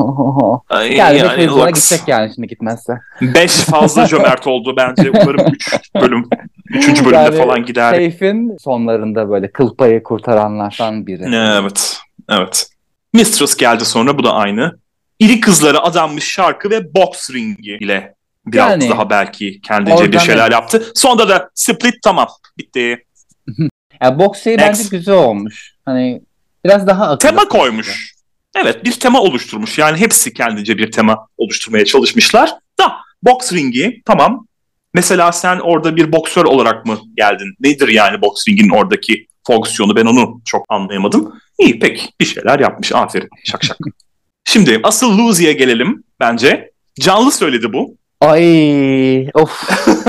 Ay, 0.70 0.92
yani, 0.96 1.18
yani 1.18 1.46
Lux. 1.48 1.66
gidecek 1.66 2.08
yani 2.08 2.34
şimdi 2.34 2.48
gitmezse. 2.48 2.92
5 3.20 3.50
fazla 3.52 4.06
cömert 4.06 4.46
oldu 4.46 4.74
bence. 4.76 5.10
Umarım 5.10 5.46
3 5.52 5.94
bölüm, 6.00 6.28
3. 6.70 7.04
bölümde 7.04 7.16
Yani 7.16 7.36
falan 7.36 7.64
gider. 7.64 7.94
Seyf'in 7.94 8.56
sonlarında 8.60 9.30
böyle 9.30 9.50
kıl 9.52 9.76
payı 9.76 10.02
kurtaranlardan 10.02 11.06
biri. 11.06 11.24
Evet, 11.34 11.96
evet. 12.30 12.66
Mistress 13.12 13.56
geldi 13.56 13.84
sonra 13.84 14.18
bu 14.18 14.24
da 14.24 14.32
aynı. 14.32 14.78
İri 15.18 15.40
kızlara 15.40 15.78
adanmış 15.78 16.32
şarkı 16.32 16.70
ve 16.70 16.94
box 16.94 17.30
ringi 17.30 17.76
ile 17.80 18.14
biraz 18.46 18.70
Yani, 18.70 18.90
daha 18.90 19.10
belki 19.10 19.60
kendince 19.60 20.12
bir 20.12 20.18
şeyler 20.18 20.50
yaptı. 20.50 20.92
Sonunda 20.94 21.28
da 21.28 21.50
split 21.54 21.94
tamam 22.04 22.28
bitti. 22.58 23.06
Yani 24.02 24.18
boks 24.18 24.42
şeyi 24.42 24.58
bence 24.58 24.82
güzel 24.90 25.14
olmuş. 25.14 25.74
Hani 25.84 26.22
biraz 26.64 26.86
daha 26.86 27.04
akıllı. 27.04 27.18
Tema 27.18 27.48
koymuş. 27.48 28.14
Evet 28.56 28.84
bir 28.84 28.92
tema 28.92 29.20
oluşturmuş. 29.20 29.78
Yani 29.78 29.98
hepsi 29.98 30.34
kendince 30.34 30.78
bir 30.78 30.92
tema 30.92 31.26
oluşturmaya 31.36 31.84
çalışmışlar. 31.84 32.54
Da 32.80 32.92
box 33.22 33.52
ringi 33.52 34.02
tamam. 34.04 34.46
Mesela 34.94 35.32
sen 35.32 35.58
orada 35.58 35.96
bir 35.96 36.12
boksör 36.12 36.44
olarak 36.44 36.86
mı 36.86 36.98
geldin? 37.16 37.54
Nedir 37.60 37.88
yani 37.88 38.22
box 38.22 38.48
ringin 38.48 38.68
oradaki 38.68 39.26
fonksiyonu? 39.46 39.96
Ben 39.96 40.06
onu 40.06 40.40
çok 40.44 40.66
anlayamadım. 40.68 41.41
İyi 41.58 41.78
peki 41.78 42.08
bir 42.20 42.24
şeyler 42.24 42.60
yapmış. 42.60 42.92
Aferin. 42.92 43.28
Şak 43.44 43.64
şak. 43.64 43.76
Şimdi 44.44 44.80
asıl 44.82 45.18
Luzi'ye 45.18 45.52
gelelim 45.52 46.04
bence. 46.20 46.72
Canlı 47.00 47.32
söyledi 47.32 47.72
bu. 47.72 47.96
Ay 48.20 49.28
of. 49.34 49.70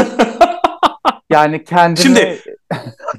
Yani 1.33 1.63
kendini 1.63 2.37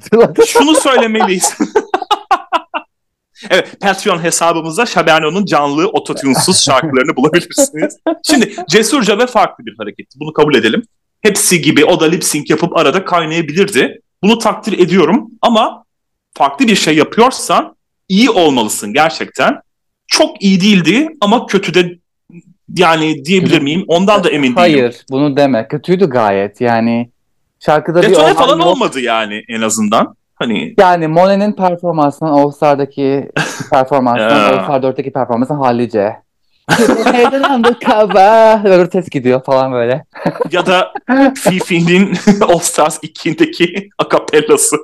Şimdi-. 0.09 0.45
Şunu 0.47 0.75
söylemeliyiz. 0.75 1.57
evet 3.49 3.79
Patreon 3.81 4.23
hesabımızda 4.23 4.85
Şaberno'nun 4.85 5.45
canlı 5.45 5.87
ototunesuz 5.87 6.63
şarkılarını 6.63 7.15
bulabilirsiniz. 7.15 7.97
Şimdi 8.23 8.55
cesurca 8.69 9.19
ve 9.19 9.27
farklı 9.27 9.65
bir 9.65 9.75
hareketti. 9.77 10.19
Bunu 10.19 10.33
kabul 10.33 10.55
edelim. 10.55 10.83
Hepsi 11.21 11.61
gibi 11.61 11.85
o 11.85 11.99
da 11.99 12.05
lip 12.05 12.23
sync 12.23 12.49
yapıp 12.49 12.77
arada 12.77 13.05
kaynayabilirdi. 13.05 14.01
Bunu 14.23 14.39
takdir 14.39 14.79
ediyorum 14.79 15.27
ama 15.41 15.85
farklı 16.33 16.67
bir 16.67 16.75
şey 16.75 16.95
yapıyorsan 16.95 17.74
iyi 18.09 18.29
olmalısın 18.29 18.93
gerçekten. 18.93 19.61
Çok 20.07 20.41
iyi 20.43 20.61
değildi 20.61 21.09
ama 21.21 21.45
kötü 21.45 21.73
de 21.73 21.99
yani 22.77 23.25
diyebilir 23.25 23.61
miyim? 23.61 23.83
Ondan 23.87 24.23
da 24.23 24.29
emin 24.29 24.43
değilim. 24.43 24.55
Hayır 24.55 25.05
bunu 25.11 25.37
deme. 25.37 25.67
Kötüydü 25.67 26.09
gayet. 26.09 26.61
Yani 26.61 27.09
şarkıda 27.59 28.01
bir 28.01 28.07
Detone 28.09 28.23
olay 28.23 28.33
falan 28.33 28.57
yok. 28.57 28.67
olmadı 28.67 28.99
yani 28.99 29.43
en 29.49 29.61
azından. 29.61 30.15
Hani 30.35 30.73
Yani 30.79 31.07
Monet'in 31.07 31.51
performansından 31.53 32.31
All 32.31 32.51
Star'daki 32.51 33.31
performansından. 33.71 34.53
All 34.53 34.63
Star 34.63 34.81
4'teki 34.81 35.13
performansından 35.13 35.59
hallice. 35.59 36.15
Neden 37.13 37.53
undercover? 37.53 38.63
Böyle 38.63 38.89
test 38.89 39.11
gidiyor 39.11 39.43
falan 39.43 39.71
böyle. 39.71 40.03
ya 40.51 40.65
da 40.65 40.93
Fifi'nin 41.35 42.17
All 42.41 42.59
Stars 42.59 42.97
2'ndeki 43.03 43.89
akapellası. 43.97 44.75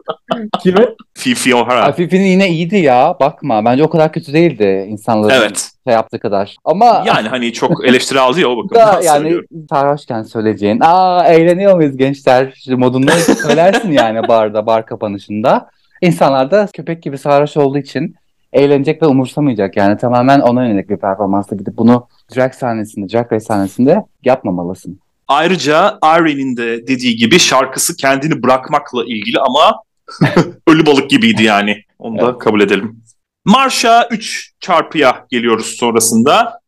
Kimi? 0.63 0.85
Fifi 1.13 1.55
O'Hara. 1.55 1.83
Afif'in 1.85 2.21
yine 2.21 2.49
iyiydi 2.49 2.77
ya. 2.77 3.15
Bakma. 3.19 3.65
Bence 3.65 3.83
o 3.83 3.89
kadar 3.89 4.11
kötü 4.13 4.33
değildi 4.33 4.85
insanların 4.89 5.33
Evet. 5.41 5.69
şey 5.87 5.93
yaptığı 5.93 6.19
kadar. 6.19 6.55
Ama 6.65 7.03
Yani 7.05 7.27
hani 7.27 7.53
çok 7.53 7.85
eleştiri 7.85 8.19
aldı 8.19 8.39
ya 8.39 8.47
o 8.47 8.51
da 8.53 8.57
bakımdan 8.63 9.01
yani 9.01 9.19
söylüyorum. 9.21 9.47
sarhoşken 9.69 10.23
söyleyeceğin 10.23 10.79
aa 10.83 11.25
eğleniyor 11.27 11.75
muyuz 11.75 11.97
gençler 11.97 12.53
modunda 12.67 13.11
söylersin 13.11 13.91
yani 13.91 14.27
barda 14.27 14.65
bar 14.65 14.85
kapanışında. 14.85 15.69
İnsanlar 16.01 16.51
da 16.51 16.67
köpek 16.73 17.03
gibi 17.03 17.17
sarhoş 17.17 17.57
olduğu 17.57 17.77
için 17.77 18.15
eğlenecek 18.53 19.01
ve 19.01 19.05
umursamayacak 19.05 19.77
yani 19.77 19.97
tamamen 19.97 20.39
ona 20.39 20.67
yönelik 20.67 20.89
bir 20.89 20.97
performansla 20.97 21.55
gidip 21.57 21.77
bunu 21.77 22.07
drag 22.35 22.53
sahnesinde, 22.53 23.13
drag 23.13 23.31
race 23.31 23.45
sahnesinde 23.45 24.03
yapmamalısın. 24.23 24.99
Ayrıca 25.27 25.99
Irene'in 26.03 26.57
de 26.57 26.87
dediği 26.87 27.15
gibi 27.15 27.39
şarkısı 27.39 27.95
kendini 27.95 28.43
bırakmakla 28.43 29.05
ilgili 29.05 29.39
ama 29.39 29.83
ölü 30.67 30.85
balık 30.85 31.09
gibiydi 31.09 31.43
yani. 31.43 31.77
Onu 31.99 32.19
da 32.19 32.29
Evet. 32.29 32.39
kabul 32.39 32.61
edelim. 32.61 33.01
Marsha 33.45 34.07
3 34.11 34.51
çarpıya 34.59 35.25
geliyoruz 35.29 35.65
sonrasında. 35.65 36.59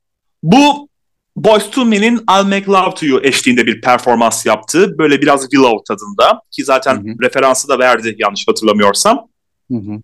Bu 0.43 0.87
Boyz 1.35 1.69
II 1.77 1.85
Men'in 1.85 2.15
I'll 2.17 2.45
Make 2.47 2.65
Love 2.67 2.93
To 2.95 3.05
You 3.05 3.19
eşliğinde 3.23 3.65
bir 3.65 3.81
performans 3.81 4.45
yaptı. 4.45 4.97
Böyle 4.97 5.21
biraz 5.21 5.41
Willow 5.41 5.77
tadında 5.87 6.41
ki 6.51 6.63
zaten 6.63 6.95
Hı 6.95 6.99
hı. 6.99 7.15
referansı 7.23 7.67
da 7.67 7.79
verdi 7.79 8.15
yanlış 8.19 8.47
hatırlamıyorsam. 8.47 9.27
Hı 9.71 9.77
hı. 9.77 10.01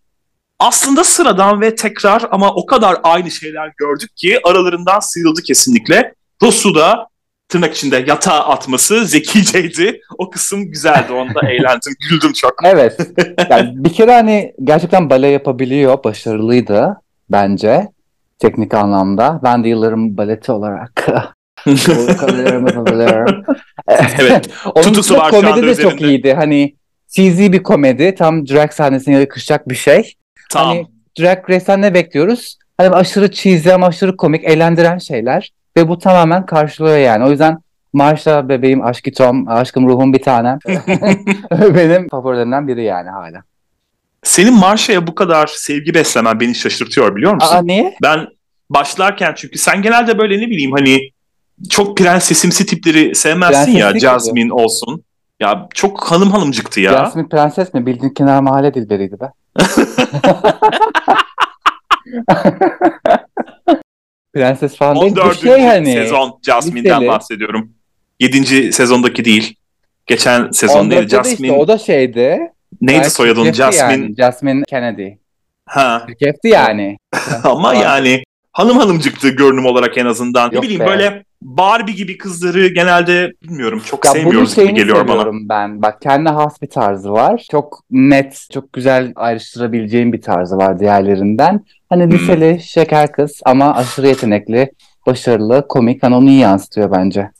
Aslında 0.59 1.03
sıradan 1.03 1.61
ve 1.61 1.75
tekrar 1.75 2.27
ama 2.31 2.53
o 2.53 2.65
kadar 2.65 2.97
aynı 3.03 3.31
şeyler 3.31 3.71
gördük 3.77 4.17
ki 4.17 4.39
aralarından 4.43 4.99
sıyrıldı 4.99 5.41
kesinlikle. 5.41 6.13
Rosu 6.43 6.75
da 6.75 7.07
tırnak 7.49 7.75
içinde 7.75 8.03
yatağa 8.07 8.39
atması 8.45 9.05
zekiceydi. 9.05 10.01
O 10.17 10.29
kısım 10.29 10.65
güzeldi. 10.71 11.13
Onda 11.13 11.49
eğlendim, 11.49 11.93
güldüm 12.09 12.33
çok. 12.33 12.53
Evet. 12.63 12.97
Yani 13.49 13.71
bir 13.75 13.93
kere 13.93 14.13
hani 14.13 14.53
gerçekten 14.63 15.09
bale 15.09 15.27
yapabiliyor. 15.27 16.03
Başarılıydı 16.03 17.01
bence. 17.29 17.87
Teknik 18.39 18.73
anlamda. 18.73 19.39
Ben 19.43 19.63
de 19.63 19.69
yıllarım 19.69 20.17
baleti 20.17 20.51
olarak. 20.51 21.07
Evet. 24.19 24.49
Onun 24.75 24.83
Tutusu 24.83 25.17
var 25.17 25.31
komedi 25.31 25.67
de 25.67 25.75
çok 25.75 25.93
üzerinde. 25.93 26.07
iyiydi. 26.07 26.33
Hani 26.33 26.75
cheesy 27.07 27.51
bir 27.51 27.63
komedi. 27.63 28.15
Tam 28.15 28.47
drag 28.47 28.71
sahnesine 28.71 29.19
yakışacak 29.19 29.69
bir 29.69 29.75
şey. 29.75 30.13
Tam. 30.49 30.67
Hani 30.67 30.87
drag 31.19 31.49
race'ten 31.49 31.81
ne 31.81 31.93
bekliyoruz? 31.93 32.57
Hani 32.77 32.89
aşırı 32.89 33.31
cheesy 33.31 33.71
ama 33.71 33.87
aşırı 33.87 34.17
komik, 34.17 34.43
eğlendiren 34.43 34.97
şeyler. 34.97 35.51
Ve 35.77 35.87
bu 35.87 35.99
tamamen 35.99 36.45
karşılıyor 36.45 36.97
yani. 36.97 37.25
O 37.25 37.29
yüzden 37.29 37.57
Marsha 37.93 38.49
bebeğim, 38.49 38.85
aşkı 38.85 39.11
Tom, 39.11 39.47
aşkım 39.47 39.89
ruhum 39.89 40.13
bir 40.13 40.21
tanem. 40.21 40.59
Benim 41.75 42.09
favorilerimden 42.09 42.67
biri 42.67 42.83
yani 42.83 43.09
hala. 43.09 43.43
Senin 44.23 44.53
Marsha'ya 44.53 45.07
bu 45.07 45.15
kadar 45.15 45.47
sevgi 45.47 45.93
beslemen 45.93 46.39
beni 46.39 46.55
şaşırtıyor 46.55 47.15
biliyor 47.15 47.33
musun? 47.33 47.55
Aa 47.55 47.61
niye? 47.61 47.95
Ben 48.03 48.27
başlarken 48.69 49.33
çünkü 49.35 49.57
sen 49.57 49.81
genelde 49.81 50.17
böyle 50.17 50.37
ne 50.37 50.47
bileyim 50.47 50.71
hani 50.71 50.99
çok 51.69 51.97
prensesimsi 51.97 52.65
tipleri 52.65 53.15
sevmezsin 53.15 53.71
ya. 53.71 53.77
Prenseslik 53.77 54.01
Jasmine 54.01 54.53
olsun. 54.53 55.03
Ya 55.39 55.67
çok 55.73 56.03
hanım 56.03 56.31
hanımcıktı 56.31 56.79
ya. 56.79 56.91
Jasmine 56.91 57.27
prenses 57.27 57.73
mi? 57.73 57.85
Bildiğin 57.85 58.13
kenar 58.13 58.41
mahalle 58.41 58.73
dilberiydi 58.73 59.19
be. 59.19 59.31
Prenses 64.33 64.75
falan 64.77 65.01
değil. 65.01 65.15
Bu 65.15 65.21
14. 65.21 65.39
şey 65.41 65.61
hani. 65.61 65.93
sezon 65.93 66.39
Jasmine'den 66.45 66.95
liseli. 66.95 67.07
bahsediyorum. 67.07 67.73
7. 68.19 68.73
sezondaki 68.73 69.25
değil. 69.25 69.55
Geçen 70.05 70.51
sezon 70.51 70.91
değil. 70.91 71.01
14'te 71.01 71.11
de 71.11 71.15
Jasmine 71.15 71.47
işte 71.47 71.59
o 71.59 71.67
da 71.67 71.77
şeydi. 71.77 72.39
neydi 72.81 73.09
soyadın? 73.09 73.51
Jasmine. 73.51 73.91
Yani. 73.91 74.15
Jasmine 74.15 74.63
Kennedy. 74.69 75.09
Ha. 75.65 76.05
Çirkefti 76.07 76.47
yani. 76.47 76.97
Ama 77.43 77.73
yani 77.73 78.23
hanım 78.51 78.77
hanımcıktı 78.77 79.29
görünüm 79.29 79.65
olarak 79.65 79.97
en 79.97 80.05
azından. 80.05 80.51
ne 80.51 80.55
Yok 80.55 80.63
bileyim 80.63 80.81
be. 80.81 80.85
böyle 80.85 81.23
Barbie 81.41 81.93
gibi 81.95 82.17
kızları 82.17 82.67
genelde 82.67 83.33
bilmiyorum 83.43 83.81
çok 83.85 84.05
Ya 84.05 84.11
sevmiyoruz 84.11 84.55
gibi 84.55 84.73
geliyor 84.73 85.07
bana. 85.07 85.25
ben. 85.33 85.81
Bak 85.81 86.01
kendi 86.01 86.29
has 86.29 86.61
bir 86.61 86.69
tarzı 86.69 87.11
var. 87.11 87.45
Çok 87.51 87.83
net, 87.91 88.45
çok 88.53 88.73
güzel 88.73 89.13
ayrıştırabileceğim 89.15 90.13
bir 90.13 90.21
tarzı 90.21 90.57
var 90.57 90.79
diğerlerinden. 90.79 91.65
Hani 91.89 92.03
Hmm. 92.03 92.11
liseli, 92.11 92.61
şeker 92.63 93.11
kız 93.11 93.41
ama 93.45 93.75
aşırı 93.75 94.07
yetenekli, 94.07 94.71
başarılı, 95.07 95.65
komik. 95.69 96.03
Hani 96.03 96.15
onu 96.15 96.29
iyi 96.29 96.39
yansıtıyor 96.39 96.91
bence. 96.91 97.31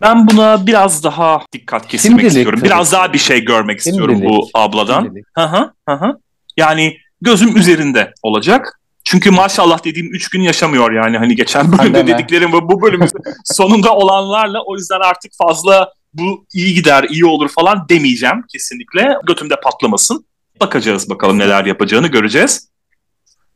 Ben 0.00 0.28
buna 0.28 0.66
biraz 0.66 1.04
daha 1.04 1.42
dikkat 1.52 1.88
kesilmek 1.88 2.10
Şimdilik 2.20 2.28
istiyorum. 2.36 2.58
tabii 2.60 2.68
Biraz 2.70 2.92
daha 2.92 3.12
bir 3.12 3.18
şey 3.18 3.44
görmek 3.44 3.78
istiyorum 3.78 4.14
Şimdilik. 4.14 4.30
bu 4.30 4.48
abladan. 4.54 5.02
Şimdilik. 5.04 5.24
Hı, 5.38 5.42
hı 5.88 5.94
hı. 5.94 6.18
Yani 6.56 6.96
gözüm 7.20 7.56
üzerinde 7.56 8.12
olacak. 8.22 8.80
Çünkü 9.10 9.30
maşallah 9.30 9.84
dediğim 9.84 10.14
3 10.14 10.28
gün 10.28 10.42
yaşamıyor 10.42 10.92
yani 10.92 11.18
hani 11.18 11.36
geçen 11.36 11.72
bölümde 11.72 11.98
Pandemi. 11.98 12.06
dediklerim 12.06 12.52
ve 12.52 12.62
bu 12.62 12.82
bölümün 12.82 13.08
sonunda 13.44 13.94
olanlarla 13.94 14.62
o 14.66 14.76
yüzden 14.76 15.00
artık 15.00 15.32
fazla 15.38 15.92
bu 16.12 16.46
iyi 16.54 16.74
gider, 16.74 17.06
iyi 17.10 17.26
olur 17.26 17.48
falan 17.48 17.88
demeyeceğim 17.88 18.44
kesinlikle. 18.52 19.16
Götümde 19.26 19.60
patlamasın. 19.60 20.26
Bakacağız 20.60 21.10
bakalım 21.10 21.38
neler 21.38 21.64
yapacağını 21.64 22.06
göreceğiz. 22.06 22.68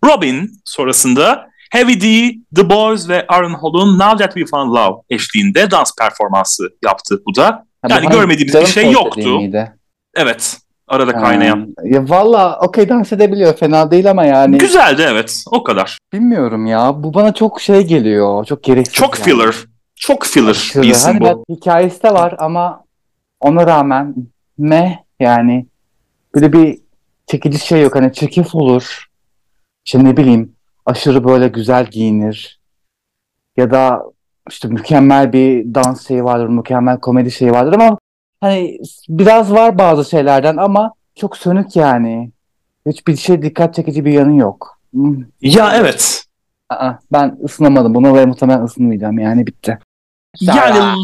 Robin 0.05 0.51
sonrasında 0.65 1.47
Heavy 1.71 2.01
D, 2.01 2.35
The 2.57 2.71
Boys 2.71 3.09
ve 3.09 3.27
Aaron 3.29 3.55
Hall'un 3.55 3.99
Now 3.99 4.25
That 4.25 4.35
We 4.35 4.47
Found 4.51 4.77
Love 4.77 5.03
eşliğinde 5.11 5.71
dans 5.71 5.93
performansı 5.99 6.69
yaptı 6.85 7.23
bu 7.27 7.35
da. 7.35 7.67
Yani 7.89 8.09
görmediğimiz 8.09 8.55
bir 8.55 8.67
şey 8.67 8.91
yoktu. 8.91 9.39
miydi? 9.39 9.73
Evet, 10.15 10.57
arada 10.93 11.13
kaynayan. 11.13 11.59
Ha, 11.79 11.83
Ya 11.85 12.09
valla 12.09 12.59
okey 12.61 12.89
dans 12.89 13.13
edebiliyor. 13.13 13.57
Fena 13.57 13.91
değil 13.91 14.11
ama 14.11 14.25
yani 14.25 14.59
Güzeldi 14.59 15.07
evet, 15.11 15.45
o 15.51 15.63
kadar. 15.63 15.99
bilmiyorum 16.13 16.67
ya. 16.67 17.03
Bu 17.03 17.15
bana 17.15 17.35
çok 17.35 17.61
şey 17.61 17.83
geliyor. 17.87 18.45
Çok 18.45 18.63
gereksiz. 18.63 18.95
Çok 18.95 19.19
yani. 19.19 19.25
filler. 19.25 19.55
Çok 19.97 20.25
filler 20.27 20.51
Aşırı. 20.51 20.83
bir 20.83 20.89
isim 20.89 21.13
Hani 21.13 21.21
bu. 21.35 21.45
hikayesi 21.55 22.03
de 22.03 22.15
var 22.15 22.35
ama 22.39 22.85
ona 23.41 23.67
rağmen 23.67 24.15
meh 24.59 24.97
yani 25.21 25.67
böyle 26.35 26.53
bir 26.53 26.79
çekici 27.27 27.59
şey 27.59 27.83
yok. 27.83 27.95
Hani 27.95 28.13
çirkef 28.13 28.55
olur. 28.55 29.07
İşte 29.87 30.05
ne 30.05 30.17
bileyim 30.17 30.53
aşırı 30.87 31.25
böyle 31.25 31.49
güzel 31.49 31.87
giyinir. 31.87 32.61
Ya 33.57 33.71
da 33.71 34.03
işte 34.51 34.69
mükemmel 34.69 35.33
bir 35.33 35.75
dans 35.75 36.09
şeyi 36.09 36.25
vardır, 36.25 36.49
mükemmel 36.49 37.01
komedi 37.01 37.31
şeyi 37.31 37.51
vardır 37.51 37.73
ama 37.73 37.99
hani 38.43 38.79
biraz 39.09 39.53
var 39.53 39.79
bazı 39.79 40.11
şeylerden 40.11 40.57
ama 40.57 40.93
çok 41.15 41.37
sönük 41.37 41.77
yani. 41.77 42.31
Hiçbir 42.87 43.17
şey 43.17 43.43
dikkat 43.43 43.75
çekici 43.75 44.05
bir 44.05 44.13
yanı 44.13 44.37
yok. 44.37 44.81
Ya 45.41 45.73
evet. 45.75 46.25
Aa, 46.71 46.93
ben 47.13 47.39
ısınamadım. 47.45 47.95
Buna 47.95 48.15
ve 48.15 48.27
muhtemelen 48.27 48.65
ısınmayacağım 48.65 49.19
yani 49.19 49.47
bitti. 49.47 49.79
Yani 50.41 50.97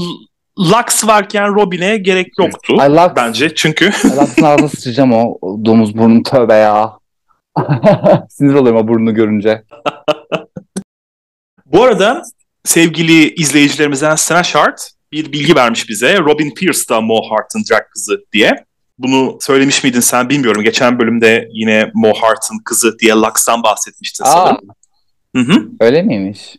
Lux 0.58 1.06
varken 1.06 1.54
Robin'e 1.54 1.96
gerek 1.96 2.38
yoktu 2.38 2.74
I 2.74 2.90
love 2.90 3.16
bence. 3.16 3.54
Çünkü 3.54 3.86
Laksın 4.16 4.42
ağzına 4.42 4.68
sıçacağım 4.68 5.12
o 5.12 5.38
domuz 5.64 5.98
burnunu 5.98 6.22
tövbe 6.22 6.54
ya. 6.54 6.98
Sinir 8.28 8.54
oluyorum 8.54 8.80
o 8.80 8.88
burnunu 8.88 9.14
görünce. 9.14 9.62
bu 11.66 11.82
arada 11.82 12.22
sevgili 12.64 13.34
izleyicilerimizden 13.34 14.16
Hart 14.54 14.97
bir 15.12 15.32
bilgi 15.32 15.54
vermiş 15.54 15.88
bize. 15.88 16.18
Robin 16.18 16.54
Pierce 16.54 16.88
da 16.90 17.00
Mo 17.00 17.20
Hart'ın 17.30 17.64
drag 17.70 17.82
kızı 17.94 18.24
diye. 18.32 18.64
Bunu 18.98 19.38
söylemiş 19.40 19.84
miydin 19.84 20.00
sen 20.00 20.28
bilmiyorum. 20.28 20.62
Geçen 20.62 20.98
bölümde 20.98 21.48
yine 21.52 21.90
Mo 21.94 22.12
Hart'ın 22.14 22.58
kızı 22.64 22.98
diye 22.98 23.12
Lux'tan 23.12 23.62
bahsetmiştin 23.62 24.24
Aa, 24.24 24.28
sanırım. 24.28 24.68
Hı 25.36 25.42
hı. 25.42 25.68
öyle 25.80 26.02
miymiş? 26.02 26.56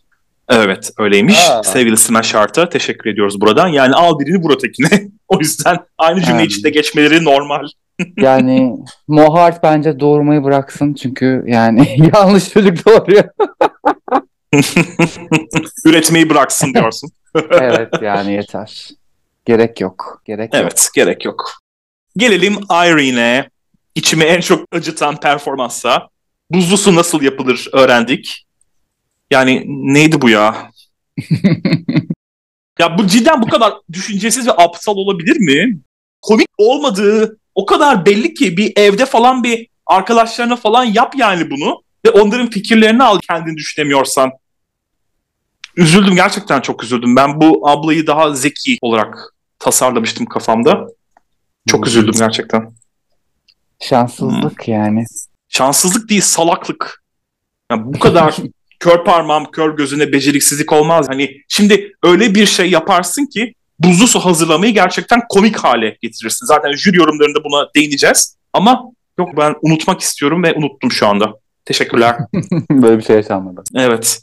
Evet 0.48 0.90
öyleymiş. 0.98 1.50
Aa. 1.50 1.62
Sevgili 1.62 1.96
Smash 1.96 2.34
Heart'a 2.34 2.68
teşekkür 2.68 3.10
ediyoruz 3.10 3.40
buradan. 3.40 3.68
Yani 3.68 3.94
al 3.94 4.18
birini 4.18 4.42
vur 4.42 4.54
ötekine. 4.54 4.88
o 5.28 5.38
yüzden 5.38 5.78
aynı 5.98 6.22
cümle 6.22 6.44
içinde 6.44 6.70
geçmeleri 6.70 7.24
normal. 7.24 7.66
Yani 8.16 8.76
Mohart 9.08 9.62
bence 9.62 10.00
doğurmayı 10.00 10.44
bıraksın 10.44 10.94
çünkü 10.94 11.44
yani 11.46 12.10
yanlış 12.14 12.50
çocuk 12.50 12.86
doğuruyor. 12.86 13.24
Üretmeyi 15.84 16.30
bıraksın 16.30 16.74
diyorsun. 16.74 17.10
Evet 17.50 17.88
yani 18.02 18.32
yeter. 18.32 18.88
Gerek 19.44 19.80
yok. 19.80 20.22
Gerek 20.24 20.54
yok. 20.54 20.62
evet 20.62 20.90
gerek 20.94 21.24
yok. 21.24 21.60
Gelelim 22.16 22.54
Irene'e. 22.70 23.50
İçimi 23.94 24.24
en 24.24 24.40
çok 24.40 24.68
acıtan 24.72 25.20
performansa. 25.20 26.08
Buzlu 26.50 26.76
su 26.76 26.94
nasıl 26.94 27.22
yapılır 27.22 27.68
öğrendik. 27.72 28.46
Yani 29.30 29.64
neydi 29.66 30.20
bu 30.20 30.30
ya? 30.30 30.70
ya 32.78 32.98
bu 32.98 33.06
cidden 33.06 33.42
bu 33.42 33.48
kadar 33.48 33.72
düşüncesiz 33.92 34.46
ve 34.46 34.52
aptal 34.52 34.96
olabilir 34.96 35.36
mi? 35.36 35.78
Komik 36.22 36.48
olmadığı 36.58 37.38
o 37.54 37.66
kadar 37.66 38.06
belli 38.06 38.34
ki 38.34 38.56
bir 38.56 38.72
evde 38.76 39.06
falan 39.06 39.44
bir 39.44 39.68
arkadaşlarına 39.86 40.56
falan 40.56 40.84
yap 40.84 41.14
yani 41.16 41.50
bunu. 41.50 41.82
Ve 42.06 42.10
onların 42.10 42.50
fikirlerini 42.50 43.02
al 43.02 43.18
kendini 43.28 43.56
düşünemiyorsan. 43.56 44.30
Üzüldüm 45.76 46.14
gerçekten 46.14 46.60
çok 46.60 46.84
üzüldüm. 46.84 47.16
Ben 47.16 47.40
bu 47.40 47.68
ablayı 47.68 48.06
daha 48.06 48.34
zeki 48.34 48.78
olarak 48.82 49.34
tasarlamıştım 49.58 50.26
kafamda. 50.26 50.86
Çok 51.68 51.86
üzüldüm 51.86 52.14
gerçekten. 52.18 52.72
Şanssızlık 53.80 54.68
yani. 54.68 55.04
Şanssızlık 55.48 56.08
değil 56.10 56.20
salaklık. 56.20 57.02
Yani 57.70 57.82
bu 57.84 57.98
kadar 57.98 58.36
kör 58.80 59.04
parmağım 59.04 59.50
kör 59.50 59.76
gözüne 59.76 60.12
beceriksizlik 60.12 60.72
olmaz. 60.72 61.06
Hani 61.08 61.30
şimdi 61.48 61.92
öyle 62.02 62.34
bir 62.34 62.46
şey 62.46 62.70
yaparsın 62.70 63.26
ki 63.26 63.54
buzlu 63.78 64.06
su 64.06 64.20
hazırlamayı 64.20 64.74
gerçekten 64.74 65.20
komik 65.28 65.56
hale 65.56 65.96
getirirsin. 66.02 66.46
Zaten 66.46 66.72
jüri 66.72 66.96
yorumlarında 66.96 67.44
buna 67.44 67.68
değineceğiz. 67.76 68.36
Ama 68.52 68.82
yok 69.18 69.28
ben 69.36 69.54
unutmak 69.62 70.00
istiyorum 70.00 70.42
ve 70.42 70.54
unuttum 70.54 70.92
şu 70.92 71.06
anda. 71.06 71.34
Teşekkürler. 71.64 72.16
Böyle 72.70 72.98
bir 72.98 73.02
şey 73.02 73.16
yaşanmadı. 73.16 73.62
evet. 73.74 74.22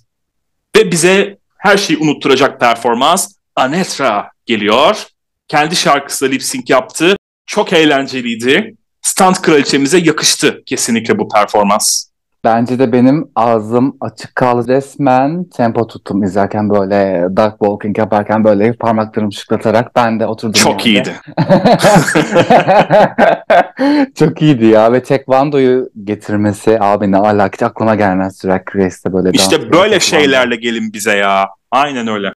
Ve 0.75 0.91
bize 0.91 1.37
her 1.57 1.77
şeyi 1.77 1.99
unutturacak 1.99 2.59
performans 2.59 3.33
Anetra 3.55 4.31
geliyor. 4.45 5.05
Kendi 5.47 5.75
şarkısıyla 5.75 6.33
lip 6.33 6.43
sync 6.43 6.69
yaptı. 6.69 7.15
Çok 7.45 7.73
eğlenceliydi. 7.73 8.75
Stand 9.01 9.35
kraliçemize 9.35 9.97
yakıştı 9.97 10.63
kesinlikle 10.65 11.19
bu 11.19 11.29
performans. 11.29 12.06
Bence 12.47 12.79
de 12.79 12.91
benim 12.91 13.31
ağzım 13.35 13.97
açık 14.01 14.35
kaldı. 14.35 14.67
Resmen 14.67 15.43
tempo 15.43 15.87
tuttum 15.87 16.23
izlerken 16.23 16.69
böyle 16.69 17.27
dark 17.37 17.59
walking 17.59 17.97
yaparken 17.97 18.43
böyle 18.43 18.73
parmaklarımı 18.73 19.33
şıklatarak 19.33 19.95
ben 19.95 20.19
de 20.19 20.25
oturdum 20.27 20.53
Çok 20.53 20.85
yerde. 20.85 21.09
iyiydi. 21.09 21.15
Çok 24.15 24.41
iyiydi 24.41 24.65
ya 24.65 24.93
ve 24.93 25.03
Tekvando'yu 25.03 25.89
getirmesi 26.03 26.77
abi 26.79 27.11
ne 27.11 27.17
alaka 27.17 27.53
hiç 27.53 27.63
aklıma 27.63 27.95
gelmez 27.95 28.43
Drag 28.43 28.75
Race'te 28.75 29.13
böyle 29.13 29.31
İşte 29.33 29.71
böyle 29.71 29.99
şeylerle 29.99 30.55
gelin 30.55 30.93
bize 30.93 31.15
ya. 31.15 31.49
Aynen 31.71 32.07
öyle. 32.07 32.33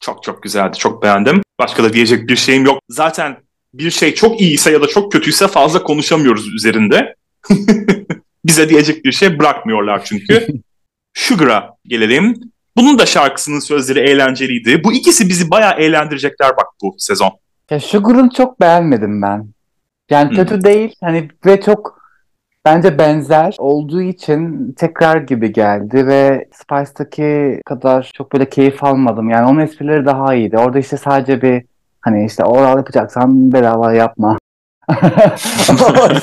Çok 0.00 0.22
çok 0.22 0.42
güzeldi. 0.42 0.78
Çok 0.78 1.02
beğendim. 1.02 1.42
Başka 1.58 1.84
da 1.84 1.92
diyecek 1.92 2.28
bir 2.28 2.36
şeyim 2.36 2.64
yok. 2.64 2.78
Zaten 2.88 3.36
bir 3.74 3.90
şey 3.90 4.14
çok 4.14 4.40
iyiyse 4.40 4.72
ya 4.72 4.82
da 4.82 4.86
çok 4.86 5.12
kötüyse 5.12 5.48
fazla 5.48 5.82
konuşamıyoruz 5.82 6.54
üzerinde. 6.54 7.14
bize 8.48 8.68
diyecek 8.68 9.04
bir 9.04 9.12
şey 9.12 9.38
bırakmıyorlar 9.38 10.04
çünkü. 10.04 10.46
Sugar'a 11.14 11.74
gelelim. 11.84 12.34
Bunun 12.76 12.98
da 12.98 13.06
şarkısının 13.06 13.60
sözleri 13.60 13.98
eğlenceliydi. 13.98 14.84
Bu 14.84 14.92
ikisi 14.92 15.28
bizi 15.28 15.50
bayağı 15.50 15.78
eğlendirecekler 15.78 16.50
bak 16.50 16.66
bu 16.82 16.94
sezon. 16.98 17.30
Ya 17.70 17.80
Sugar'ın 17.80 18.28
çok 18.28 18.60
beğenmedim 18.60 19.22
ben. 19.22 19.48
Yani 20.10 20.28
Hmm. 20.28 20.36
kötü 20.36 20.64
değil 20.64 20.94
hani 21.00 21.28
ve 21.46 21.60
çok 21.60 21.98
Bence 22.64 22.98
benzer 22.98 23.54
olduğu 23.58 24.02
için 24.02 24.72
tekrar 24.72 25.16
gibi 25.16 25.52
geldi 25.52 26.06
ve 26.06 26.48
Spice'daki 26.52 27.60
kadar 27.66 28.10
çok 28.14 28.32
böyle 28.32 28.48
keyif 28.48 28.84
almadım. 28.84 29.30
Yani 29.30 29.46
onun 29.46 29.60
esprileri 29.60 30.06
daha 30.06 30.34
iyiydi. 30.34 30.58
Orada 30.58 30.78
işte 30.78 30.96
sadece 30.96 31.42
bir 31.42 31.64
hani 32.00 32.26
işte 32.26 32.44
oral 32.44 32.76
yapacaksan 32.76 33.52
bedava 33.52 33.92
yapma. 33.92 34.38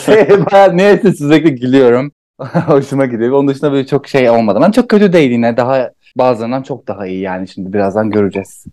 şey 0.06 0.28
ben 0.52 0.78
neyse 0.78 1.14
sürekli 1.14 1.56
gülüyorum. 1.56 2.12
Hoşuma 2.68 3.06
gidiyor. 3.06 3.32
Onun 3.32 3.48
dışında 3.48 3.72
böyle 3.72 3.88
çok 3.88 4.08
şey 4.08 4.30
olmadı. 4.30 4.58
Ama 4.58 4.72
çok 4.72 4.90
kötü 4.90 5.14
değil 5.14 5.32
yine. 5.32 5.58
Daha 5.58 5.92
bazılarından 6.16 6.64
çok 6.64 6.88
daha 6.88 7.08
iyi 7.08 7.22
yani 7.22 7.48
şimdi 7.48 7.74
birazdan 7.74 8.12
göreceğiz. 8.12 8.66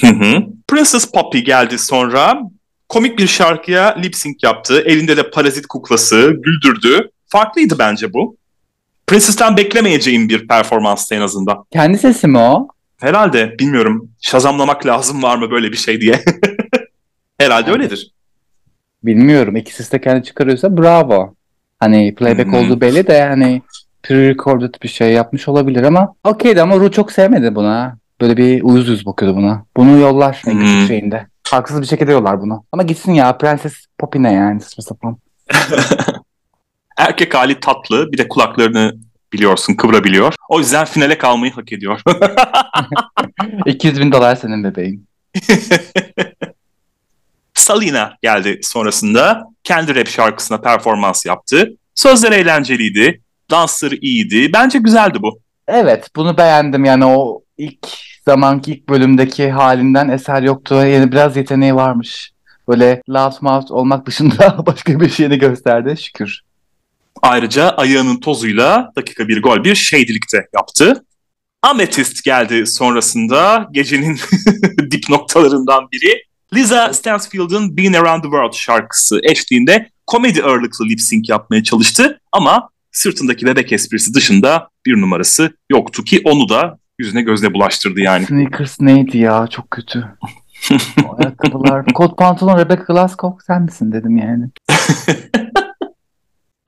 Hı 0.00 0.06
hı. 0.06 0.46
Princess 0.68 1.12
Poppy 1.12 1.38
geldi 1.38 1.78
sonra. 1.78 2.40
Komik 2.88 3.18
bir 3.18 3.26
şarkıya 3.26 3.96
lip 3.98 4.16
sync 4.16 4.44
yaptı. 4.44 4.82
Elinde 4.86 5.16
de 5.16 5.30
parazit 5.30 5.66
kuklası, 5.66 6.36
güldürdü. 6.42 7.10
Farklıydı 7.26 7.78
bence 7.78 8.12
bu. 8.12 8.36
Princess'ten 9.06 9.56
beklemeyeceğim 9.56 10.28
bir 10.28 10.48
performanstı 10.48 11.14
en 11.14 11.20
azından. 11.20 11.64
Kendi 11.70 11.98
sesi 11.98 12.26
mi 12.28 12.38
o? 12.38 12.68
Herhalde 12.96 13.58
bilmiyorum. 13.58 14.10
Şazamlamak 14.20 14.86
lazım 14.86 15.22
var 15.22 15.36
mı 15.36 15.50
böyle 15.50 15.72
bir 15.72 15.76
şey 15.76 16.00
diye. 16.00 16.20
Herhalde 17.38 17.72
öyledir. 17.72 18.12
Bilmiyorum. 19.02 19.56
İkisi 19.56 19.92
de 19.92 20.00
kendi 20.00 20.24
çıkarıyorsa 20.24 20.76
bravo. 20.76 21.34
Hani 21.84 22.14
playback 22.14 22.46
Hmm. 22.48 22.54
olduğu 22.54 22.80
belli 22.80 23.06
de 23.06 23.22
hani 23.24 23.62
pre-recorded 24.02 24.82
bir 24.82 24.88
şey 24.88 25.12
yapmış 25.12 25.48
olabilir 25.48 25.82
ama 25.82 26.14
okeydi 26.24 26.62
ama 26.62 26.76
Ru 26.76 26.90
çok 26.92 27.12
sevmedi 27.12 27.54
buna. 27.54 27.96
Böyle 28.20 28.36
bir 28.36 28.62
uyuz 28.62 28.88
yüz 28.88 29.06
bakıyordu 29.06 29.36
buna. 29.36 29.64
Bunu 29.76 29.98
yollar 29.98 30.42
en 30.46 30.58
küçük 30.60 30.78
Hmm. 30.80 30.86
şeyinde. 30.86 31.26
Haksız 31.50 31.80
bir 31.82 31.86
şekilde 31.86 32.12
yollar 32.12 32.40
bunu. 32.40 32.64
Ama 32.72 32.82
gitsin 32.82 33.12
ya 33.12 33.38
Prenses 33.38 33.74
Poppy 33.98 34.22
ne 34.22 34.32
yani 34.32 34.60
saçma 34.60 34.82
sapan. 34.82 35.16
Erkek 36.98 37.34
hali 37.34 37.60
tatlı. 37.60 38.12
Bir 38.12 38.18
de 38.18 38.28
kulaklarını 38.28 38.92
biliyorsun 39.32 39.74
kıvırabiliyor. 39.74 40.34
O 40.48 40.58
yüzden 40.58 40.84
finale 40.84 41.18
kalmayı 41.18 41.52
hak 41.52 41.72
ediyor. 41.72 42.00
200 43.66 44.00
bin 44.00 44.12
dolar 44.12 44.36
senin 44.36 44.64
bebeğin. 44.64 45.06
Salina 47.64 48.16
geldi 48.22 48.60
sonrasında. 48.62 49.44
Kendi 49.62 49.94
rap 49.94 50.08
şarkısına 50.08 50.60
performans 50.60 51.26
yaptı. 51.26 51.76
Sözleri 51.94 52.34
eğlenceliydi. 52.34 53.20
Dansları 53.50 53.96
iyiydi. 53.96 54.52
Bence 54.52 54.78
güzeldi 54.78 55.18
bu. 55.22 55.38
Evet 55.68 56.08
bunu 56.16 56.38
beğendim 56.38 56.84
yani 56.84 57.04
o 57.04 57.42
ilk 57.58 57.88
zamanki 58.24 58.72
ilk 58.72 58.88
bölümdeki 58.88 59.50
halinden 59.50 60.08
eser 60.08 60.42
yoktu. 60.42 60.74
Yani 60.74 61.12
biraz 61.12 61.36
yeteneği 61.36 61.74
varmış. 61.74 62.32
Böyle 62.68 63.02
loud 63.10 63.32
mouth 63.40 63.72
olmak 63.72 64.06
dışında 64.06 64.66
başka 64.66 65.00
bir 65.00 65.10
şeyini 65.10 65.38
gösterdi 65.38 66.02
şükür. 66.02 66.40
Ayrıca 67.22 67.68
ayağının 67.68 68.20
tozuyla 68.20 68.92
dakika 68.96 69.28
bir 69.28 69.42
gol 69.42 69.64
bir 69.64 69.74
şeydilikte 69.74 70.46
yaptı. 70.54 71.04
Amethyst 71.62 72.24
geldi 72.24 72.66
sonrasında 72.66 73.68
gecenin 73.72 74.20
dip 74.90 75.08
noktalarından 75.08 75.88
biri. 75.92 76.24
Lisa 76.54 76.92
Stansfield'ın 76.92 77.76
Been 77.76 77.92
Around 77.92 78.22
the 78.22 78.28
World 78.28 78.52
şarkısı 78.52 79.20
eşliğinde 79.22 79.90
komedi 80.06 80.42
ağırlıklı 80.42 80.84
lip 80.84 81.00
sync 81.00 81.30
yapmaya 81.30 81.62
çalıştı 81.62 82.20
ama 82.32 82.68
sırtındaki 82.92 83.46
bebek 83.46 83.72
esprisi 83.72 84.14
dışında 84.14 84.68
bir 84.86 85.00
numarası 85.00 85.56
yoktu 85.70 86.04
ki 86.04 86.20
onu 86.24 86.48
da 86.48 86.78
yüzüne 86.98 87.22
gözüne 87.22 87.54
bulaştırdı 87.54 88.00
yani. 88.00 88.26
Sneakers 88.26 88.80
neydi 88.80 89.18
ya 89.18 89.46
çok 89.46 89.70
kötü. 89.70 90.04
Ayakkabılar, 91.18 91.86
kot 91.86 92.18
pantolon 92.18 92.58
Rebecca 92.58 92.84
Glasscock 92.84 93.42
sen 93.42 93.62
misin 93.62 93.92
dedim 93.92 94.16
yani. 94.16 94.44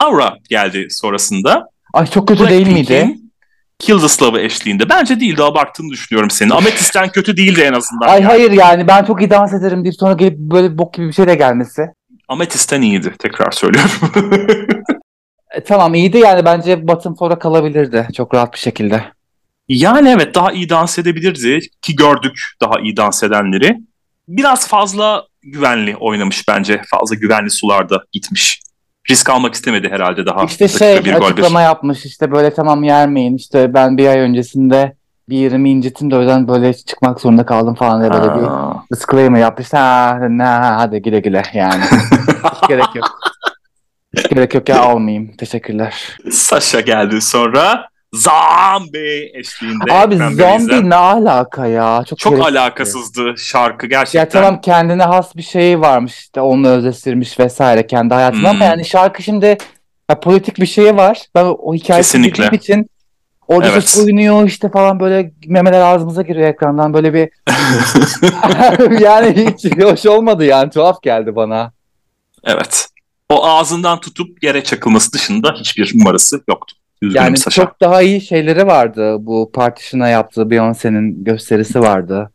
Aura 0.01 0.35
geldi 0.51 0.87
sonrasında. 0.91 1.69
Ay 1.93 2.07
çok 2.07 2.29
kötü 2.29 2.49
değil 2.49 2.69
miydi? 2.69 3.17
Kildeslav'ı 3.79 4.41
eşliğinde. 4.41 4.89
Bence 4.89 5.21
değildi 5.21 5.43
abarttığını 5.43 5.91
düşünüyorum 5.91 6.31
senin. 6.31 6.51
Amethyst'ten 6.51 7.09
kötü 7.09 7.37
değildi 7.37 7.61
en 7.61 7.73
azından. 7.73 8.09
Ay 8.09 8.23
hayır 8.23 8.51
yani 8.51 8.89
ben 8.89 9.05
çok 9.05 9.21
iyi 9.21 9.31
dans 9.31 9.53
ederim 9.55 9.85
deyip 9.85 9.97
sonra 9.97 10.13
gelip 10.13 10.39
böyle 10.39 10.79
bok 10.79 10.95
gibi 10.95 11.09
bir 11.09 11.13
şeyle 11.13 11.35
gelmesi. 11.35 11.83
Amethyst'ten 12.29 12.83
iyiydi 12.83 13.15
tekrar 13.19 13.51
söylüyorum. 13.51 13.91
E, 15.55 15.65
tamam 15.65 15.95
iyiydi 15.95 16.19
yani 16.19 16.45
bence 16.45 16.89
bottom 16.89 17.15
four'a 17.15 17.39
kalabilirdi 17.39 18.09
çok 18.17 18.35
rahat 18.35 18.53
bir 18.53 18.59
şekilde. 18.59 19.05
yani 19.69 20.09
evet 20.09 20.35
daha 20.35 20.53
iyi 20.53 20.69
dans 20.69 20.99
edebilirdi 20.99 21.61
ki 21.83 21.97
gördük 21.97 22.41
daha 22.61 22.81
iyi 22.81 22.97
dans 22.97 23.23
edenleri. 23.23 23.77
Biraz 24.29 24.69
fazla 24.69 25.27
güvenli 25.43 25.97
oynamış 25.97 26.49
bence. 26.49 26.83
Fazla 26.91 27.15
güvenli 27.15 27.51
sularda 27.51 28.03
gitmiş. 28.13 28.61
Risk 29.11 29.31
almak 29.31 29.55
istemedi 29.55 29.89
herhalde 29.91 30.27
daha. 30.27 30.45
İşte 30.45 30.69
şey 30.69 31.05
bir 31.05 31.13
gol 31.15 31.21
bir. 31.21 31.25
açıklama 31.33 31.61
yapmış 31.63 32.05
işte 32.07 32.33
böyle 32.33 32.55
tamam 32.55 32.83
yermeyin 32.85 33.37
işte 33.37 33.75
ben 33.75 33.99
bir 33.99 34.07
ay 34.09 34.19
öncesinde 34.19 34.97
bir 35.29 35.37
yerimi 35.37 35.71
incittim 35.71 36.11
de 36.11 36.17
o 36.17 36.21
yüzden 36.21 36.49
böyle 36.49 36.75
çıkmak 36.75 37.21
zorunda 37.21 37.47
kaldım 37.47 37.75
falan 37.75 38.01
diye 38.01 38.11
böyle 38.13 38.35
bir 38.35 38.47
Ha. 38.47 38.85
disclaimer 38.93 39.41
yapmış. 39.41 39.73
Ha, 39.73 40.19
ha, 40.41 40.77
hadi 40.79 41.03
güle 41.03 41.21
güle 41.21 41.43
yani. 41.55 41.83
Hiç 42.55 42.61
gerek 42.69 42.95
yok. 42.95 43.19
Hiç 44.17 44.29
gerek 44.29 44.55
yok 44.55 44.69
ya 44.69 44.81
almayayım. 44.83 45.37
Teşekkürler. 45.37 46.17
Sasha 46.31 46.81
geldi 46.81 47.21
sonra. 47.23 47.89
Zombie 48.15 49.31
eşliğinde. 49.35 49.93
Abi 49.93 50.17
zombi 50.17 50.91
ne 50.91 50.95
alaka 50.95 51.67
ya? 51.67 52.05
Çok, 52.09 52.19
Çok 52.19 52.33
gereksiz. 52.33 52.57
alakasızdı 52.57 53.35
şarkı 53.39 53.87
gerçekten. 53.87 54.21
Ya 54.21 54.29
tamam 54.29 54.61
kendine 54.61 55.03
has 55.03 55.37
bir 55.37 55.43
şeyi 55.43 55.81
varmış 55.81 56.19
işte 56.19 56.41
onunla 56.41 56.69
özleştirmiş 56.69 57.39
vesaire 57.41 57.87
kendi 57.87 58.15
hayatında 58.15 58.51
Hmm. 58.51 58.57
ama 58.57 58.65
yani 58.65 58.85
şarkı 58.85 59.23
şimdi 59.23 59.59
ya 60.11 60.21
politik 60.21 60.57
bir 60.61 60.67
şeyi 60.67 60.97
var. 60.97 61.23
Ben 61.35 61.45
o 61.45 61.75
hikayesi 61.75 62.23
bildiğim 62.23 62.55
için 62.55 62.91
orada 63.49 63.69
Evet. 63.69 63.85
işte 63.85 64.01
soyunuyor 64.01 64.47
işte 64.47 64.69
falan 64.71 65.01
böyle 65.01 65.33
memeler 65.47 65.81
ağzımıza 65.81 66.23
giriyor 66.23 66.49
ekrandan 66.49 66.95
böyle 66.95 67.15
bir 67.15 67.29
yani 69.01 69.47
hiç 69.47 69.83
hoş 69.83 70.07
olmadı 70.07 70.45
yani 70.45 70.71
tuhaf 70.71 71.03
geldi 71.03 71.37
bana. 71.37 71.73
evet. 72.45 72.89
O 73.31 73.47
ağzından 73.47 74.01
tutup 74.01 74.43
yere 74.45 74.65
çakılması 74.65 75.13
dışında 75.13 75.53
hiçbir 75.59 75.99
numarası 75.99 76.41
yoktu. 76.49 76.77
Üzgünüm 77.03 77.25
Yani 77.25 77.37
Sasha. 77.37 77.63
çok 77.65 77.81
daha 77.81 78.03
iyi 78.03 78.21
şeyleri 78.21 78.67
vardı. 78.67 79.17
Bu 79.21 79.51
Partition'a 79.55 80.09
yaptığı 80.09 80.41
Beyoncé'nin 80.43 81.25
gösterisi 81.25 81.81
vardı. 81.81 82.31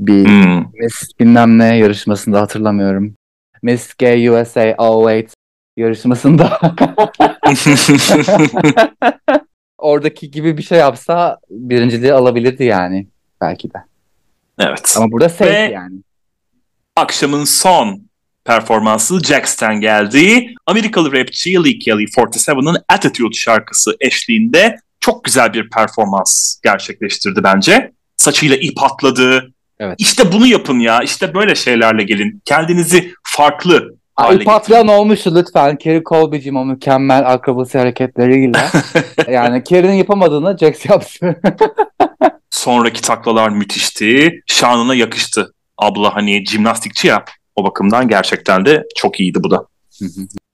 Bir 0.00 0.24
Hmm. 0.24 0.64
Miss 0.74 1.02
bilmem 1.20 1.58
ne 1.58 1.76
yarışmasında 1.76 2.40
hatırlamıyorum. 2.40 3.14
Miss 3.62 3.94
Gay 3.94 4.28
USA 4.28 4.74
08 5.08 5.34
yarışmasında 5.76 6.60
oradaki 9.78 10.30
gibi 10.30 10.56
bir 10.58 10.62
şey 10.62 10.78
yapsa 10.78 11.38
birinciliği 11.50 12.12
alabilirdi 12.12 12.64
yani 12.64 13.06
belki 13.40 13.70
de. 13.74 13.78
evet. 14.58 14.94
Ama 14.98 15.12
burada 15.12 15.28
safe 15.28 15.50
Ve- 15.52 15.72
yani. 15.72 15.94
Akşamın 16.96 17.44
son 17.44 18.07
performansı 18.48 19.20
Jax'ten 19.20 19.80
geldi. 19.80 20.54
Amerikalı 20.66 21.12
rapçi 21.12 21.64
Lee 21.64 21.78
Kelly 21.78 22.04
47'ın 22.04 22.76
Attitude 22.88 23.34
şarkısı 23.34 23.96
eşliğinde 24.00 24.76
çok 25.00 25.24
güzel 25.24 25.52
bir 25.54 25.70
performans 25.70 26.60
gerçekleştirdi 26.64 27.42
bence. 27.42 27.92
Saçıyla 28.16 28.56
ip 28.56 28.82
atladı. 28.82 29.52
Evet. 29.78 29.94
İşte 29.98 30.32
bunu 30.32 30.46
yapın 30.46 30.78
ya. 30.78 31.02
İşte 31.02 31.34
böyle 31.34 31.54
şeylerle 31.54 32.02
gelin. 32.02 32.42
Kendinizi 32.44 33.12
farklı 33.22 33.94
hale 34.14 34.44
patlayan 34.44 34.88
olmuştu 34.88 35.34
lütfen. 35.34 35.78
Carrie 35.84 36.02
Colby'cim 36.04 36.56
o 36.56 36.64
mükemmel 36.64 37.32
akrobasi 37.32 37.78
hareketleriyle. 37.78 38.58
yani 39.30 39.64
Carrie'nin 39.64 39.94
yapamadığını 39.94 40.56
Jax 40.60 40.86
yaptı. 40.86 41.40
Sonraki 42.50 43.02
taklalar 43.02 43.48
müthişti. 43.48 44.40
Şanına 44.46 44.94
yakıştı. 44.94 45.54
Abla 45.78 46.16
hani 46.16 46.44
jimnastikçi 46.46 47.08
ya. 47.08 47.24
O 47.58 47.64
bakımdan 47.64 48.08
gerçekten 48.08 48.64
de 48.66 48.84
çok 48.96 49.20
iyiydi 49.20 49.38
bu 49.42 49.50
da. 49.50 49.66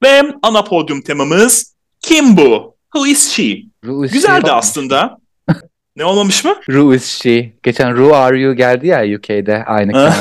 Ve 0.02 0.22
ana 0.42 0.64
podyum 0.64 1.02
temamız 1.02 1.74
kim 2.00 2.36
bu? 2.36 2.76
Who 2.94 3.06
is 3.10 3.30
she? 3.32 3.56
Ru 3.84 4.04
is 4.04 4.12
Güzeldi 4.12 4.46
she. 4.46 4.52
aslında. 4.52 5.18
ne 5.96 6.04
olmamış 6.04 6.44
mı? 6.44 6.54
Ru 6.70 6.94
is 6.94 7.04
she. 7.22 7.52
Geçen 7.62 7.96
Ru 7.96 8.14
are 8.14 8.40
you 8.40 8.54
geldi 8.54 8.86
ya 8.86 9.16
UK'de 9.18 9.64
aynı 9.66 9.92
tema. 9.92 10.14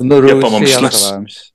Bunda 0.00 0.16
Ru 0.22 0.24
is 0.26 0.30
she 0.30 0.36
Yapamamışlar. 0.36 0.82
yapsalarmış. 0.82 1.50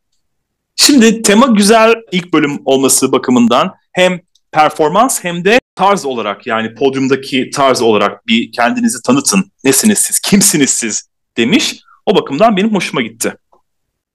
Şimdi 0.75 1.21
tema 1.21 1.45
güzel 1.47 1.93
ilk 2.11 2.33
bölüm 2.33 2.59
olması 2.65 3.11
bakımından 3.11 3.73
hem 3.91 4.19
performans 4.51 5.23
hem 5.23 5.45
de 5.45 5.59
tarz 5.75 6.05
olarak 6.05 6.47
yani 6.47 6.73
podyumdaki 6.75 7.49
tarz 7.49 7.81
olarak 7.81 8.27
bir 8.27 8.51
kendinizi 8.51 8.97
tanıtın. 9.05 9.51
Nesiniz 9.63 9.99
siz? 9.99 10.19
Kimsiniz 10.19 10.69
siz? 10.69 11.03
demiş. 11.37 11.79
O 12.05 12.15
bakımdan 12.15 12.57
benim 12.57 12.75
hoşuma 12.75 13.01
gitti. 13.01 13.33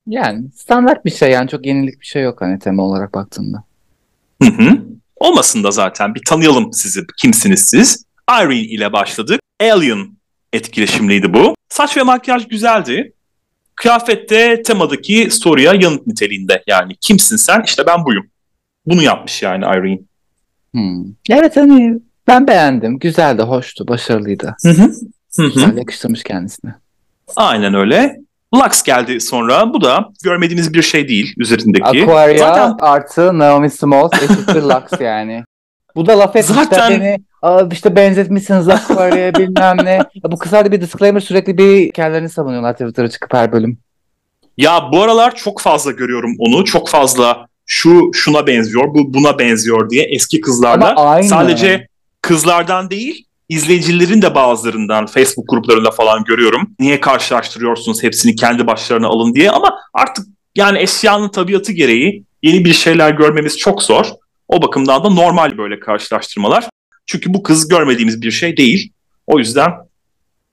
Yani 0.06 0.50
standart 0.56 1.04
bir 1.04 1.10
şey 1.10 1.30
yani 1.30 1.50
çok 1.50 1.66
yenilik 1.66 2.00
bir 2.00 2.06
şey 2.06 2.22
yok 2.22 2.40
hani 2.40 2.58
tema 2.58 2.82
olarak 2.82 3.14
baktığında. 3.14 3.64
Hı 4.42 4.48
hı. 4.48 4.82
Olmasın 5.16 5.64
da 5.64 5.70
zaten 5.70 6.14
bir 6.14 6.22
tanıyalım 6.24 6.72
sizi. 6.72 7.00
Kimsiniz 7.16 7.60
siz? 7.60 8.04
Irene 8.30 8.60
ile 8.60 8.92
başladık. 8.92 9.40
Alien 9.60 10.08
etkileşimliydi 10.52 11.34
bu. 11.34 11.54
Saç 11.68 11.96
ve 11.96 12.02
makyaj 12.02 12.48
güzeldi. 12.48 13.12
Kıyafette 13.74 14.62
temadaki 14.62 15.30
soruya 15.30 15.74
yanıt 15.74 16.06
niteliğinde 16.06 16.62
yani 16.66 16.96
kimsin 17.00 17.36
sen? 17.36 17.62
İşte 17.64 17.86
ben 17.86 18.04
buyum. 18.04 18.26
Bunu 18.86 19.02
yapmış 19.02 19.42
yani 19.42 19.64
Irene. 19.64 19.98
Hmm. 20.72 21.04
Evet 21.30 21.56
hani 21.56 21.98
ben 22.26 22.46
beğendim. 22.46 22.98
Güzeldi, 22.98 23.42
hoştu, 23.42 23.88
başarılıydı. 23.88 24.56
Hı 24.62 24.70
hı. 24.70 24.82
Hı 25.36 25.42
hı. 25.42 25.52
Güzel 25.54 25.76
yakıştırmış 25.76 26.22
kendisine. 26.22 26.74
Aynen 27.36 27.74
öyle. 27.74 28.20
Lux 28.54 28.82
geldi 28.82 29.20
sonra. 29.20 29.72
Bu 29.74 29.80
da 29.80 30.08
görmediğimiz 30.24 30.74
bir 30.74 30.82
şey 30.82 31.08
değil 31.08 31.34
üzerindeki. 31.38 32.02
Aquaria 32.02 32.38
Zaten 32.38 32.76
artı 32.80 33.38
Naomi 33.38 33.70
Smalls 33.70 34.12
eşittir 34.22 34.62
Lux 34.62 34.82
yani. 35.00 35.44
Bu 35.96 36.06
da 36.06 36.18
laf 36.18 36.36
etmişler 36.36 36.64
Zaten- 36.64 37.00
beni 37.00 37.18
"Aa, 37.42 37.62
işte 37.72 37.96
benzetmişsiniz 37.96 38.68
Aquaria'ya 38.68 39.34
bilmem 39.38 39.76
ne. 39.84 39.90
Ya 39.92 40.32
bu 40.32 40.38
kızlar 40.38 40.72
bir 40.72 40.80
disclaimer 40.80 41.20
sürekli 41.20 41.58
bir 41.58 41.92
kendilerini 41.92 42.28
savunuyorlar 42.28 42.72
Twitter'a 42.72 43.08
çıkıp 43.08 43.34
her 43.34 43.52
bölüm. 43.52 43.78
ya 44.56 44.88
bu 44.92 45.02
aralar 45.02 45.34
çok 45.34 45.60
fazla 45.60 45.90
görüyorum 45.90 46.34
onu. 46.38 46.64
Çok 46.64 46.88
fazla 46.88 47.46
şu 47.66 48.10
şuna 48.14 48.46
benziyor, 48.46 48.84
bu 48.94 49.14
buna 49.14 49.38
benziyor 49.38 49.90
diye 49.90 50.04
eski 50.04 50.40
kızlarla. 50.40 51.22
Sadece 51.22 51.86
kızlardan 52.22 52.90
değil, 52.90 53.24
izleyicilerin 53.50 54.22
de 54.22 54.34
bazılarından 54.34 55.06
Facebook 55.06 55.48
gruplarında 55.48 55.90
falan 55.90 56.24
görüyorum. 56.24 56.70
Niye 56.78 57.00
karşılaştırıyorsunuz 57.00 58.02
hepsini 58.02 58.34
kendi 58.34 58.66
başlarına 58.66 59.06
alın 59.06 59.34
diye 59.34 59.50
ama 59.50 59.78
artık 59.94 60.26
yani 60.56 60.78
eşyanın 60.78 61.28
tabiatı 61.28 61.72
gereği 61.72 62.24
yeni 62.42 62.64
bir 62.64 62.72
şeyler 62.72 63.10
görmemiz 63.10 63.58
çok 63.58 63.82
zor. 63.82 64.06
O 64.48 64.62
bakımdan 64.62 65.04
da 65.04 65.10
normal 65.10 65.58
böyle 65.58 65.80
karşılaştırmalar. 65.80 66.68
Çünkü 67.06 67.34
bu 67.34 67.42
kız 67.42 67.68
görmediğimiz 67.68 68.22
bir 68.22 68.30
şey 68.30 68.56
değil. 68.56 68.92
O 69.26 69.38
yüzden 69.38 69.70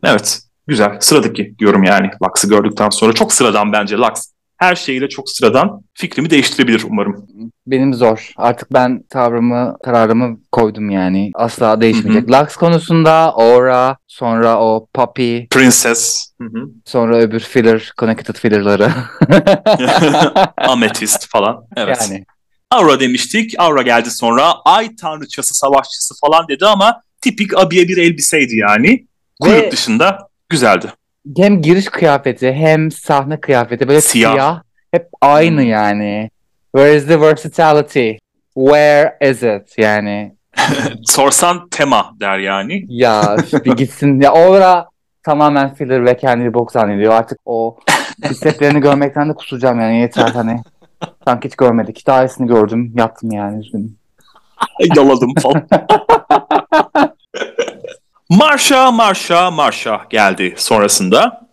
evet 0.04 0.42
güzel 0.68 0.98
sıradaki 1.00 1.56
diyorum 1.60 1.84
yani 1.84 2.10
Lux'ı 2.24 2.50
gördükten 2.50 2.90
sonra. 2.90 3.14
Çok 3.14 3.34
sıradan 3.34 3.72
bence 3.72 3.96
Lux. 3.96 4.37
Her 4.58 4.76
şeyiyle 4.76 5.10
çok 5.10 5.30
sıradan. 5.30 5.82
Fikrimi 5.94 6.30
değiştirebilir 6.30 6.84
umarım. 6.90 7.28
Benim 7.68 7.94
zor. 7.94 8.32
Artık 8.38 8.74
ben 8.74 9.04
tavrımı, 9.10 9.78
kararımı 9.84 10.38
koydum 10.52 10.90
yani. 10.90 11.32
Asla 11.34 11.82
değişmeyecek. 11.82 12.32
Lux 12.32 12.56
konusunda 12.56 13.12
Aura, 13.12 13.98
sonra 14.08 14.60
o 14.60 14.88
Poppy, 14.94 15.40
Princess. 15.46 16.32
Hı 16.42 16.48
hı. 16.48 16.70
sonra 16.86 17.18
öbür 17.18 17.40
filler, 17.40 17.94
connected 17.98 18.36
fillerları. 18.36 18.92
Amethyst 20.58 21.30
falan. 21.30 21.66
Evet. 21.76 21.98
Yani. 22.02 22.26
Aura 22.72 23.00
demiştik. 23.00 23.54
Aura 23.58 23.82
geldi 23.82 24.12
sonra. 24.12 24.54
Ay 24.66 24.96
tanrıçası, 24.96 25.54
savaşçısı 25.54 26.14
falan 26.22 26.48
dedi 26.48 26.66
ama 26.66 27.02
tipik 27.22 27.58
abiye 27.58 27.88
bir 27.88 27.98
elbiseydi 27.98 28.56
yani. 28.58 29.08
Kuyruk 29.40 29.72
dışında 29.72 30.18
güzeldi. 30.50 30.88
Hem 31.38 31.62
giriş 31.62 31.86
kıyafeti 31.86 32.54
hem 32.54 32.92
sahne 32.92 33.40
kıyafeti 33.40 33.88
böyle 33.88 34.02
Siyah. 34.02 34.32
siyah. 34.32 34.62
Hep 34.92 35.08
aynı 35.22 35.62
Hmm. 35.62 35.68
yani. 35.70 36.30
Where 36.76 36.96
is 36.98 37.08
the 37.08 37.22
versatility? 37.22 38.12
Where 38.56 39.18
is 39.30 39.44
it? 39.44 39.78
Yani 39.78 40.36
Sorsan 41.06 41.70
tema 41.70 42.16
der 42.20 42.38
yani. 42.40 42.86
ya 42.88 43.38
bir 43.66 43.72
gitsin. 43.76 44.22
Ya 44.22 44.32
Aura 44.32 44.88
tamamen 45.24 45.74
filler 45.74 46.06
ve 46.06 46.18
kendini 46.18 46.54
bok 46.54 46.72
zannediyor. 46.72 47.14
Artık 47.14 47.40
o 47.46 47.78
bisikletlerini 48.30 48.80
görmekten 48.82 49.30
de 49.30 49.34
kusacağım 49.34 49.80
yani 49.82 50.00
yeter 50.02 50.30
hani. 50.34 50.62
Sanki 51.26 51.48
hiç 51.48 51.56
görmedik. 51.56 52.08
Daha 52.08 52.24
iyisini 52.26 52.48
gördüm. 52.48 52.94
Yattım 52.98 53.32
yani 53.32 53.60
üzgünüm. 53.60 53.96
Yaladım 54.96 55.34
falan. 55.42 55.68
Marsha, 58.30 58.92
Marsha, 58.92 59.52
Marsha 59.52 60.06
geldi 60.10 60.54
sonrasında. 60.58 61.48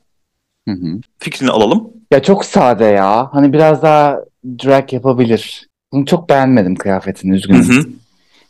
Hı 0.69 0.73
hı. 0.75 1.01
Fikrini 1.19 1.51
alalım. 1.51 1.91
Ya 2.11 2.23
çok 2.23 2.45
sade 2.45 2.85
ya. 2.85 3.29
Hani 3.33 3.53
biraz 3.53 3.83
daha 3.83 4.21
drag 4.65 4.93
yapabilir. 4.93 5.69
Bunu 5.93 6.07
çok 6.07 6.29
beğenmedim 6.29 6.77
kıyafetini 6.77 7.33
Hı 7.33 7.37
üzgünüm. 7.37 7.69
hı. 7.69 7.85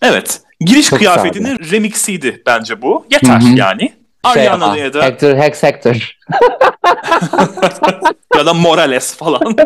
Evet. 0.03 0.41
Giriş 0.61 0.89
Çok 0.89 0.99
kıyafetinin 0.99 1.59
remixiydi 1.71 2.43
bence 2.47 2.83
bu. 2.83 3.07
Yeter 3.11 3.41
Hı 3.41 3.47
hı. 3.47 3.57
yani. 3.57 3.93
Şey, 4.35 4.49
Ariana'ya 4.49 4.89
ah, 4.89 4.93
da 4.93 5.05
Hector, 5.05 5.37
Hex 5.37 5.63
Hector. 5.63 6.19
ya 8.37 8.47
da 8.47 8.55
Morales 8.55 9.17
falan. 9.17 9.57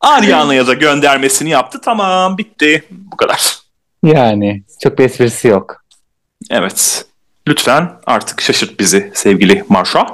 Ariana'ya 0.00 0.66
da 0.66 0.74
göndermesini 0.74 1.50
yaptı. 1.50 1.80
Tamam 1.84 2.38
bitti. 2.38 2.84
Bu 2.90 3.16
kadar. 3.16 3.58
Yani 4.02 4.62
çok 4.82 4.98
bir 4.98 5.04
esprisi 5.04 5.48
yok. 5.48 5.85
Evet. 6.50 7.04
Lütfen 7.48 7.90
artık 8.06 8.40
şaşırt 8.40 8.80
bizi 8.80 9.10
sevgili 9.14 9.64
Marsha. 9.68 10.06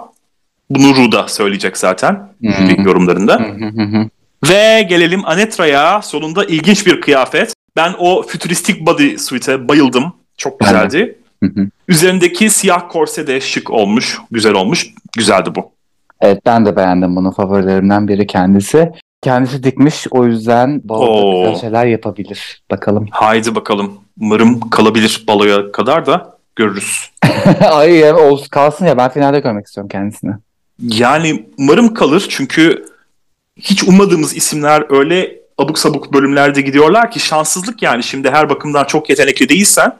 Bunu 0.70 0.96
Ruda 0.96 1.28
söyleyecek 1.28 1.78
zaten 1.78 2.28
Hmm. 2.40 2.84
yorumlarında. 2.84 3.40
Ve 4.48 4.82
gelelim 4.88 5.22
Anetra'ya. 5.24 6.02
Sonunda 6.02 6.44
ilginç 6.44 6.86
bir 6.86 7.00
kıyafet. 7.00 7.54
Ben 7.76 7.94
o 7.98 8.22
fütüristik 8.22 8.86
body 8.86 9.18
suite'e 9.18 9.68
bayıldım. 9.68 10.12
Çok 10.36 10.60
güzeldi. 10.60 11.18
Üzerindeki 11.88 12.50
siyah 12.50 12.82
korse 12.88 13.26
de 13.26 13.40
şık 13.40 13.70
olmuş. 13.70 14.18
Güzel 14.30 14.54
olmuş. 14.54 14.86
Güzeldi 15.16 15.50
bu. 15.54 15.72
Evet 16.20 16.38
ben 16.46 16.66
de 16.66 16.76
beğendim 16.76 17.16
bunu. 17.16 17.32
Favorilerimden 17.32 18.08
biri 18.08 18.26
kendisi. 18.26 18.92
Kendisi 19.22 19.62
dikmiş 19.62 20.06
o 20.10 20.26
yüzden 20.26 20.80
baloda 20.84 21.10
Oo. 21.10 21.44
güzel 21.44 21.60
şeyler 21.60 21.86
yapabilir. 21.86 22.62
Bakalım. 22.70 23.06
Haydi 23.10 23.54
bakalım. 23.54 24.00
Umarım 24.20 24.70
kalabilir 24.70 25.24
baloya 25.28 25.72
kadar 25.72 26.06
da 26.06 26.38
görürüz. 26.56 27.10
Ay 27.70 27.94
ya, 27.94 28.16
olsun 28.16 28.48
kalsın 28.50 28.86
ya 28.86 28.96
ben 28.96 29.10
finalde 29.10 29.40
görmek 29.40 29.66
istiyorum 29.66 29.88
kendisini. 29.88 30.32
Yani 30.82 31.46
umarım 31.58 31.94
kalır 31.94 32.26
çünkü 32.28 32.84
hiç 33.56 33.84
ummadığımız 33.84 34.36
isimler 34.36 34.86
öyle 34.88 35.36
abuk 35.58 35.78
sabuk 35.78 36.12
bölümlerde 36.12 36.60
gidiyorlar 36.60 37.10
ki 37.10 37.20
şanssızlık 37.20 37.82
yani 37.82 38.02
şimdi 38.02 38.30
her 38.30 38.48
bakımdan 38.48 38.84
çok 38.84 39.10
yetenekli 39.10 39.48
değilsen 39.48 39.96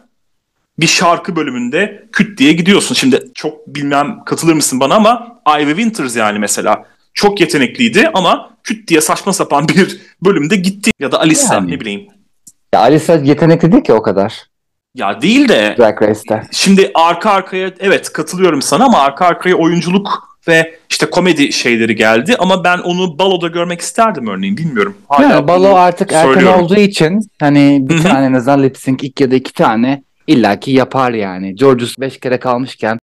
bir 0.78 0.86
şarkı 0.86 1.36
bölümünde 1.36 2.08
küt 2.12 2.38
diye 2.38 2.52
gidiyorsun. 2.52 2.94
Şimdi 2.94 3.22
çok 3.34 3.66
bilmem 3.66 4.24
katılır 4.26 4.54
mısın 4.54 4.80
bana 4.80 4.94
ama 4.94 5.40
Ivy 5.60 5.68
Winters 5.68 6.16
yani 6.16 6.38
mesela 6.38 6.84
çok 7.14 7.40
yetenekliydi 7.40 8.10
ama 8.14 8.50
küt 8.64 8.88
diye 8.88 9.00
saçma 9.00 9.32
sapan 9.32 9.68
bir 9.68 10.00
bölümde 10.24 10.56
gitti. 10.56 10.90
Ya 11.00 11.12
da 11.12 11.20
Alisa 11.20 11.54
Yani. 11.54 11.70
ne 11.70 11.80
bileyim. 11.80 12.06
Ya 12.74 12.80
Alisa 12.80 13.14
yetenekli 13.14 13.72
değil 13.72 13.84
ki 13.84 13.92
o 13.92 14.02
kadar. 14.02 14.46
Ya 14.94 15.22
değil 15.22 15.48
de 15.48 15.74
Drag 15.78 16.02
Race'te. 16.02 16.42
Şimdi 16.52 16.90
arka 16.94 17.30
arkaya 17.30 17.70
evet 17.80 18.12
katılıyorum 18.12 18.62
sana 18.62 18.84
ama 18.84 18.98
arka 18.98 19.26
arkaya 19.26 19.54
oyunculuk 19.56 20.32
ve 20.48 20.74
işte 20.90 21.06
komedi 21.06 21.52
şeyleri 21.52 21.96
geldi 21.96 22.36
ama 22.38 22.64
ben 22.64 22.78
onu 22.78 23.18
baloda 23.18 23.48
görmek 23.48 23.80
isterdim 23.80 24.26
örneğin 24.26 24.56
bilmiyorum. 24.56 24.96
Hala 25.08 25.28
Yani 25.28 25.48
balo 25.48 25.74
artık 25.74 26.12
erken 26.12 26.46
olduğu 26.46 26.76
için 26.76 27.20
hani 27.40 27.78
bir 27.82 27.94
Hı 27.94 27.98
hı. 27.98 28.02
tane 28.02 28.36
azından 28.36 28.62
lip 28.62 28.76
sync 28.78 29.04
ilk 29.04 29.20
ya 29.20 29.30
da 29.30 29.34
iki 29.34 29.52
tane 29.52 30.02
illaki 30.26 30.70
yapar 30.70 31.12
yani. 31.12 31.54
Georges 31.54 31.98
beş 32.00 32.20
kere 32.20 32.38
kalmışken 32.38 32.98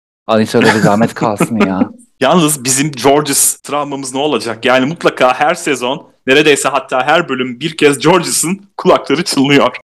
öyle 0.58 0.68
bir 0.76 0.80
zahmet 0.80 1.14
kalsın 1.14 1.60
ya. 1.68 1.80
Yalnız 2.20 2.64
bizim 2.64 2.92
Georges 2.92 3.56
travmamız 3.62 4.14
ne 4.14 4.20
olacak? 4.20 4.66
Yani 4.66 4.86
mutlaka 4.86 5.34
her 5.40 5.54
sezon 5.56 6.10
neredeyse 6.28 6.70
hatta 6.70 7.06
her 7.08 7.30
bölüm 7.30 7.60
bir 7.60 7.78
kez 7.78 7.98
Georges'ın 8.00 8.62
kulakları 8.78 9.24
çınlıyor. 9.24 9.76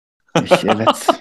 evet. 0.64 1.07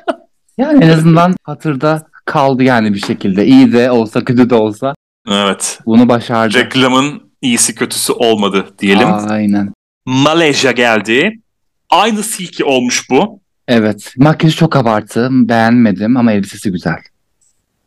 Yani 0.57 0.85
en 0.85 0.89
azından 0.89 1.35
hatırda 1.43 2.07
kaldı 2.25 2.63
yani 2.63 2.93
bir 2.93 2.99
şekilde. 2.99 3.45
İyi 3.45 3.73
de 3.73 3.91
olsa 3.91 4.23
kötü 4.25 4.49
de 4.49 4.55
olsa 4.55 4.95
Evet. 5.29 5.79
bunu 5.85 6.09
başardı. 6.09 6.57
Reklamın 6.57 7.31
iyisi 7.41 7.75
kötüsü 7.75 8.13
olmadı 8.13 8.65
diyelim. 8.79 9.07
Aynen. 9.29 9.73
Malezya 10.05 10.71
geldi. 10.71 11.39
Aynı 11.89 12.23
silki 12.23 12.63
olmuş 12.65 13.09
bu. 13.09 13.39
Evet. 13.67 14.13
Makyajı 14.17 14.57
çok 14.57 14.75
abartı. 14.75 15.27
Beğenmedim 15.31 16.17
ama 16.17 16.31
elbisesi 16.31 16.71
güzel. 16.71 16.97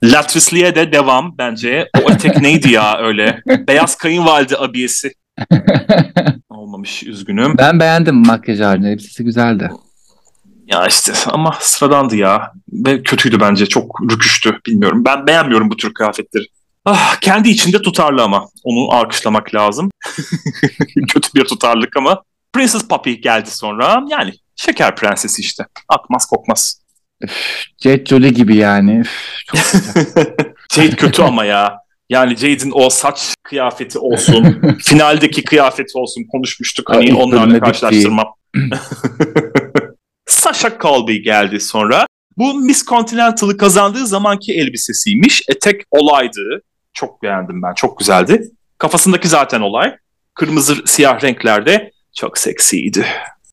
Latrisli'ye 0.05 0.75
de 0.75 0.93
devam 0.93 1.39
bence. 1.39 1.89
O 2.03 2.11
etek 2.11 2.37
neydi 2.41 2.73
ya 2.73 2.99
öyle? 2.99 3.43
Beyaz 3.69 3.97
kayınvalide 3.97 4.59
abiyesi. 4.59 5.13
Olmamış 6.51 7.03
üzgünüm. 7.03 7.55
ben 7.59 7.81
beğendim 7.81 8.27
makyaj 8.27 8.61
halini. 8.61 8.89
Elbisesi 8.89 9.25
güzeldi. 9.25 9.71
Ya 10.67 10.87
işte 10.87 11.13
ama 11.27 11.57
sıradandı 11.61 12.17
ya. 12.17 12.53
Ve 12.73 13.03
kötüydü 13.03 13.41
bence. 13.41 13.67
Çok 13.67 14.01
rüküştü. 14.13 14.61
Bilmiyorum. 14.67 15.05
Ben 15.05 15.27
beğenmiyorum 15.27 15.71
bu 15.71 15.77
tür 15.77 15.95
kıyafetleri. 15.95 16.45
Ah, 16.85 17.17
kendi 17.21 17.49
içinde 17.49 17.83
tutarlı 17.83 18.23
ama. 18.23 18.49
Onu 18.65 18.93
alkışlamak 18.95 19.55
lazım. 19.55 19.91
Kötü 21.09 21.35
bir 21.35 21.45
tutarlılık 21.45 21.97
ama. 21.97 22.23
Princess 22.53 22.89
Poppy 22.89 23.13
geldi 23.13 23.51
sonra. 23.51 24.05
Yani 24.11 24.33
şeker 24.57 24.97
prensesi 24.97 25.43
işte. 25.43 25.65
Akmaz 25.89 26.27
kokmaz. 26.27 26.81
Jet 27.83 28.09
Jolie 28.09 28.31
gibi 28.31 28.57
yani. 28.57 29.01
Üf, 29.01 29.11
çok. 29.47 29.61
Jade 30.75 30.97
kötü 30.97 31.23
ama 31.23 31.45
ya. 31.45 31.79
Yani 32.09 32.37
Jade'in 32.37 32.73
o 32.75 32.91
saç 32.91 33.35
kıyafeti 33.43 33.99
olsun, 33.99 34.63
finaldeki 34.79 35.45
kıyafeti 35.45 35.99
olsun 35.99 36.25
konuşmuştuk. 36.33 36.91
Hani 36.91 37.05
ilk 37.05 37.19
onlarla 37.19 37.61
karşılaştırmam. 37.61 38.27
Sasha 40.27 40.79
Colby 40.81 41.17
geldi 41.17 41.61
sonra. 41.61 42.07
Bu 42.37 42.55
Miss 42.55 42.87
Continental'ı 42.87 43.57
kazandığı 43.57 44.07
zamanki 44.07 44.55
elbisesiymiş. 44.55 45.43
Etek 45.49 45.83
olaydı. 45.91 46.63
Çok 46.93 47.23
beğendim 47.23 47.63
ben. 47.63 47.75
Çok 47.75 47.99
güzeldi. 47.99 48.51
Kafasındaki 48.79 49.29
zaten 49.29 49.61
olay. 49.61 49.97
Kırmızı 50.35 50.77
siyah 50.87 51.23
renklerde 51.23 51.91
çok 52.17 52.39
seksiydi. 52.39 53.07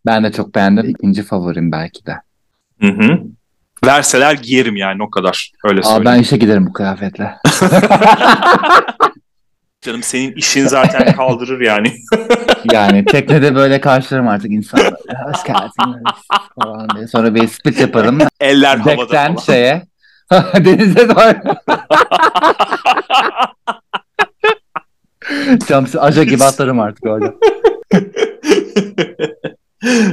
ben 0.05 0.24
de 0.24 0.32
çok 0.32 0.55
beğendim. 0.55 0.89
İkinci 0.89 1.24
favorim 1.24 1.72
belki 1.72 2.05
de. 2.05 2.16
Hı 2.82 2.88
hı. 2.88 3.20
Verseler 3.86 4.34
giyerim 4.34 4.75
yani 4.75 5.03
o 5.03 5.09
kadar. 5.09 5.51
Öyle 5.65 5.79
Aa, 5.79 5.84
söyleyeyim. 5.84 6.05
ben 6.05 6.19
işe 6.19 6.38
giderim 6.38 6.65
bu 6.67 6.73
kıyafetle. 6.73 7.36
Canım 9.81 10.03
senin 10.03 10.31
işin 10.31 10.67
zaten 10.67 11.15
kaldırır 11.15 11.61
yani. 11.61 11.93
Yani 12.71 13.05
teknede 13.11 13.55
böyle 13.55 13.81
karşılarım 13.81 14.27
artık 14.27 14.51
insanları. 14.51 14.95
Hoş 15.25 15.43
geldiniz 15.43 15.73
falan 16.63 16.89
diye. 16.95 17.07
Sonra 17.07 17.36
bir 17.36 17.47
split 17.47 17.79
yaparım. 17.79 18.19
Eller 18.39 18.77
havada 18.77 19.05
falan. 19.07 19.36
şeye. 19.36 19.84
Denize 20.55 21.09
doğru. 21.09 21.55
Camsı 25.67 26.01
aja 26.01 26.23
gibi 26.23 26.43
atarım 26.43 26.79
artık 26.79 27.05
orada. 27.05 27.34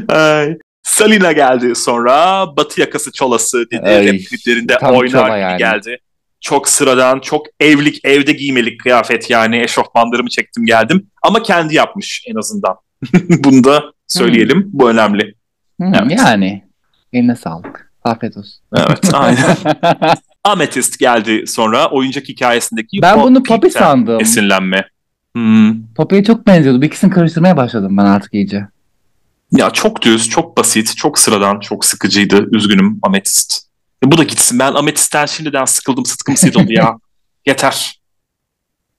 Ay. 0.09 0.59
Salina 0.91 1.33
geldi 1.33 1.75
sonra. 1.75 2.47
Batı 2.57 2.81
yakası 2.81 3.13
çolası 3.13 3.65
dedi. 3.71 3.83
Ay, 3.85 4.07
Rap 4.07 4.21
kliplerinde 4.31 4.79
oynar 4.79 5.39
yani. 5.39 5.59
geldi. 5.59 5.99
Çok 6.41 6.69
sıradan, 6.69 7.21
çok 7.21 7.47
evlik, 7.61 8.01
evde 8.05 8.33
giymelik 8.33 8.81
kıyafet 8.81 9.31
yani. 9.31 9.61
Eşofmanlarımı 9.63 10.29
çektim 10.29 10.67
geldim. 10.67 11.07
Ama 11.23 11.43
kendi 11.43 11.75
yapmış 11.75 12.25
en 12.27 12.35
azından. 12.35 12.77
Bunu 13.45 13.65
da 13.65 13.85
söyleyelim. 14.07 14.71
Bu 14.73 14.91
önemli. 14.91 15.35
Hı, 15.81 15.93
Evet. 15.95 16.19
Yani. 16.19 16.65
Eline 17.13 17.37
sağlık. 17.37 17.93
Afiyet 18.05 18.37
olsun. 18.37 18.63
Evet, 18.77 19.11
aynen. 19.13 19.57
Amethyst 20.45 20.99
geldi 20.99 21.45
sonra. 21.47 21.91
Oyuncak 21.91 22.29
hikayesindeki 22.29 22.99
ben 23.03 23.23
bunu 23.23 23.43
Poppy 23.43 23.69
sandım. 23.69 24.21
Esinlenme. 24.21 24.85
Hmm. 25.35 25.87
Poppy'ye 25.97 26.25
çok 26.25 26.47
benziyordu. 26.47 26.83
Bir 26.83 26.87
ikisini 26.87 27.11
karıştırmaya 27.11 27.57
başladım 27.57 27.97
ben 27.97 28.05
artık 28.05 28.35
iyice. 28.35 28.67
Ya 29.53 29.71
çok 29.71 30.03
düz, 30.03 30.29
çok 30.29 30.57
basit, 30.57 30.97
çok 30.97 31.19
sıradan, 31.19 31.61
çok 31.61 31.85
sıkıcıydı. 31.85 32.49
Üzgünüm 32.57 32.99
Ametist. 33.03 33.67
E 34.05 34.13
bu 34.13 34.19
da 34.19 34.23
gitsin. 34.23 34.59
Ben 34.59 34.75
Ametist'ten 34.75 35.27
şimdiden 35.27 35.65
sıkıldım, 35.65 36.07
sıtkım 36.07 36.37
sıyrıldı 36.37 36.73
ya. 36.73 36.99
Yeter. 37.47 38.01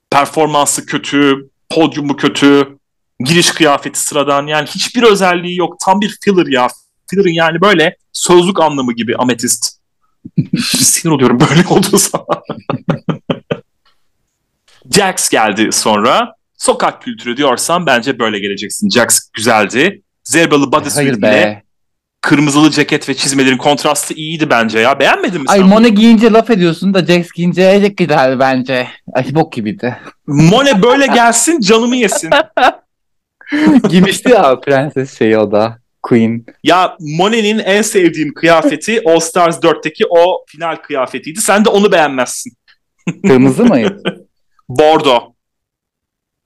Performansı 0.10 0.86
kötü, 0.86 1.50
podyumu 1.70 2.16
kötü, 2.16 2.78
giriş 3.20 3.52
kıyafeti 3.52 4.00
sıradan. 4.00 4.48
Yani 4.48 4.68
hiçbir 4.68 5.04
özelliği 5.04 5.58
yok. 5.58 5.80
Tam 5.86 6.02
bir 6.02 6.18
filler 6.24 6.48
ya. 6.48 6.68
Filler'ın 7.10 7.30
yani 7.30 7.62
böyle 7.62 7.96
sözlük 8.14 8.60
anlamı 8.60 8.94
gibi 8.94 9.16
Ametist. 9.16 9.80
Sinir 10.80 11.14
oluyorum 11.14 11.40
böyle 11.40 11.68
olduğu 11.68 11.98
zaman. 11.98 12.26
Jax 14.92 15.30
geldi 15.30 15.72
sonra. 15.72 16.36
Sokak 16.58 17.02
kültürü 17.02 17.38
diyorsan 17.38 17.86
bence 17.86 18.20
böyle 18.20 18.40
geleceksin. 18.40 18.90
Jax 18.90 19.30
güzeldi. 19.34 20.02
Zerbalı 20.32 20.72
bodysuit 20.72 21.18
ile 21.18 21.64
kırmızılı 22.22 22.72
ceket 22.72 23.10
ve 23.10 23.14
çizmelerin 23.14 23.58
kontrastı 23.58 24.14
iyiydi 24.14 24.50
bence 24.50 24.80
ya. 24.80 25.00
Beğenmedin 25.00 25.42
mi 25.42 25.46
Ay 25.48 25.60
sen? 25.60 25.68
Mone 25.68 25.90
giyince 25.90 26.32
laf 26.32 26.50
ediyorsun 26.50 26.94
da 26.94 27.06
Jax 27.06 27.32
giyince 27.32 27.84
çok 27.88 27.98
güzeldi 27.98 28.40
bence. 28.40 28.88
Ay 29.14 29.36
bok 29.36 29.54
gibiydi. 29.54 29.98
Mone 30.28 30.84
böyle 30.84 31.08
gelsin 31.08 31.60
canımı 31.60 31.96
yesin. 31.96 32.30
Giymişti 33.90 34.30
ya 34.30 34.60
prenses 34.60 35.18
şeyi 35.18 35.38
o 35.38 35.52
da. 35.52 35.78
Queen. 36.04 36.46
Ya 36.64 36.96
Mone'nin 37.00 37.60
en 37.60 37.82
sevdiğim 37.82 38.34
kıyafeti 38.34 39.02
All 39.06 39.20
Stars 39.20 39.58
4'teki 39.58 40.06
o 40.10 40.46
final 40.48 40.76
kıyafetiydi. 40.76 41.42
Sen 41.42 41.66
de 41.66 41.70
onu 41.70 41.92
beğenmezsin. 41.92 42.54
Kırmızı 43.28 43.66
mıydı? 43.66 44.04
Bordo. 44.70 45.31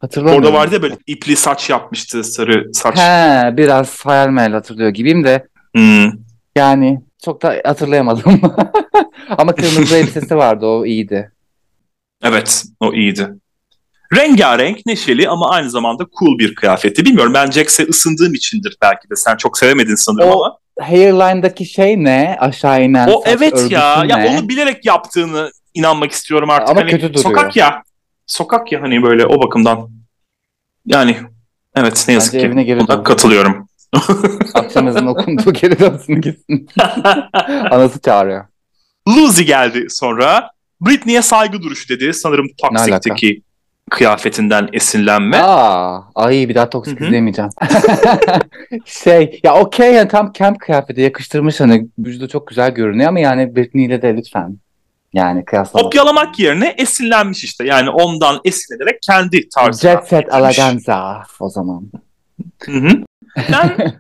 Hatırlamıyorum. 0.06 0.44
Bordo 0.44 0.54
vardı 0.54 0.76
ya 0.76 0.82
böyle 0.82 0.98
ipli 1.08 1.36
saç 1.36 1.70
yapmıştı 1.70 2.24
sarı 2.24 2.74
saç. 2.74 2.98
He 2.98 3.58
biraz 3.58 4.06
hayal 4.06 4.30
meyal 4.30 4.52
hatırlıyor 4.52 4.90
gibiyim 4.90 5.24
de 5.24 5.48
Hmm. 5.76 6.12
yani 6.58 7.02
çok 7.26 7.42
da 7.42 7.62
hatırlayamadım. 7.66 8.42
Ama 9.38 9.56
kırmızı 9.56 9.96
elbisesi 9.98 10.36
vardı 10.38 10.66
o 10.66 10.86
iyiydi. 10.86 11.32
Evet 12.24 12.64
o 12.80 12.94
iyiydi. 12.94 13.30
Rengarenk, 14.16 14.86
neşeli 14.86 15.30
ama 15.30 15.50
aynı 15.50 15.70
zamanda 15.70 16.06
cool 16.20 16.40
bir 16.40 16.56
kıyafeti. 16.56 17.06
Bilmiyorum 17.06 17.34
ben 17.34 17.52
Jax'e 17.52 17.84
ısındığım 17.84 18.34
içindir 18.34 18.78
belki 18.82 19.10
de. 19.10 19.16
Sen 19.16 19.36
çok 19.36 19.58
sevemedin 19.58 19.96
sanırım 19.96 20.30
O 20.30 20.44
ama. 20.44 20.58
Hairline'daki 20.80 21.66
şey 21.66 22.04
ne? 22.04 22.38
Aşağı 22.40 22.84
inen 22.84 23.08
O 23.08 23.24
evet 23.26 23.72
ya. 23.72 23.96
örgüsü 24.02 24.12
Ya 24.12 24.18
ne? 24.18 24.28
onu 24.40 24.50
bilerek 24.50 24.86
yaptığını 24.86 25.52
inanmak 25.74 26.12
istiyorum 26.12 26.50
artık. 26.50 26.70
Ama 26.70 26.82
Hani 26.82 26.92
kötü 26.92 27.04
duruyor. 27.14 27.24
Sokak 27.24 27.56
ya. 27.56 27.84
Sokak 28.28 28.72
ya 28.72 28.82
hani 28.82 29.04
böyle 29.04 29.26
o 29.26 29.42
bakımdan. 29.44 29.90
Yani 30.86 31.18
evet 31.76 32.06
ne 32.08 32.14
yazık 32.14 32.34
Bence 32.34 32.42
ki. 32.42 32.48
evine 32.48 32.64
geri 32.64 32.80
Buna 32.80 32.98
dön. 32.98 33.04
katılıyorum. 33.04 33.68
Akşam 34.54 34.88
ezanı 34.88 35.10
okunduğu 35.10 35.54
geri 35.54 35.80
dönsün 35.80 36.22
gitsin. 36.22 36.68
Anası 37.72 38.02
çağırıyor. 38.02 38.46
Lucy 39.08 39.44
geldi 39.44 39.86
sonra. 39.90 40.50
Britney'e 40.82 41.22
saygı 41.22 41.62
duruşu 41.62 41.90
dedi. 41.90 42.14
Sanırım 42.14 42.48
Toxic'teki 42.58 43.42
kıyafetinden 43.90 44.70
esinlenme. 44.74 45.38
Aa, 45.38 46.02
ay 46.16 46.50
bir 46.50 46.56
daha 46.56 46.70
toksik 46.70 47.00
Hı 47.00 47.04
hı. 47.04 47.08
izlemeyeceğim. 47.08 47.52
şey 48.86 49.40
ya 49.44 49.56
okey 49.56 49.94
ya 49.94 50.08
tam 50.08 50.34
camp 50.34 50.60
kıyafeti 50.60 51.02
yakıştırmış 51.02 51.60
hani 51.60 51.88
vücudu 52.00 52.28
çok 52.28 52.48
güzel 52.48 52.72
görünüyor 52.74 53.10
ama 53.10 53.20
yani 53.20 53.56
Britney 53.56 53.86
ile 53.86 54.02
de 54.02 54.16
lütfen. 54.18 54.58
Yani 55.16 55.46
kıyaslama. 55.46 55.84
Kopyalamak 55.84 56.40
yerine 56.40 56.76
esinlenmiş 56.78 57.44
işte. 57.44 57.66
Yani 57.66 57.90
ondan 57.90 58.40
esinlenerek 58.46 59.02
kendi 59.02 59.50
tarzına. 59.50 59.92
Jet 59.92 60.08
set 60.08 60.34
eleganza 60.34 61.24
o 61.40 61.50
zaman. 61.50 61.92
Hı 62.66 62.72
hı. 62.72 62.90
Ben 63.52 63.94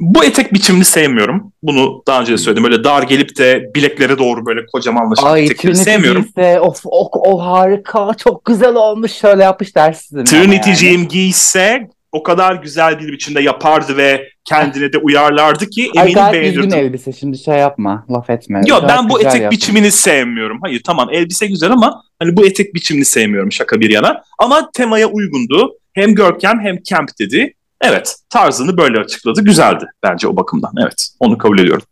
bu 0.00 0.24
etek 0.24 0.52
biçimini 0.52 0.84
sevmiyorum. 0.84 1.52
Bunu 1.62 2.02
daha 2.06 2.20
önce 2.20 2.32
de 2.32 2.38
söyledim. 2.38 2.64
Böyle 2.64 2.84
dar 2.84 3.02
gelip 3.02 3.38
de 3.38 3.70
bileklere 3.74 4.18
doğru 4.18 4.46
böyle 4.46 4.66
kocamanlaşan 4.66 5.26
Ay 5.32 5.44
etekleri 5.44 5.76
sevmiyorum. 5.76 6.22
giyse 6.22 6.60
of 6.60 6.80
o, 6.84 7.10
o 7.30 7.44
harika 7.44 8.14
çok 8.14 8.44
güzel 8.44 8.74
olmuş 8.74 9.12
şöyle 9.12 9.42
yapmış 9.42 9.76
dersin. 9.76 10.16
ama 10.16 10.24
yani. 10.32 10.44
Trinity'ciğim 10.46 11.08
giyse 11.08 11.88
o 12.12 12.22
kadar 12.22 12.54
güzel 12.54 12.98
bir 12.98 13.12
biçimde 13.12 13.40
yapardı 13.40 13.96
ve 13.96 14.28
kendine 14.44 14.92
de 14.92 14.98
uyarlardı 14.98 15.66
ki 15.70 15.90
Ay 15.96 16.12
eminim 16.12 16.32
düzgün 16.32 16.32
beğenirdim. 16.32 16.78
elbise 16.78 17.12
şimdi 17.12 17.38
şey 17.38 17.54
yapma 17.58 18.06
laf 18.10 18.30
etme. 18.30 18.62
Yok 18.66 18.84
ben 18.88 19.08
bu 19.08 19.20
etek 19.20 19.42
yapmış. 19.42 19.56
biçimini 19.58 19.90
sevmiyorum. 19.92 20.58
Hayır 20.62 20.82
tamam 20.86 21.08
elbise 21.12 21.46
güzel 21.46 21.70
ama 21.72 22.02
hani 22.18 22.36
bu 22.36 22.46
etek 22.46 22.74
biçimini 22.74 23.04
sevmiyorum 23.04 23.52
şaka 23.52 23.80
bir 23.80 23.90
yana. 23.90 24.22
Ama 24.38 24.70
temaya 24.74 25.06
uygundu. 25.08 25.72
Hem 25.92 26.14
görkem 26.14 26.60
hem 26.60 26.82
camp 26.82 27.10
dedi. 27.20 27.54
Evet 27.80 28.16
tarzını 28.30 28.76
böyle 28.76 28.98
açıkladı. 29.00 29.44
Güzeldi 29.44 29.84
bence 30.02 30.28
o 30.28 30.36
bakımdan. 30.36 30.72
Evet 30.82 31.08
onu 31.20 31.38
kabul 31.38 31.58
ediyorum. 31.58 31.84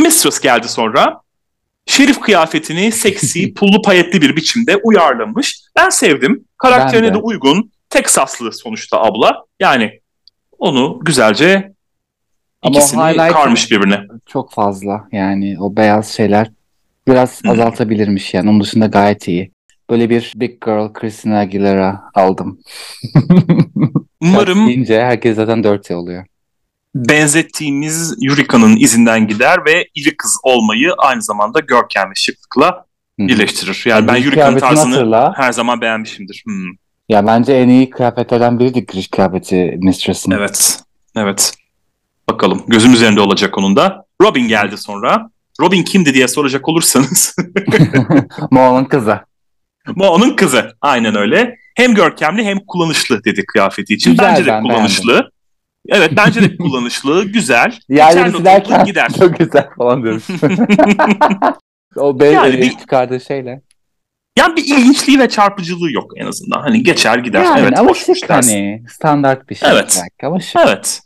Mistress 0.00 0.40
geldi 0.40 0.68
sonra. 0.68 1.20
Şerif 1.86 2.20
kıyafetini 2.20 2.92
seksi, 2.92 3.54
pullu 3.54 3.82
payetli 3.82 4.22
bir 4.22 4.36
biçimde 4.36 4.76
uyarlamış. 4.76 5.60
Ben 5.76 5.88
sevdim. 5.90 6.44
Karakterine 6.58 7.06
Ben 7.06 7.10
de. 7.10 7.14
de 7.14 7.18
uygun. 7.22 7.70
Teksaslı 7.90 8.52
sonuçta 8.52 9.02
abla. 9.02 9.44
Yani 9.60 10.00
onu 10.58 11.00
güzelce 11.02 11.72
Ama 12.62 12.78
ikisini 12.78 13.16
karmış 13.16 13.70
birbirine. 13.70 14.00
Çok 14.26 14.52
fazla 14.52 15.08
yani 15.12 15.56
o 15.60 15.76
beyaz 15.76 16.08
şeyler 16.08 16.50
biraz 17.08 17.44
Hı. 17.44 17.50
azaltabilirmiş 17.50 18.34
yani 18.34 18.50
onun 18.50 18.60
dışında 18.60 18.86
gayet 18.86 19.28
iyi. 19.28 19.52
Böyle 19.90 20.10
bir 20.10 20.32
Big 20.36 20.64
Girl 20.64 20.92
Christina 20.92 21.38
Aguilera 21.38 22.02
aldım. 22.14 22.60
Umarım 24.20 24.66
Deyince 24.68 25.00
herkes 25.04 25.36
zaten 25.36 25.64
dirty 25.64 25.94
oluyor. 25.94 26.24
benzettiğimiz 26.94 28.14
Yurika'nın 28.20 28.76
izinden 28.76 29.26
gider 29.28 29.64
ve 29.66 29.86
iri 29.94 30.16
kız 30.16 30.38
olmayı 30.42 30.92
aynı 30.98 31.22
zamanda 31.22 31.60
görkem 31.60 32.10
ve 32.10 32.14
şıklıkla 32.14 32.86
birleştirir. 33.18 33.82
Yani 33.86 34.08
ben 34.08 34.16
Yurika'nın 34.16 34.58
tarzını 34.58 34.94
hatırla. 34.94 35.32
her 35.36 35.52
zaman 35.52 35.80
beğenmişimdir. 35.80 36.42
Hmm, 36.46 36.70
Ya 37.08 37.26
bence 37.26 37.52
en 37.52 37.68
iyi 37.68 37.90
kıyafetlerden 37.90 38.58
biri 38.58 38.74
de 38.74 38.80
giriş 38.80 39.08
kıyafeti 39.08 39.78
Mistress'ın. 39.82 40.30
evet, 40.30 40.80
evet. 41.16 41.52
Bakalım 42.28 42.62
gözüm 42.66 42.92
üzerinde 42.92 43.20
olacak 43.20 43.58
onun 43.58 43.76
da. 43.76 44.04
Robin 44.22 44.48
geldi 44.48 44.76
sonra. 44.76 45.30
Robin 45.60 45.82
kimdi 45.82 46.14
diye 46.14 46.28
soracak 46.28 46.68
olursanız. 46.68 47.36
Moğol'un 48.50 48.84
kızı. 48.84 49.20
Bu 49.96 50.08
onun 50.08 50.36
kızı. 50.36 50.76
Aynen 50.80 51.16
öyle. 51.16 51.56
Hem 51.74 51.94
görkemli 51.94 52.44
hem 52.44 52.58
kullanışlı 52.66 53.24
dedi 53.24 53.44
kıyafeti 53.46 53.94
için. 53.94 54.10
Güzel, 54.10 54.26
bence 54.30 54.44
de 54.44 54.48
ben 54.48 54.62
kullanışlı. 54.62 55.30
Evet 55.88 56.12
bence 56.16 56.42
de 56.42 56.56
kullanışlı. 56.58 57.24
Güzel. 57.24 57.78
Geçen 57.88 58.30
silerken 58.30 58.84
gider. 58.84 59.08
çok 59.18 59.38
güzel 59.38 59.68
falan 59.78 60.02
diyoruz. 60.02 60.26
o 61.96 62.20
be 62.20 62.26
Yani 62.26 62.60
bir- 62.60 62.78
çıkardığı 62.78 63.20
şeyle. 63.20 63.60
Yani 64.36 64.56
bir 64.56 64.64
ilginçliği 64.64 65.18
ve 65.18 65.28
çarpıcılığı 65.28 65.92
yok 65.92 66.12
en 66.16 66.26
azından. 66.26 66.60
Hani 66.60 66.82
geçer 66.82 67.18
gider. 67.18 67.44
Yani 67.44 67.60
evet, 67.60 67.78
ama 67.78 67.90
hoşmuş 67.90 68.20
şık 68.20 68.30
hani 68.30 68.82
standart 68.88 69.50
bir 69.50 69.54
şey 69.54 69.68
Evet. 69.72 70.00
belki 70.02 70.26
ama 70.26 70.40
şık. 70.40 70.56
Evet. 70.66 71.00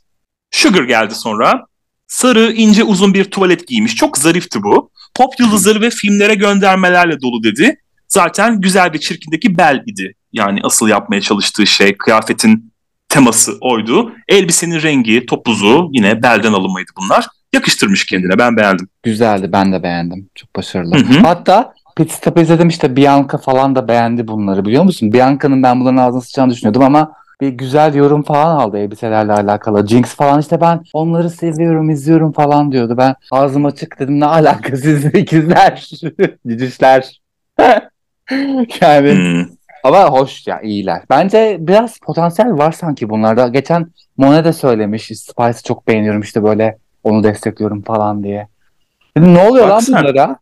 Sugar 0.50 0.82
geldi 0.84 1.14
sonra. 1.14 1.66
Sarı, 2.06 2.52
ince, 2.52 2.84
uzun 2.84 3.14
bir 3.14 3.24
tuvalet 3.24 3.68
giymiş. 3.68 3.94
Çok 3.96 4.18
zarifti 4.18 4.62
bu. 4.62 4.90
Pop 5.14 5.40
yıldızları 5.40 5.80
ve 5.80 5.90
filmlere 5.90 6.34
göndermelerle 6.34 7.20
dolu 7.20 7.42
dedi. 7.42 7.76
Zaten 8.08 8.60
güzel 8.60 8.92
bir 8.92 8.98
çirkindeki 8.98 9.58
bel 9.58 9.82
idi. 9.86 10.14
Yani 10.32 10.60
asıl 10.62 10.88
yapmaya 10.88 11.20
çalıştığı 11.20 11.66
şey 11.66 11.96
kıyafetin 11.96 12.72
teması 13.08 13.52
oydu. 13.60 14.12
Elbisenin 14.28 14.82
rengi, 14.82 15.26
topuzu 15.26 15.88
yine 15.92 16.22
belden 16.22 16.52
alınmaydı 16.52 16.90
bunlar. 17.00 17.26
yakıştırmış 17.52 18.06
kendine. 18.06 18.38
Ben 18.38 18.56
beğendim. 18.56 18.88
Güzeldi 19.02 19.52
ben 19.52 19.72
de 19.72 19.82
beğendim. 19.82 20.28
Çok 20.34 20.56
başarılı. 20.56 20.96
Hı 20.96 20.98
hı. 20.98 21.18
Hatta 21.20 21.74
Pit 22.00 22.10
Stop'u 22.10 22.40
izledim 22.40 22.68
işte 22.68 22.96
Bianca 22.96 23.38
falan 23.38 23.74
da 23.76 23.88
beğendi 23.88 24.28
bunları 24.28 24.64
biliyor 24.64 24.84
musun? 24.84 25.12
Bianca'nın 25.12 25.62
ben 25.62 25.80
bunların 25.80 25.96
ağzına 25.96 26.20
sıçacağını 26.20 26.52
düşünüyordum 26.52 26.82
ama 26.82 27.12
bir 27.40 27.48
güzel 27.48 27.94
yorum 27.94 28.22
falan 28.22 28.56
aldı 28.56 28.78
elbiselerle 28.78 29.32
alakalı. 29.32 29.86
Jinx 29.86 30.14
falan 30.14 30.40
işte 30.40 30.60
ben 30.60 30.80
onları 30.92 31.30
seviyorum 31.30 31.90
izliyorum 31.90 32.32
falan 32.32 32.72
diyordu. 32.72 32.96
Ben 32.96 33.14
ağzım 33.30 33.64
açık 33.64 34.00
dedim 34.00 34.20
ne 34.20 34.26
alaka 34.26 34.76
siz 34.76 35.04
ikizler, 35.04 35.90
cicişler. 36.48 37.20
yani 38.80 39.12
Hmm. 39.12 39.46
ama 39.84 40.04
hoş 40.04 40.46
ya 40.46 40.60
iyiler. 40.60 41.02
Bence 41.10 41.56
biraz 41.60 41.98
potansiyel 41.98 42.58
var 42.58 42.72
sanki 42.72 43.08
bunlarda. 43.08 43.48
Geçen 43.48 43.86
Monet 44.16 44.44
de 44.44 44.52
söylemiş 44.52 45.06
Spice'ı 45.06 45.62
çok 45.62 45.88
beğeniyorum 45.88 46.20
işte 46.20 46.42
böyle 46.42 46.78
onu 47.04 47.22
destekliyorum 47.22 47.82
falan 47.82 48.22
diye. 48.22 48.48
Dedim, 49.16 49.34
ne 49.34 49.48
oluyor 49.48 49.68
Bak 49.68 49.72
lan 49.72 49.82
bunlara? 49.88 50.36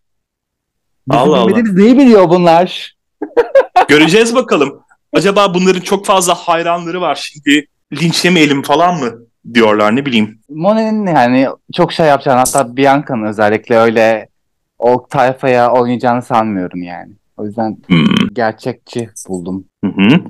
Bizim 1.11 1.23
Allah 1.23 1.37
Allah. 1.39 1.63
neyi 1.73 1.99
biliyor 1.99 2.29
bunlar? 2.31 2.97
Göreceğiz 3.89 4.35
bakalım. 4.35 4.81
Acaba 5.13 5.55
bunların 5.55 5.81
çok 5.81 6.07
fazla 6.07 6.35
hayranları 6.35 7.01
var 7.01 7.31
şimdi 7.33 7.67
linçlemeyelim 7.93 8.63
falan 8.63 9.01
mı 9.01 9.13
diyorlar 9.55 9.97
ne 9.97 10.07
bileyim. 10.07 10.41
Monet'in 10.49 11.07
yani 11.07 11.49
çok 11.75 11.93
şey 11.93 12.07
yapacağını 12.07 12.39
hatta 12.39 12.77
Bianca'nın 12.77 13.27
özellikle 13.27 13.79
öyle 13.79 14.29
o 14.79 15.07
tayfaya 15.11 15.73
oynayacağını 15.73 16.23
sanmıyorum 16.23 16.83
yani. 16.83 17.13
O 17.37 17.45
yüzden 17.47 17.79
Hmm. 17.87 18.07
gerçekçi 18.33 19.11
buldum. 19.29 19.65
Hı 19.85 19.91
hı. 19.91 20.21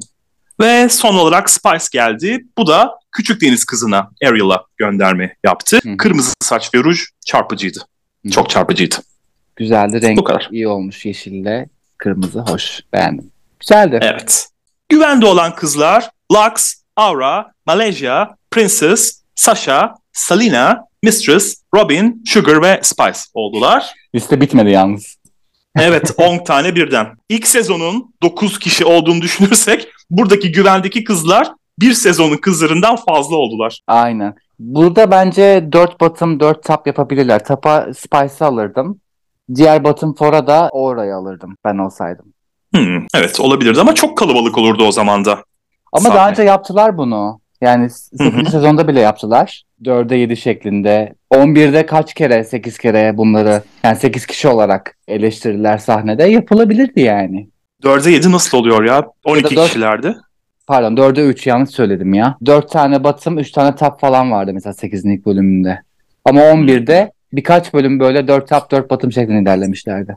Ve 0.60 0.88
son 0.88 1.14
olarak 1.14 1.50
Spice 1.50 1.84
geldi. 1.92 2.44
Bu 2.58 2.66
da 2.66 2.90
küçük 3.12 3.40
deniz 3.42 3.64
kızına 3.64 4.10
Ariel'a 4.26 4.64
gönderme 4.76 5.36
yaptı. 5.44 5.78
Hı 5.82 5.90
hı. 5.90 5.96
Kırmızı 5.96 6.32
saç 6.40 6.74
ve 6.74 6.78
ruj 6.78 7.00
çarpıcıydı. 7.26 7.78
Hı. 8.26 8.30
Çok 8.30 8.50
çarpıcıydı. 8.50 8.94
Güzeldi 9.59 10.02
renk 10.02 10.18
Bu 10.18 10.24
kadar. 10.24 10.48
iyi 10.52 10.68
olmuş 10.68 11.04
yeşille 11.04 11.68
kırmızı 11.98 12.40
hoş 12.40 12.80
beğendim. 12.92 13.30
Güzeldi. 13.61 13.98
Evet. 14.02 14.48
Güvende 14.88 15.26
olan 15.26 15.54
kızlar 15.54 16.11
Lux, 16.32 16.74
Aura, 16.96 17.52
Malaysia, 17.66 18.28
Princess, 18.50 19.22
Sasha, 19.34 19.94
Salina, 20.12 20.84
Mistress, 21.02 21.62
Robin, 21.74 22.22
Sugar 22.26 22.62
ve 22.62 22.80
Spice 22.82 23.18
oldular. 23.34 23.92
Liste 24.14 24.40
bitmedi 24.40 24.70
yalnız. 24.70 25.16
Evet 25.76 26.11
10 26.18 26.44
tane 26.44 26.74
birden. 26.74 27.06
İlk 27.28 27.46
sezonun 27.46 28.14
9 28.22 28.59
kişi 28.59 28.84
olduğunu 28.84 29.22
düşünürsek 29.22 29.88
buradaki 30.11 30.52
güvendeki 30.52 31.04
kızlar 31.04 31.48
bir 31.80 31.92
sezonun 31.92 32.36
kızlarından 32.36 32.96
fazla 32.96 33.36
oldular. 33.36 33.80
Aynen. 33.86 34.34
Burada 34.59 35.11
bence 35.11 35.68
4 35.72 36.00
bottom 36.00 36.40
4 36.40 36.64
top 36.64 36.86
yapabilirler. 36.86 37.44
Tapa 37.44 37.86
Spice'ı 37.98 38.46
alırdım. 38.48 39.00
Diğer 39.55 39.84
bottom 39.84 40.14
four'a 40.14 40.46
da 40.46 40.68
Aura'yı 40.72 41.14
alırdım 41.14 41.57
ben 41.64 41.78
olsaydım. 41.78 42.24
Hmm, 42.74 43.07
evet 43.14 43.40
olabilirdi 43.40 43.80
ama 43.80 43.94
çok 43.94 44.18
kalabalık 44.18 44.59
olurdu 44.59 44.84
o 44.84 44.92
zaman 44.92 45.24
da. 45.24 45.44
Ama 45.92 46.03
Sahne. 46.05 46.14
daha 46.18 46.30
önce 46.30 46.42
yaptılar 46.42 46.99
bunu. 46.99 47.40
Yani 47.61 47.90
8. 47.90 48.51
sezonda 48.51 48.88
bile 48.88 49.01
yaptılar. 49.01 49.62
4'e 49.82 50.16
7 50.18 50.36
şeklinde. 50.36 51.14
11'de 51.32 51.86
kaç 51.86 52.14
kere 52.14 52.44
8 52.44 52.78
kere 52.78 53.16
bunları 53.16 53.62
yani 53.84 53.96
8 53.96 54.26
kişi 54.26 54.49
olarak 54.49 54.96
eleştirdiler 55.09 55.78
sahnede. 55.78 56.24
Yapılabilirdi 56.24 57.01
yani. 57.01 57.49
4'e 57.82 58.12
7 58.12 58.32
nasıl 58.32 58.59
oluyor 58.59 58.84
ya? 58.84 59.05
12 59.24 59.57
dört- 59.57 59.66
kişilerdi. 59.66 60.16
Pardon 60.66 60.96
4'e 60.96 61.22
3 61.24 61.46
yanlış 61.46 61.70
söyledim 61.70 62.14
ya. 62.14 62.36
4 62.46 62.70
tane 62.70 63.05
bottom 63.05 63.38
3 63.38 63.51
tane 63.53 63.76
top 63.76 64.01
falan 64.01 64.30
vardı 64.32 64.51
mesela 64.55 64.72
8'in 64.74 65.11
ilk 65.11 65.26
bölümünde. 65.26 65.82
Ama 66.24 66.40
11'de 66.40 67.12
birkaç 67.32 67.74
bölüm 67.74 68.00
böyle 68.00 68.28
4 68.28 68.48
top 68.48 68.70
4 68.70 68.90
bottom 68.90 69.12
şeklinde 69.12 69.42
ilerlemişlerdi. 69.42 70.16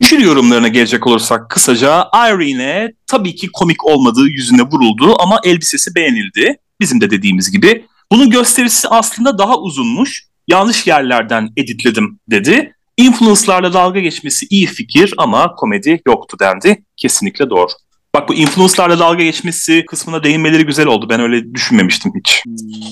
Jüri 0.00 0.22
yorumlarına 0.24 0.68
gelecek 0.68 1.06
olursak 1.06 1.50
kısaca 1.50 2.08
Irene 2.14 2.92
tabii 3.06 3.34
ki 3.34 3.48
komik 3.52 3.84
olmadığı 3.84 4.26
yüzüne 4.26 4.62
vuruldu 4.62 5.16
ama 5.18 5.40
elbisesi 5.44 5.94
beğenildi. 5.94 6.56
Bizim 6.80 7.00
de 7.00 7.10
dediğimiz 7.10 7.50
gibi. 7.50 7.84
Bunun 8.12 8.30
gösterisi 8.30 8.88
aslında 8.88 9.38
daha 9.38 9.58
uzunmuş. 9.58 10.28
Yanlış 10.48 10.86
yerlerden 10.86 11.48
editledim 11.56 12.18
dedi. 12.30 12.74
Influence'larla 12.96 13.72
dalga 13.72 14.00
geçmesi 14.00 14.46
iyi 14.50 14.66
fikir 14.66 15.14
ama 15.18 15.54
komedi 15.54 16.00
yoktu 16.06 16.36
dendi. 16.40 16.84
Kesinlikle 16.96 17.50
doğru. 17.50 17.68
Bak 18.14 18.28
bu 18.28 18.34
influence'larla 18.34 18.98
dalga 18.98 19.22
geçmesi 19.24 19.84
kısmına 19.86 20.24
değinmeleri 20.24 20.66
güzel 20.66 20.86
oldu. 20.86 21.06
Ben 21.08 21.20
öyle 21.20 21.54
düşünmemiştim 21.54 22.12
hiç. 22.18 22.42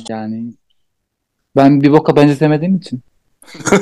Yani 0.08 0.52
ben 1.56 1.82
bir 1.82 1.92
boka 1.92 2.16
benzetemediğim 2.16 2.76
için. 2.76 3.02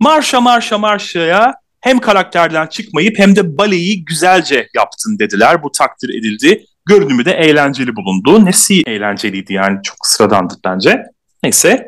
Marşa 0.00 0.40
marşa 0.40 0.78
marşaya 0.78 1.54
hem 1.80 1.98
karakterden 1.98 2.66
çıkmayıp 2.66 3.18
hem 3.18 3.36
de 3.36 3.58
baleyi 3.58 4.04
güzelce 4.04 4.68
yaptın 4.74 5.18
dediler. 5.18 5.62
Bu 5.62 5.72
takdir 5.72 6.08
edildi. 6.08 6.64
Görünümü 6.86 7.24
de 7.24 7.32
eğlenceli 7.32 7.96
bulundu. 7.96 8.46
Nesi 8.46 8.82
eğlenceliydi 8.86 9.52
yani 9.52 9.78
çok 9.82 9.96
sıradandı 10.02 10.54
bence. 10.64 11.02
Neyse. 11.42 11.86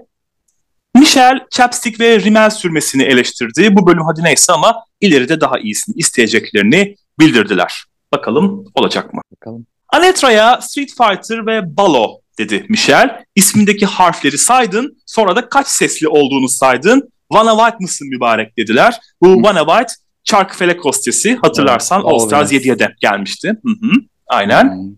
Michelle 0.95 1.47
chapstick 1.51 2.01
ve 2.01 2.21
rimel 2.21 2.51
sürmesini 2.51 3.03
eleştirdi. 3.03 3.77
Bu 3.77 3.87
bölüm 3.87 4.05
hadi 4.05 4.23
neyse 4.23 4.53
ama 4.53 4.85
ileride 5.01 5.41
daha 5.41 5.59
iyisini 5.59 5.95
isteyeceklerini 5.97 6.97
bildirdiler. 7.19 7.85
Bakalım 8.13 8.65
olacak 8.75 9.15
mı? 9.15 9.21
Bakalım. 9.37 9.67
Anetra'ya 9.89 10.61
Street 10.61 10.91
Fighter 10.91 11.47
ve 11.47 11.77
Balo 11.77 12.22
dedi 12.39 12.67
Michelle. 12.69 13.25
İsmindeki 13.35 13.87
harfleri 13.87 14.39
saydın, 14.39 14.97
sonra 15.07 15.37
da 15.37 15.49
kaç 15.49 15.67
sesli 15.67 16.09
olduğunu 16.09 16.49
saydın. 16.49 17.13
Vanna 17.33 17.57
White 17.57 17.77
mısın 17.81 18.09
mübarek 18.09 18.59
dediler. 18.59 19.01
Bu 19.23 19.29
Hı. 19.29 19.43
Vanna 19.43 19.67
White 19.67 19.93
Çarkıfelek 20.25 20.85
hostesi 20.85 21.37
hatırlarsan 21.37 22.01
Evet, 22.01 22.13
All 22.13 22.19
Stars 22.19 22.53
All 22.53 22.57
7'ye 22.57 22.79
de 22.79 22.95
gelmişti. 23.01 23.49
Hı 23.49 23.71
hı, 23.71 23.93
aynen. 24.29 24.65
Yani 24.65 24.93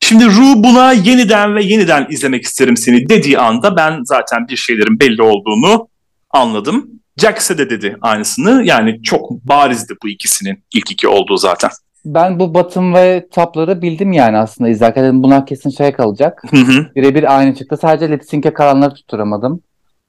Şimdi 0.00 0.26
Ru 0.26 0.64
buna 0.64 0.92
yeniden 0.92 1.54
ve 1.54 1.64
yeniden 1.64 2.06
izlemek 2.10 2.44
isterim 2.44 2.76
seni 2.76 3.08
dediği 3.08 3.38
anda 3.38 3.76
ben 3.76 4.00
zaten 4.04 4.48
bir 4.48 4.56
şeylerin 4.56 5.00
belli 5.00 5.22
olduğunu 5.22 5.88
anladım. 6.30 6.90
Jax'e 7.16 7.58
de 7.58 7.70
dedi 7.70 7.96
aynısını. 8.00 8.62
Yani 8.64 9.02
çok 9.02 9.30
barizdi 9.30 9.94
bu 10.02 10.08
ikisinin 10.08 10.64
ilk 10.74 10.90
iki 10.90 11.08
olduğu 11.08 11.36
zaten. 11.36 11.70
Ben 12.04 12.40
bu 12.40 12.54
bottom 12.54 12.94
ve 12.94 13.28
topları 13.30 13.82
bildim 13.82 14.12
yani 14.12 14.36
aslında 14.36 14.70
izlerken 14.70 15.04
dedim 15.04 15.22
bunlar 15.22 15.46
kesin 15.46 15.70
şey 15.70 15.92
kalacak. 15.92 16.42
Birebir 16.96 17.38
aynı 17.38 17.54
çıktı. 17.54 17.76
Sadece 17.76 18.08
lip 18.08 18.24
sync'e 18.24 18.52
kalanları 18.52 18.94
tutturamadım. 18.94 19.60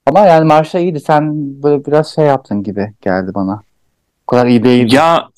Ama 0.06 0.20
yani 0.20 0.44
Marşa 0.44 0.78
iyiydi. 0.78 1.00
Sen 1.00 1.32
böyle 1.62 1.84
biraz 1.84 2.14
şey 2.14 2.24
yaptın 2.24 2.62
gibi 2.62 2.92
geldi 3.00 3.30
bana. 3.34 3.62
O 4.26 4.30
kadar 4.30 4.46
iyi 4.46 4.64
değil. 4.64 4.92
Ya 4.92 5.28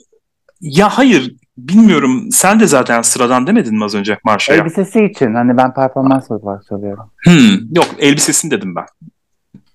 ya 0.60 0.88
hayır 0.88 1.34
bilmiyorum. 1.58 2.28
Sen 2.30 2.60
de 2.60 2.66
zaten 2.66 3.02
sıradan 3.02 3.46
demedin 3.46 3.78
mi 3.78 3.84
az 3.84 3.94
önce 3.94 4.18
Marşa'ya? 4.24 4.60
Elbisesi 4.60 5.04
için 5.04 5.34
hani 5.34 5.56
ben 5.56 5.74
performans 5.74 6.30
olarak 6.30 6.64
söylüyorum. 6.64 7.10
Hmm, 7.24 7.74
yok 7.76 7.86
elbisesini 7.98 8.50
dedim 8.50 8.74
ben. 8.76 8.86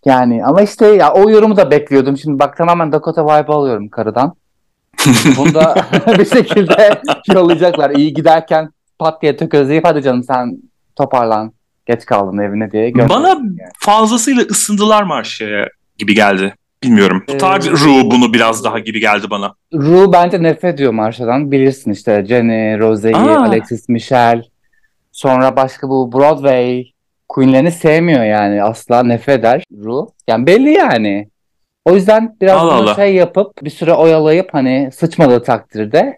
Yani 0.05 0.45
ama 0.45 0.61
işte 0.61 0.87
ya 0.87 1.13
o 1.13 1.29
yorumu 1.29 1.57
da 1.57 1.71
bekliyordum. 1.71 2.17
Şimdi 2.17 2.39
bak 2.39 2.57
tamamen 2.57 2.91
Dakota 2.91 3.25
vibe 3.25 3.53
alıyorum 3.53 3.89
karıdan. 3.89 4.33
Bunu 5.37 5.53
da 5.53 5.75
bir 6.19 6.25
şekilde 6.25 7.01
yollayacaklar. 7.33 7.89
İyi 7.89 8.13
giderken 8.13 8.69
pat 8.99 9.21
diye 9.21 9.37
tökezleyip 9.37 9.85
hadi 9.85 10.03
canım 10.03 10.23
sen 10.23 10.57
toparlan. 10.95 11.53
Geç 11.85 12.05
kaldın 12.05 12.37
evine 12.37 12.71
diye. 12.71 12.93
Bana 12.95 13.27
yani. 13.27 13.57
fazlasıyla 13.79 14.43
ısındılar 14.43 15.03
Marşa'ya 15.03 15.67
gibi 15.97 16.15
geldi. 16.15 16.55
Bilmiyorum. 16.83 17.23
Ee, 17.27 17.31
Tutar 17.31 17.63
Ru 17.63 18.11
bunu 18.11 18.33
biraz 18.33 18.63
daha 18.63 18.79
gibi 18.79 18.99
geldi 18.99 19.29
bana. 19.29 19.53
Ru 19.73 20.13
bence 20.13 20.43
nefret 20.43 20.73
ediyor 20.73 20.91
Marsha'dan. 20.91 21.51
Bilirsin 21.51 21.91
işte 21.91 22.25
Jenny, 22.27 22.79
Rose'yi. 22.79 23.15
Alexis 23.15 23.89
Michelle. 23.89 24.43
Sonra 25.11 25.55
başka 25.55 25.89
bu 25.89 26.11
Broadway 26.11 26.91
Queen'lerini 27.29 27.71
sevmiyor 27.71 28.23
yani. 28.23 28.63
Asla 28.63 29.03
nefret 29.03 29.39
eder 29.39 29.63
Ru. 29.83 30.07
Yani 30.27 30.45
belli 30.47 30.69
yani. 30.69 31.29
O 31.85 31.95
yüzden 31.95 32.35
biraz 32.41 32.57
Allah 32.61 32.73
bunu 32.77 32.81
Allah. 32.89 32.95
şey 32.95 33.15
yapıp 33.15 33.63
bir 33.63 33.69
süre 33.69 33.93
oyalayıp 33.93 34.53
hani 34.53 34.89
sıçmadığı 34.93 35.43
takdirde 35.43 36.17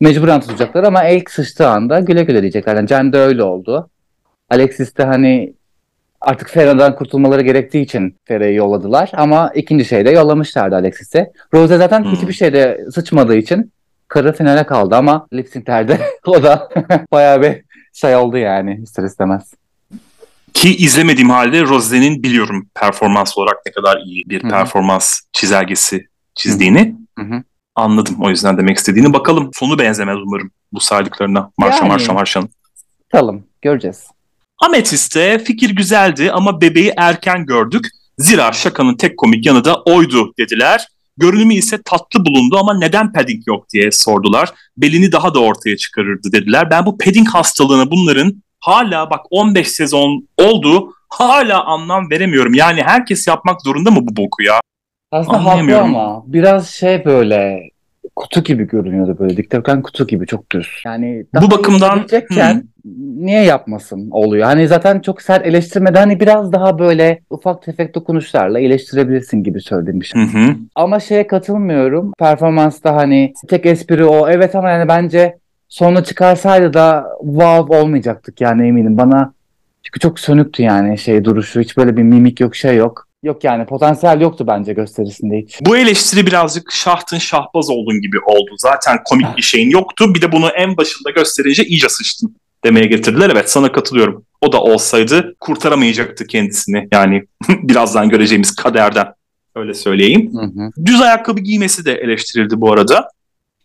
mecburen 0.00 0.40
tutacaklar 0.40 0.84
ama 0.84 1.04
ilk 1.08 1.30
sıçtığı 1.30 1.68
anda 1.68 2.00
güle 2.00 2.22
güle 2.22 2.42
diyecekler. 2.42 2.76
Yani 2.76 2.88
Jen 2.88 3.12
de 3.12 3.18
öyle 3.18 3.42
oldu. 3.42 3.90
Alexis 4.50 4.96
de 4.96 5.04
hani 5.04 5.52
artık 6.20 6.48
Fera'dan 6.50 6.94
kurtulmaları 6.96 7.42
gerektiği 7.42 7.82
için 7.82 8.16
Fera'yı 8.24 8.54
yolladılar 8.54 9.10
ama 9.14 9.50
ikinci 9.54 9.84
şeyde 9.84 10.10
yollamışlardı 10.10 10.74
Alexis'i. 10.76 11.32
Rose 11.54 11.76
zaten 11.76 12.04
Hmm. 12.04 12.12
hiçbir 12.12 12.32
şeyde 12.32 12.80
sıçmadığı 12.90 13.36
için 13.36 13.72
karı 14.08 14.32
finale 14.32 14.66
kaldı 14.66 14.96
ama 14.96 15.26
lip 15.32 15.48
sync'lerde 15.48 15.98
o 16.26 16.42
da 16.42 16.68
bayağı 17.12 17.42
bir 17.42 17.62
şey 17.92 18.16
oldu 18.16 18.36
yani 18.36 18.80
ister 18.82 19.02
istemez. 19.04 19.52
Ki 20.54 20.76
izlemediğim 20.76 21.30
halde 21.30 21.62
Rose'nin 21.62 22.22
biliyorum 22.22 22.68
performans 22.74 23.38
olarak 23.38 23.56
ne 23.66 23.72
kadar 23.72 24.00
iyi 24.06 24.24
bir 24.28 24.42
Hı 24.42 24.46
hı. 24.46 24.50
performans 24.50 25.20
çizelgesi 25.32 26.06
çizdiğini. 26.34 26.96
Hı 27.18 27.24
hı. 27.24 27.42
Anladım 27.74 28.16
o 28.20 28.30
yüzden 28.30 28.58
demek 28.58 28.76
istediğini. 28.76 29.12
Bakalım 29.12 29.50
sonu 29.54 29.78
benzemez 29.78 30.16
umarım 30.26 30.50
bu 30.72 30.80
saydıklarına. 30.80 31.50
Marşa 31.58 31.76
Yani. 31.76 31.88
marşa 31.88 32.12
marşanın. 32.12 32.48
Bakalım 33.12 33.44
göreceğiz. 33.62 34.04
Amethyst'te 34.58 35.38
fikir 35.38 35.70
güzeldi 35.70 36.32
ama 36.32 36.60
bebeği 36.60 36.92
erken 36.96 37.46
gördük. 37.46 37.86
Zira 38.18 38.52
şakanın 38.52 38.96
tek 38.96 39.16
komik 39.18 39.46
yanı 39.46 39.64
da 39.64 39.82
oydu 39.82 40.32
dediler. 40.38 40.88
Görünümü 41.16 41.54
ise 41.54 41.82
tatlı 41.84 42.24
bulundu 42.26 42.58
ama 42.58 42.78
neden 42.78 43.12
padding 43.12 43.42
yok 43.46 43.70
diye 43.72 43.90
sordular. 43.90 44.52
Belini 44.76 45.12
daha 45.12 45.34
da 45.34 45.38
ortaya 45.40 45.76
çıkarırdı 45.76 46.32
dediler. 46.32 46.70
Ben 46.70 46.86
bu 46.86 46.98
padding 46.98 47.28
hastalığına 47.28 47.90
bunların 47.90 48.43
hala 48.64 49.10
bak 49.10 49.20
15 49.30 49.68
sezon 49.68 50.28
oldu 50.38 50.92
hala 51.08 51.64
anlam 51.64 52.10
veremiyorum. 52.10 52.54
Yani 52.54 52.82
herkes 52.82 53.28
yapmak 53.28 53.62
zorunda 53.62 53.90
mı 53.90 53.98
bu 54.02 54.16
boku 54.22 54.42
ya? 54.42 54.60
Aslında 55.12 55.44
haklı 55.44 55.78
ama 55.80 56.22
biraz 56.26 56.68
şey 56.68 57.04
böyle 57.04 57.60
kutu 58.16 58.44
gibi 58.44 58.66
görünüyordu 58.66 59.16
böyle 59.18 59.36
dikdörtgen 59.36 59.82
kutu 59.82 60.06
gibi 60.06 60.26
çok 60.26 60.52
düz. 60.52 60.68
Yani 60.84 61.26
Bu 61.42 61.50
bakımdan- 61.50 61.90
olabilecekken 61.92 62.64
niye 63.16 63.42
yapmasın 63.44 64.10
oluyor. 64.10 64.44
Hani 64.46 64.68
zaten 64.68 65.00
çok 65.00 65.22
sert 65.22 65.46
eleştirmeden 65.46 66.00
hani 66.00 66.20
biraz 66.20 66.52
daha 66.52 66.78
böyle 66.78 67.20
ufak 67.30 67.62
tefek 67.62 67.94
dokunuşlarla 67.94 68.60
eleştirebilirsin 68.60 69.42
gibi. 69.42 69.58
Hı 70.14 70.20
hı. 70.20 70.56
Ama 70.74 71.00
şeye 71.00 71.26
katılmıyorum. 71.26 72.12
Performansta 72.18 72.96
hani 72.96 73.32
tek 73.48 73.66
espri 73.66 74.04
o. 74.04 74.28
Evet 74.28 74.54
ama 74.54 74.70
yani 74.70 74.88
bence 74.88 75.38
sonra 75.74 76.04
çıkarsaydı 76.04 76.74
da 76.74 77.06
wow 77.20 77.78
olmayacaktık 77.78 78.40
yani 78.40 78.68
eminim. 78.68 78.96
Bana 78.98 79.32
çünkü 79.82 80.00
çok 80.00 80.20
sönüktü 80.20 80.62
yani 80.62 80.98
şey 80.98 81.24
duruşu. 81.24 81.60
Hiç 81.60 81.76
böyle 81.76 81.96
bir 81.96 82.02
mimik 82.02 82.40
yok 82.40 82.56
şey 82.56 82.76
yok. 82.76 83.08
Yok 83.22 83.44
yani 83.44 83.66
potansiyel 83.66 84.20
yoktu 84.20 84.44
bence 84.46 84.72
gösterisinde 84.72 85.38
hiç. 85.38 85.58
Bu 85.60 85.76
eleştiri 85.76 86.26
birazcık 86.26 86.72
şahtın 86.72 87.18
şahbaz 87.18 87.70
oldun 87.70 88.00
gibi 88.00 88.20
oldu. 88.26 88.50
Zaten 88.58 88.98
komik 89.04 89.36
bir 89.36 89.42
şeyin 89.42 89.70
yoktu. 89.70 90.14
Bir 90.14 90.22
de 90.22 90.32
bunu 90.32 90.48
en 90.48 90.76
başında 90.76 91.10
gösterince 91.10 91.64
iyice 91.64 91.88
sıçtın 91.88 92.36
demeye 92.64 92.86
getirdiler. 92.86 93.30
Evet 93.30 93.50
sana 93.50 93.72
katılıyorum. 93.72 94.24
O 94.40 94.52
da 94.52 94.62
olsaydı 94.62 95.34
kurtaramayacaktı 95.40 96.26
kendisini. 96.26 96.88
Yani 96.92 97.24
birazdan 97.48 98.08
göreceğimiz 98.08 98.56
kaderden. 98.56 99.06
Öyle 99.56 99.74
söyleyeyim. 99.74 100.32
Hı 100.34 100.46
hı. 100.46 100.70
Düz 100.86 101.00
ayakkabı 101.00 101.40
giymesi 101.40 101.84
de 101.84 101.92
eleştirildi 101.92 102.60
bu 102.60 102.72
arada. 102.72 103.08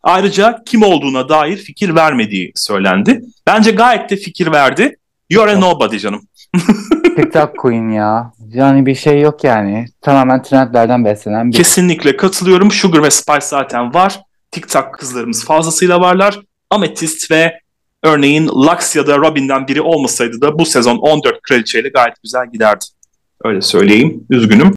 Ayrıca 0.04 0.64
kim 0.66 0.84
olduğuna 0.84 1.30
dair 1.30 1.58
fikir 1.58 1.96
vermediği 1.96 2.52
söylendi. 2.56 3.22
Bence 3.48 3.72
gayet 3.72 4.10
de 4.10 4.16
fikir 4.16 4.52
verdi. 4.52 4.98
You're 5.30 5.52
a 5.52 5.60
nobody 5.60 5.98
canım. 5.98 6.22
TikTok 7.16 7.58
Queen 7.58 7.90
ya. 7.90 8.32
Yani 8.48 8.86
bir 8.86 8.96
şey 8.96 9.22
yok 9.22 9.44
yani. 9.44 9.86
Tamamen 10.02 10.44
trendlerden 10.44 11.06
beslenen 11.06 11.52
bir. 11.52 11.58
Kesinlikle 11.58 12.18
katılıyorum. 12.18 12.72
Sugar 12.72 13.04
ve 13.04 13.12
Spice 13.12 13.46
zaten 13.46 13.94
var. 13.94 14.20
TikTok 14.52 14.94
kızlarımız 14.94 15.46
fazlasıyla 15.46 16.02
varlar. 16.02 16.40
Amethyst 16.70 17.32
ve 17.32 17.60
örneğin 18.04 18.48
Lux 18.48 18.96
ya 18.96 19.08
da 19.08 19.18
Robin'den 19.18 19.68
biri 19.68 19.82
olmasaydı 19.82 20.42
da 20.42 20.60
bu 20.60 20.66
sezon 20.66 20.98
14 20.98 21.42
kraliçeyle 21.42 21.90
gayet 21.90 22.14
güzel 22.24 22.52
giderdi. 22.52 22.86
Öyle 23.44 23.62
söyleyeyim. 23.62 24.24
Üzgünüm. 24.30 24.74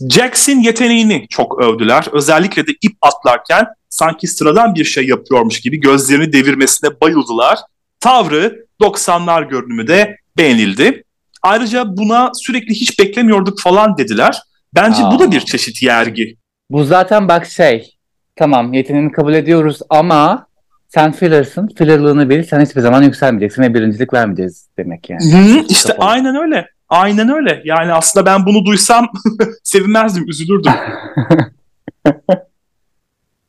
Jax'in 0.00 0.60
yeteneğini 0.60 1.26
çok 1.30 1.62
övdüler. 1.62 2.06
Özellikle 2.12 2.66
de 2.66 2.70
ip 2.82 2.96
atlarken 3.02 3.66
sanki 3.88 4.26
sıradan 4.26 4.74
bir 4.74 4.84
şey 4.84 5.06
yapıyormuş 5.06 5.60
gibi 5.60 5.80
gözlerini 5.80 6.32
devirmesine 6.32 6.90
bayıldılar. 7.00 7.58
Tavrı 8.00 8.66
90'lar 8.80 9.48
görünümü 9.48 9.86
de 9.86 10.16
beğenildi. 10.38 11.04
Ayrıca 11.42 11.96
buna 11.96 12.30
sürekli 12.34 12.74
hiç 12.74 12.98
beklemiyorduk 12.98 13.60
falan 13.60 13.98
dediler. 13.98 14.42
Bence 14.74 15.02
bu 15.12 15.18
da 15.18 15.24
Aa. 15.24 15.32
bir 15.32 15.40
çeşit 15.40 15.82
yergi. 15.82 16.36
Bu 16.70 16.84
zaten 16.84 17.28
bak 17.28 17.46
şey. 17.46 17.90
Tamam 18.36 18.72
yeteneğini 18.72 19.12
kabul 19.12 19.34
ediyoruz 19.34 19.78
ama 19.90 20.46
sen 20.88 21.12
fillersın. 21.12 21.68
Fillerlığını 21.78 22.30
bil. 22.30 22.42
Sen 22.42 22.60
hiçbir 22.60 22.80
zaman 22.80 23.02
yükselmeyeceksin 23.02 23.62
ve 23.62 23.74
birincilik 23.74 24.12
vermeyeceğiz 24.12 24.68
demek 24.78 25.10
yani. 25.10 25.32
Hı, 25.32 25.64
işte 25.68 25.88
Kapalı. 25.88 26.06
aynen 26.08 26.36
öyle. 26.36 26.66
Aynen 26.94 27.28
öyle. 27.28 27.62
Yani 27.64 27.92
aslında 27.92 28.26
ben 28.26 28.46
bunu 28.46 28.64
duysam 28.64 29.08
sevinmezdim, 29.62 30.28
üzülürdüm. 30.28 30.72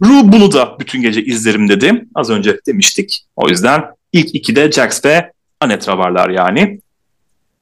Ru 0.04 0.32
bunu 0.32 0.52
da 0.52 0.80
bütün 0.80 1.02
gece 1.02 1.24
izlerim 1.26 1.70
dedi. 1.70 2.06
Az 2.16 2.30
önce 2.30 2.60
demiştik. 2.68 3.26
O 3.36 3.50
yüzden 3.50 3.84
ilk 4.14 4.36
ikide 4.36 4.72
Jax 4.72 5.06
ve 5.06 5.32
Anetra 5.60 5.98
varlar 5.98 6.30
yani. 6.30 6.80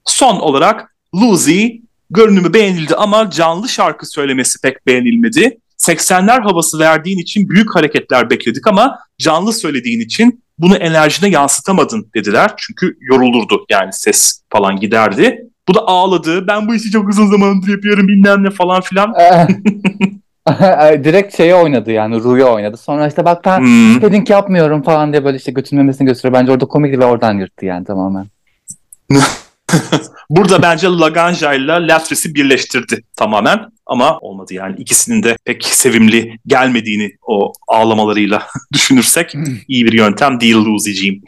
Son 0.06 0.40
olarak 0.40 0.96
Lucy 1.16 1.68
görünümü 2.10 2.54
beğenildi 2.54 2.96
ama 2.96 3.30
canlı 3.30 3.70
şarkı 3.70 4.06
söylemesi 4.06 4.62
pek 4.62 4.88
beğenilmedi. 4.88 5.58
80'ler 5.78 6.42
havası 6.42 6.80
verdiğin 6.80 7.18
için 7.18 7.50
büyük 7.50 7.76
hareketler 7.76 8.30
bekledik 8.30 8.68
ama 8.68 9.00
canlı 9.18 9.54
söylediğin 9.54 10.00
için 10.00 10.43
bunu 10.58 10.76
enerjine 10.76 11.30
yansıtamadın 11.30 12.08
dediler. 12.16 12.52
Çünkü 12.58 12.98
yorulurdu 13.02 13.66
yani 13.70 13.94
ses 13.94 14.42
falan 14.50 14.76
giderdi. 14.76 15.48
Bu 15.68 15.74
da 15.74 15.80
ağladı. 15.88 16.48
Ben 16.48 16.68
bu 16.68 16.76
işi 16.76 16.92
çok 16.92 17.10
uzun 17.10 17.28
zamandır 17.28 17.68
yapıyorum 17.68 18.08
bilmem 18.08 18.44
ne 18.44 18.50
falan 18.50 18.82
filan. 18.82 19.14
Direkt 21.04 21.38
şeye 21.38 21.56
oynadı 21.56 21.92
yani 21.92 22.20
Ru'ya 22.24 22.46
oynadı. 22.46 22.78
Sonra 22.78 23.08
işte 23.08 23.26
bak 23.26 23.46
ben 23.46 23.60
Hmm. 23.60 24.00
padding 24.00 24.30
yapmıyorum 24.30 24.82
falan 24.82 25.12
diye 25.12 25.26
böyle 25.26 25.38
işte 25.38 25.52
götürmemesini 25.52 26.08
gösteriyor. 26.08 26.42
Bence 26.42 26.52
orada 26.52 26.66
komikti 26.66 27.00
ve 27.00 27.06
oradan 27.06 27.38
yırttı 27.38 27.66
yani 27.66 27.86
tamamen. 27.86 28.26
Burada 30.30 30.62
bence 30.62 30.88
Laganja 30.88 31.54
ile 31.54 31.88
Latris'i 31.88 32.36
birleştirdi 32.36 33.04
tamamen 33.16 33.60
ama 33.86 34.18
olmadı 34.20 34.54
yani 34.54 34.76
ikisinin 34.78 35.24
de 35.24 35.38
pek 35.46 35.66
sevimli 35.66 36.40
gelmediğini 36.48 37.12
o 37.28 37.54
ağlamalarıyla 37.68 38.44
düşünürsek 38.74 39.36
iyi 39.68 39.86
bir 39.86 39.94
yöntem 39.94 40.40
değil 40.40 40.56
Lucy'ciğim. 40.56 41.22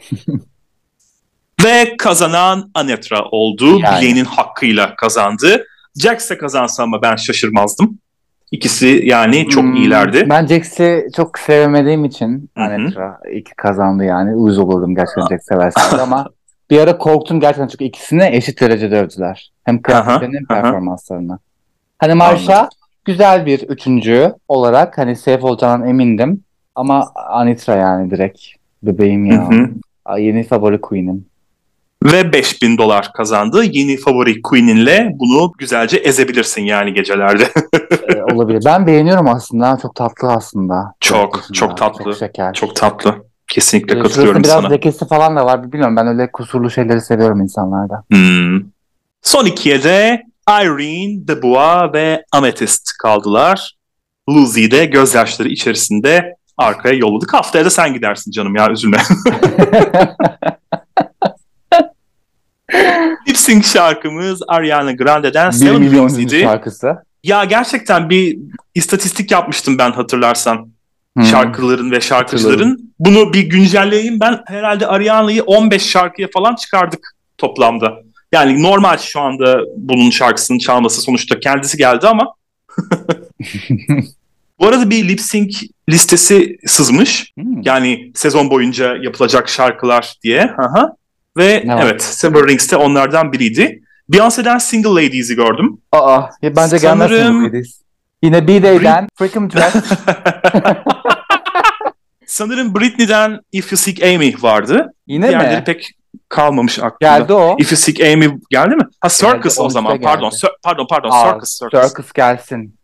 Ve 1.64 1.96
kazanan 1.98 2.70
Anetra 2.74 3.24
oldu. 3.30 3.78
Yani. 3.78 3.98
Bileğinin 3.98 4.24
hakkıyla 4.24 4.96
kazandı. 4.96 5.66
Jax 5.96 6.30
de 6.30 6.38
kazansa 6.38 6.82
ama 6.82 7.02
ben 7.02 7.16
şaşırmazdım. 7.16 7.98
İkisi 8.50 9.02
yani 9.04 9.48
çok 9.48 9.64
Hmm, 9.64 9.76
iyilerdi. 9.76 10.26
Ben 10.30 10.46
Jax'i 10.46 11.06
çok 11.16 11.38
sevmediğim 11.38 12.04
için. 12.04 12.50
Anetra 12.56 13.20
iki 13.32 13.54
kazandı 13.54 14.04
yani. 14.04 14.34
Uyuz 14.34 14.58
olurdum 14.58 14.94
gerçekten 14.94 15.36
Jax 15.36 15.40
severseniz 15.48 15.94
ama 15.94 16.28
bir 16.70 16.78
ara 16.78 16.98
korktum 16.98 17.40
gerçekten 17.40 17.68
çünkü 17.68 17.84
ikisini 17.84 18.28
eşit 18.32 18.60
derecede 18.60 19.00
övdüler. 19.00 19.52
Hem 19.64 19.82
kıyafetlerini 19.82 20.36
hem 20.36 20.46
performanslarını. 20.46 21.38
Hani 21.98 22.14
Marsha 22.14 22.52
Anladım. 22.52 22.68
güzel 23.04 23.46
bir 23.46 23.60
üçüncü 23.60 24.34
olarak 24.48 24.98
hani 24.98 25.16
safe 25.16 25.46
olacağından 25.46 25.88
emindim. 25.88 26.44
Ama 26.74 27.12
Anitra 27.30 27.74
yani 27.74 28.10
direkt 28.10 28.40
bebeğim 28.82 29.26
ya. 29.26 29.50
Hı 29.50 29.54
hı. 29.54 30.20
Yeni 30.20 30.44
favori 30.44 30.80
queen'im. 30.80 31.26
Ve 32.04 32.32
5000 32.32 32.78
dolar 32.78 33.12
kazandı. 33.12 33.64
Yeni 33.64 33.96
favori 33.96 34.42
Queen'inle 34.42 35.12
bunu 35.14 35.52
güzelce 35.58 35.96
ezebilirsin 35.96 36.62
yani 36.62 36.94
gecelerde. 36.94 37.44
Ee, 38.14 38.22
olabilir. 38.34 38.62
Ben 38.66 38.86
beğeniyorum 38.86 39.28
aslında. 39.28 39.78
Çok 39.82 39.94
tatlı 39.94 40.32
aslında. 40.32 40.94
Çok, 41.00 41.34
Çok 41.34 41.54
çok 41.54 41.76
tatlı. 41.76 42.04
Çok 42.04 42.16
şeker. 42.16 42.52
Çok 42.52 42.76
tatlı. 42.76 43.25
Kesinlikle 43.48 43.98
Ee, 43.98 44.02
katılıyorum 44.02 44.42
biraz 44.42 44.52
sana. 44.52 44.68
lekesi 44.68 45.06
falan 45.08 45.36
da 45.36 45.46
var. 45.46 45.72
Bilmiyorum 45.72 45.96
ben 45.96 46.06
öyle 46.06 46.32
kusurlu 46.32 46.70
şeyleri 46.70 47.00
seviyorum 47.00 47.40
insanlarda. 47.40 48.04
Hmm. 48.10 48.60
Son 49.22 49.46
ikiye 49.46 49.82
de 49.84 50.22
Irene, 50.50 51.26
Dubois 51.28 51.92
ve 51.94 52.24
Amethyst 52.32 52.92
kaldılar. 53.02 53.76
Lucy'yi 54.28 54.70
de 54.70 54.84
gözyaşları 54.84 55.48
içerisinde 55.48 56.34
arkaya 56.56 56.94
yolladık. 56.94 57.34
Haftaya 57.34 57.64
da 57.64 57.70
sen 57.70 57.94
gidersin 57.94 58.30
canım 58.30 58.56
ya 58.56 58.70
üzülme. 58.70 58.96
Lip 63.28 63.36
sync 63.36 63.64
şarkımız 63.66 64.40
Ariana 64.48 64.92
Grande'den 64.92 65.48
1 65.50 65.52
Seven 65.56 65.80
milyon 65.80 66.08
idi. 66.08 66.40
şarkısı. 66.40 66.96
Ya 67.24 67.44
gerçekten 67.44 68.10
bir 68.10 68.38
istatistik 68.74 69.30
yapmıştım 69.30 69.78
ben 69.78 69.92
hatırlarsan. 69.92 70.68
Hmm. 71.16 71.24
Şarkıların 71.24 71.90
ve 71.90 72.00
şarkıcıların. 72.00 72.92
Bunu 72.98 73.32
bir 73.32 73.42
güncelleyeyim. 73.42 74.20
Ben 74.20 74.40
herhalde 74.46 74.86
Ariana'yı 74.86 75.42
15 75.42 75.82
şarkıya 75.82 76.28
falan 76.34 76.54
çıkardık 76.54 77.14
toplamda. 77.38 77.94
Yani 78.32 78.62
normal 78.62 78.98
şu 78.98 79.20
anda 79.20 79.60
bunun 79.76 80.10
şarkısının 80.10 80.58
çalması 80.58 81.00
sonuçta 81.02 81.40
kendisi 81.40 81.76
geldi 81.78 82.08
ama 82.08 82.34
bu 84.60 84.66
arada 84.66 84.90
bir 84.90 85.08
lip 85.08 85.20
sync 85.20 85.62
listesi 85.88 86.56
sızmış. 86.66 87.32
Hmm. 87.38 87.62
Yani 87.62 88.12
sezon 88.14 88.50
boyunca 88.50 88.96
yapılacak 89.02 89.48
şarkılar 89.48 90.14
diye. 90.22 90.42
Aha. 90.58 90.96
Ve 91.36 91.62
Ne 91.66 91.78
evet 91.82 92.02
Seven 92.02 92.48
Rings 92.48 92.70
de 92.72 92.76
onlardan 92.76 93.32
biriydi. 93.32 93.82
Beyoncé'den 94.12 94.58
Single 94.58 94.90
Ladies'i 95.04 95.34
gördüm. 95.34 95.78
Aa, 95.92 96.22
ya 96.42 96.56
bence 96.56 96.78
gelmez 96.78 97.10
Sanırım- 97.10 97.36
mi 97.42 97.48
Ladies? 97.48 97.80
Yine 98.26 98.48
B-Day'den 98.48 99.08
Freakum 99.14 99.50
Dress. 99.52 99.74
Sanırım 102.26 102.74
Britney'den 102.74 103.40
If 103.52 103.72
You 103.72 103.76
Seek 103.78 104.02
Amy 104.02 104.34
vardı. 104.40 104.92
Yine 105.06 105.28
Diğerleri 105.28 105.56
mi? 105.56 105.64
pek 105.64 105.90
kalmamış 106.28 106.78
aklımda. 106.78 107.18
Geldi 107.18 107.32
o. 107.32 107.56
If 107.58 107.72
You 107.72 107.76
Seek 107.76 108.00
Amy 108.00 108.38
geldi 108.50 108.76
mi? 108.76 108.82
Ha 109.00 109.08
Circus 109.08 109.58
o 109.58 109.62
12'de 109.64 109.70
zaman. 109.70 109.92
geldi. 109.92 110.04
Pardon. 110.04 110.30
Cir- 110.30 110.56
pardon 110.62 110.86
pardon. 110.90 111.10
Aa, 111.12 111.32
Circus 111.32 111.58
Circus. 111.58 111.88
Circus 111.88 112.12
gelsin. 112.12 112.74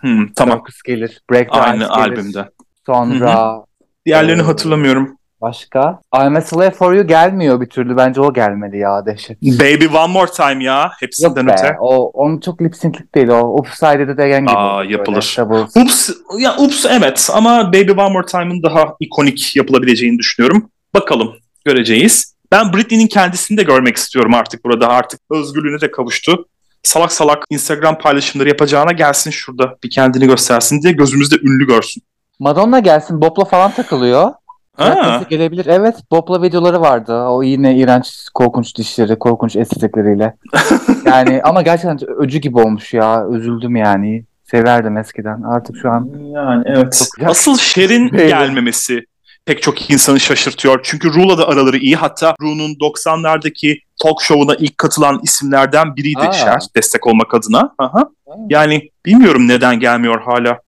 Hmm, 0.00 0.32
tamam. 0.32 0.58
Circus 0.58 0.82
gelir. 0.82 1.20
Breakdance 1.30 1.60
Aynı 1.70 1.78
gelir. 1.78 1.90
albümde. 1.90 2.48
Sonra 2.86 3.56
Diğerlerini 4.06 4.42
Ee, 4.42 4.44
hatırlamıyorum. 4.44 5.15
Başka? 5.40 6.00
I'm 6.22 6.36
a 6.36 6.40
Slave 6.40 6.70
for 6.70 6.92
You 6.92 7.06
gelmiyor 7.06 7.60
bir 7.60 7.66
türlü. 7.66 7.96
Bence 7.96 8.20
o 8.20 8.32
gelmeli 8.34 8.78
ya 8.78 9.06
dehşet. 9.06 9.42
Baby 9.42 9.86
One 9.96 10.12
More 10.12 10.30
Time 10.30 10.64
ya. 10.64 10.82
Yok 10.82 10.92
Hepsinden 11.00 11.46
be. 11.46 11.52
öte. 11.52 11.76
O, 11.80 12.10
onun 12.10 12.40
çok 12.40 12.62
lip 12.62 12.76
sync'lik 12.76 13.14
değil. 13.14 13.28
O 13.28 13.58
Upside'de 13.58 14.16
de 14.16 14.40
gibi. 14.40 14.50
Aa, 14.50 14.78
böyle 14.78 14.92
yapılır. 14.92 15.34
double- 15.38 15.82
Ups, 15.82 16.10
ya 16.38 16.56
ups 16.56 16.86
evet 16.90 17.30
ama 17.32 17.68
Baby 17.72 17.90
One 17.90 18.12
More 18.12 18.26
Time'ın 18.26 18.62
daha 18.62 18.94
ikonik 19.00 19.56
yapılabileceğini 19.56 20.18
düşünüyorum. 20.18 20.70
Bakalım 20.94 21.32
göreceğiz. 21.64 22.36
Ben 22.52 22.72
Britney'nin 22.72 23.06
kendisini 23.06 23.58
de 23.58 23.62
görmek 23.62 23.96
istiyorum 23.96 24.34
artık 24.34 24.64
burada. 24.64 24.88
Artık 24.88 25.20
özgürlüğüne 25.30 25.80
de 25.80 25.90
kavuştu. 25.90 26.46
Salak 26.82 27.12
salak 27.12 27.44
Instagram 27.50 27.98
paylaşımları 27.98 28.48
yapacağına 28.48 28.92
gelsin 28.92 29.30
şurada 29.30 29.74
bir 29.84 29.90
kendini 29.90 30.26
göstersin 30.26 30.82
diye 30.82 30.92
gözümüzde 30.92 31.36
ünlü 31.42 31.66
görsün. 31.66 32.02
Madonna 32.38 32.78
gelsin. 32.78 33.20
Bob'la 33.20 33.44
falan 33.44 33.70
takılıyor. 33.70 34.30
Ha, 34.76 35.22
gelebilir. 35.30 35.66
Evet 35.66 35.96
Bob'la 36.10 36.42
videoları 36.42 36.80
vardı. 36.80 37.14
O 37.24 37.42
yine 37.42 37.76
iğrenç 37.76 38.28
korkunç 38.34 38.76
dişleri, 38.76 39.18
korkunç 39.18 39.56
estetikleriyle. 39.56 40.36
yani 41.06 41.40
ama 41.44 41.62
gerçekten 41.62 42.10
öcü 42.10 42.38
gibi 42.38 42.58
olmuş 42.58 42.94
ya. 42.94 43.26
Üzüldüm 43.32 43.76
yani. 43.76 44.24
Severdim 44.44 44.96
eskiden. 44.96 45.42
Artık 45.42 45.76
şu 45.82 45.90
an 45.90 46.10
yani 46.34 46.62
evet. 46.66 47.10
Çok- 47.18 47.28
Asıl 47.28 47.58
Öyle. 48.12 48.26
gelmemesi 48.28 49.04
pek 49.46 49.62
çok 49.62 49.90
insanı 49.90 50.20
şaşırtıyor. 50.20 50.80
Çünkü 50.82 51.14
Ru'la 51.14 51.38
da 51.38 51.48
araları 51.48 51.76
iyi. 51.76 51.96
Hatta 51.96 52.34
Ru'nun 52.40 52.74
90'lardaki 52.74 53.78
talk 54.02 54.22
show'una 54.22 54.54
ilk 54.54 54.78
katılan 54.78 55.20
isimlerden 55.22 55.96
biriydi 55.96 56.18
Aa. 56.20 56.32
Cher 56.32 56.60
destek 56.76 57.06
olmak 57.06 57.34
adına. 57.34 57.74
Aha. 57.78 58.08
Yani 58.48 58.90
bilmiyorum 59.06 59.48
neden 59.48 59.80
gelmiyor 59.80 60.20
hala. 60.22 60.58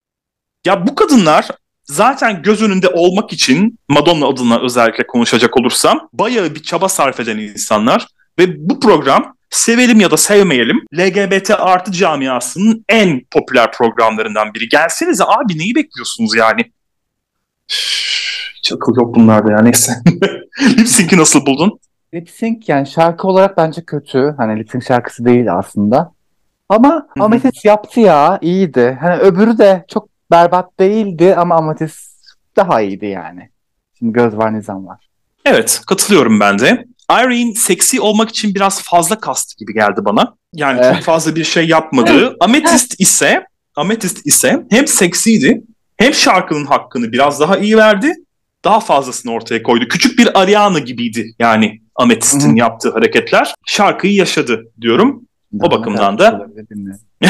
Ya 0.65 0.87
bu 0.87 0.95
kadınlar 0.95 1.47
zaten 1.89 2.41
göz 2.41 2.61
önünde 2.61 2.87
olmak 2.87 3.33
için 3.33 3.79
Madonna 3.89 4.27
adına 4.27 4.61
özellikle 4.61 5.07
konuşacak 5.07 5.57
olursam 5.57 6.09
bayağı 6.13 6.55
bir 6.55 6.63
çaba 6.63 6.89
sarf 6.89 7.19
eden 7.19 7.37
insanlar 7.37 8.07
ve 8.39 8.69
bu 8.69 8.79
program 8.79 9.35
sevelim 9.49 9.99
ya 9.99 10.11
da 10.11 10.17
sevmeyelim 10.17 10.81
LGBT 10.93 11.51
artı 11.51 11.91
camiasının 11.91 12.85
en 12.89 13.21
popüler 13.31 13.71
programlarından 13.71 14.53
biri. 14.53 14.69
Gelsenize 14.69 15.23
abi 15.23 15.57
neyi 15.57 15.75
bekliyorsunuz 15.75 16.35
yani? 16.35 16.61
Hiç 18.57 18.71
akıl 18.71 18.95
yok 18.95 19.15
bunlarda 19.15 19.51
ya 19.51 19.61
neyse. 19.61 19.91
Lip 20.77 20.87
Sync'i 20.87 21.17
nasıl 21.17 21.45
buldun? 21.45 21.79
Lip 22.13 22.29
sync 22.29 22.69
yani 22.69 22.87
şarkı 22.87 23.27
olarak 23.27 23.57
bence 23.57 23.85
kötü. 23.85 24.33
Hani 24.37 24.59
lip 24.59 24.71
sync 24.71 24.87
şarkısı 24.87 25.25
değil 25.25 25.53
aslında. 25.53 26.11
Ama 26.69 27.07
hı. 27.17 27.23
Amethyst 27.23 27.65
yaptı 27.65 27.99
ya. 27.99 28.39
iyiydi. 28.41 28.97
Hani 29.01 29.15
öbürü 29.15 29.57
de 29.57 29.85
çok 29.87 30.08
berbat 30.31 30.79
değildi 30.79 31.35
ama 31.35 31.55
Amethyst 31.55 32.09
daha 32.55 32.81
iyiydi 32.81 33.05
yani. 33.05 33.49
Şimdi 33.99 34.13
göz 34.13 34.37
var 34.37 34.53
nizam 34.53 34.87
var. 34.87 35.09
Evet, 35.45 35.81
katılıyorum 35.87 36.39
ben 36.39 36.59
de. 36.59 36.85
Irene 37.11 37.55
seksi 37.55 38.01
olmak 38.01 38.29
için 38.29 38.55
biraz 38.55 38.83
fazla 38.83 39.19
kastı 39.19 39.57
gibi 39.57 39.73
geldi 39.73 40.05
bana. 40.05 40.35
Yani 40.53 40.93
çok 40.93 41.03
fazla 41.03 41.35
bir 41.35 41.43
şey 41.43 41.67
yapmadı. 41.67 42.37
Amethyst 42.39 42.99
ise 42.99 43.45
Amethyst 43.75 44.27
ise 44.27 44.65
hem 44.69 44.87
seksiydi 44.87 45.61
hem 45.97 46.13
şarkının 46.13 46.65
hakkını 46.65 47.11
biraz 47.11 47.39
daha 47.39 47.57
iyi 47.57 47.77
verdi. 47.77 48.13
Daha 48.63 48.79
fazlasını 48.79 49.31
ortaya 49.31 49.63
koydu. 49.63 49.87
Küçük 49.87 50.19
bir 50.19 50.41
Ariana 50.41 50.79
gibiydi 50.79 51.33
yani 51.39 51.81
hı. 52.51 52.57
yaptığı 52.57 52.91
hareketler. 52.91 53.53
Şarkıyı 53.65 54.13
yaşadı 54.13 54.71
diyorum. 54.81 55.21
Daha 55.53 55.71
bakımdan 55.71 56.17
da-. 56.17 56.47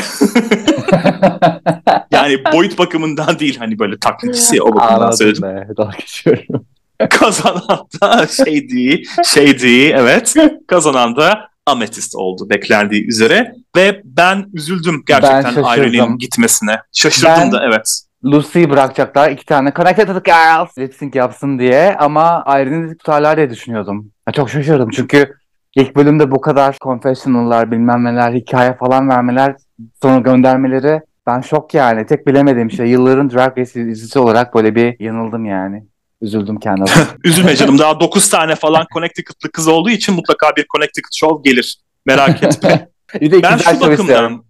Yani 2.11 2.43
boyut 2.53 2.80
bakımından 2.80 3.39
değil 3.39 3.57
hani 3.57 3.80
böyle 3.80 3.99
taklitçisi 3.99 4.61
o 4.61 4.67
bakımdan 4.76 4.93
Anladım 4.95 5.17
söyledim. 5.17 5.43
be. 5.43 5.67
Dalga 5.78 5.97
geçiyorum. 5.99 6.65
Kazanan 7.09 7.88
da 8.01 8.28
şeydi, 8.28 9.01
şeydi 9.26 9.93
evet. 9.97 10.34
Kazanan 10.67 11.15
da 11.15 11.49
Amethyst 11.65 12.15
oldu 12.15 12.49
beklendiği 12.49 13.07
üzere. 13.07 13.53
Ve 13.76 14.01
ben 14.05 14.45
üzüldüm 14.53 15.03
gerçekten. 15.07 15.63
Irene'in 15.63 16.17
gitmesine. 16.17 16.80
Şaşırdım 16.93 17.32
Ben- 17.38 17.51
da 17.51 17.65
evet. 17.65 18.01
Lucy'yi 18.26 18.70
bırakacaklar. 18.70 19.32
iki 19.32 19.45
tane 19.45 19.74
Connected 19.76 20.26
Girls 20.26 20.78
lip 20.78 20.93
sync 20.95 21.15
yapsın 21.15 21.59
diye. 21.59 21.95
Ama 21.99 22.43
Irene'i 22.47 22.97
tutarlar 22.97 23.38
diye 23.38 23.49
düşünüyordum. 23.49 24.11
Ya 24.28 24.34
çok 24.34 24.49
şaşırdım 24.49 24.89
çünkü 24.89 25.34
ilk 25.76 25.95
bölümde 25.95 26.32
bu 26.32 26.41
kadar 26.41 26.78
confessional'lar 26.82 27.72
bilmem 27.72 28.03
neler 28.03 28.34
hikaye 28.34 28.78
falan 28.78 29.09
vermeler 29.09 29.55
sonra 30.01 30.20
göndermeleri 30.20 31.01
ben 31.28 31.41
şok 31.41 31.74
yani. 31.74 32.05
Tek 32.05 32.28
bilemediğim 32.28 32.72
şey 32.72 32.88
yılların 32.88 33.32
Drag 33.32 33.57
Race 33.57 33.61
izleyicisi 33.61 34.20
olarak 34.20 34.55
böyle 34.55 34.76
bir 34.76 34.99
yanıldım 34.99 35.45
yani. 35.45 35.84
Üzüldüm 36.22 36.59
kendime. 36.59 36.88
Üzülme 37.24 37.55
canım 37.55 37.80
daha 37.80 37.99
9 37.99 38.30
tane 38.30 38.55
falan 38.55 38.86
Connecticut'lı 38.93 39.51
kız 39.51 39.67
olduğu 39.67 39.89
için 39.89 40.15
mutlaka 40.15 40.55
bir 40.55 40.65
Connecticut 40.67 41.15
show 41.15 41.49
gelir. 41.49 41.80
Merak 42.05 42.43
etme. 42.43 42.89
bir 43.22 43.32
de 43.32 43.43
ben 43.43 43.57
şu 43.57 43.82
bakımdan 43.82 44.43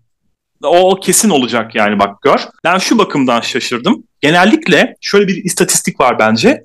o 0.64 1.00
kesin 1.00 1.30
olacak 1.30 1.76
yani 1.76 2.00
bak 2.00 2.22
gör. 2.22 2.40
Ben 2.64 2.78
şu 2.78 2.98
bakımdan 2.98 3.42
şaşırdım. 3.42 4.04
Genellikle 4.22 4.96
şöyle 5.02 5.28
bir 5.28 5.44
istatistik 5.44 6.00
var 6.00 6.20
bence. 6.20 6.64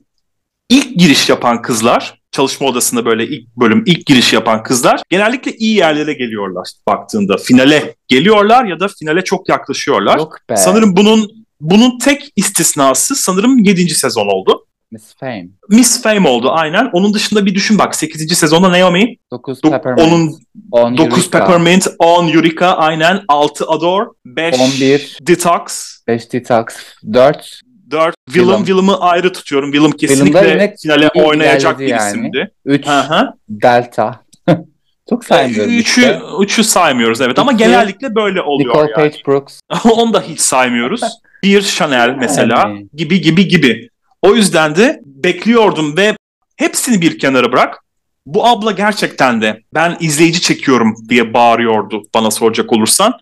İlk 0.68 0.98
giriş 0.98 1.28
yapan 1.28 1.62
kızlar, 1.62 2.22
çalışma 2.34 2.66
odasında 2.66 3.04
böyle 3.04 3.26
ilk 3.26 3.56
bölüm 3.56 3.82
ilk 3.86 4.06
giriş 4.06 4.32
yapan 4.32 4.62
kızlar 4.62 5.02
genellikle 5.10 5.52
iyi 5.52 5.76
yerlere 5.76 6.12
geliyorlar 6.12 6.68
baktığında. 6.88 7.36
Finale 7.36 7.94
geliyorlar 8.08 8.64
ya 8.64 8.80
da 8.80 8.88
finale 8.88 9.24
çok 9.24 9.48
yaklaşıyorlar. 9.48 10.18
Yok 10.18 10.38
be. 10.50 10.56
Sanırım 10.56 10.96
bunun 10.96 11.30
bunun 11.60 11.98
tek 11.98 12.32
istisnası 12.36 13.14
sanırım 13.14 13.58
7. 13.58 13.88
sezon 13.88 14.26
oldu. 14.26 14.66
Miss 14.90 15.14
Fame. 15.20 15.48
Miss 15.68 16.02
Fame 16.02 16.28
oldu 16.28 16.50
aynen. 16.52 16.90
Onun 16.92 17.14
dışında 17.14 17.46
bir 17.46 17.54
düşün 17.54 17.78
bak 17.78 17.94
8. 17.96 18.38
sezonda 18.38 18.72
Naomi, 18.72 19.16
9 19.30 19.58
do- 19.58 19.70
Peppermint. 19.70 20.00
onun 20.08 20.38
10 20.72 20.98
9 20.98 21.18
Eureka, 21.18 21.38
Peppermint, 21.38 21.86
10 21.98 22.28
Eureka 22.28 22.66
aynen, 22.66 23.22
6 23.28 23.64
Adore, 23.68 24.04
5 24.24 24.60
11. 24.60 25.18
Detox, 25.22 25.90
5 26.08 26.32
Detox. 26.32 26.64
4 27.12 27.60
4 27.94 28.14
Willem. 28.26 28.46
Willem. 28.48 28.64
Willem'ı 28.64 29.00
ayrı 29.00 29.32
tutuyorum. 29.32 29.72
Willem 29.72 29.92
kesinlikle 29.92 30.76
finale 30.82 31.08
oynayacak 31.08 31.78
bir 31.78 31.86
yani. 31.86 32.08
isimdi. 32.08 32.50
3 32.64 32.86
Hı 32.86 33.00
hı. 33.00 33.32
Delta. 33.48 34.20
Çok 35.08 35.24
saymıyorum 35.24 35.72
Üçü, 35.72 36.00
işte. 36.00 36.20
üçü 36.40 36.64
saymıyoruz 36.64 37.20
evet 37.20 37.38
ama 37.38 37.52
İki, 37.52 37.64
genellikle 37.64 38.14
böyle 38.14 38.42
oluyor 38.42 38.74
Nicole 38.74 38.90
yani. 38.90 39.10
Page 39.10 39.22
Brooks. 39.26 39.60
Onu 39.84 40.14
da 40.14 40.20
hiç 40.22 40.40
saymıyoruz. 40.40 41.00
Bir 41.42 41.62
Chanel 41.62 42.16
mesela 42.18 42.58
Yani. 42.58 42.86
gibi 42.94 43.20
gibi 43.20 43.48
gibi. 43.48 43.88
O 44.22 44.34
yüzden 44.34 44.76
de 44.76 45.00
bekliyordum 45.04 45.96
ve 45.96 46.16
hepsini 46.56 47.00
bir 47.00 47.18
kenara 47.18 47.52
bırak. 47.52 47.84
Bu 48.26 48.46
abla 48.46 48.72
gerçekten 48.72 49.40
de 49.40 49.62
ben 49.74 49.96
izleyici 50.00 50.40
çekiyorum 50.40 50.96
diye 51.08 51.34
bağırıyordu 51.34 52.02
bana 52.14 52.30
soracak 52.30 52.72
olursan. 52.72 53.18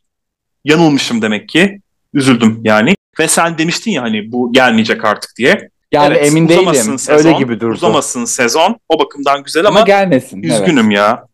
Yanılmışım 0.64 1.22
demek 1.22 1.48
ki. 1.48 1.80
Üzüldüm 2.14 2.60
yani. 2.64 2.94
Ve 3.18 3.28
sen 3.28 3.58
demiştin 3.58 3.90
ya 3.90 4.02
hani 4.02 4.32
bu 4.32 4.52
gelmeyecek 4.52 5.04
artık 5.04 5.30
diye. 5.38 5.68
Yani 5.92 6.14
Evet, 6.16 6.26
emin 6.26 6.48
değilim. 6.48 6.98
sezon, 6.98 7.14
Öyle 7.14 7.32
gibi 7.38 7.60
durdu. 7.60 7.74
Uzamasın 7.74 8.24
sezon. 8.24 8.76
O 8.88 8.98
bakımdan 8.98 9.42
güzel 9.42 9.66
Ama, 9.66 9.78
ama, 9.78 9.86
gelmesin. 9.86 10.42
evet. 10.42 10.60
üzgünüm 10.60 10.90
ya. 10.90 11.26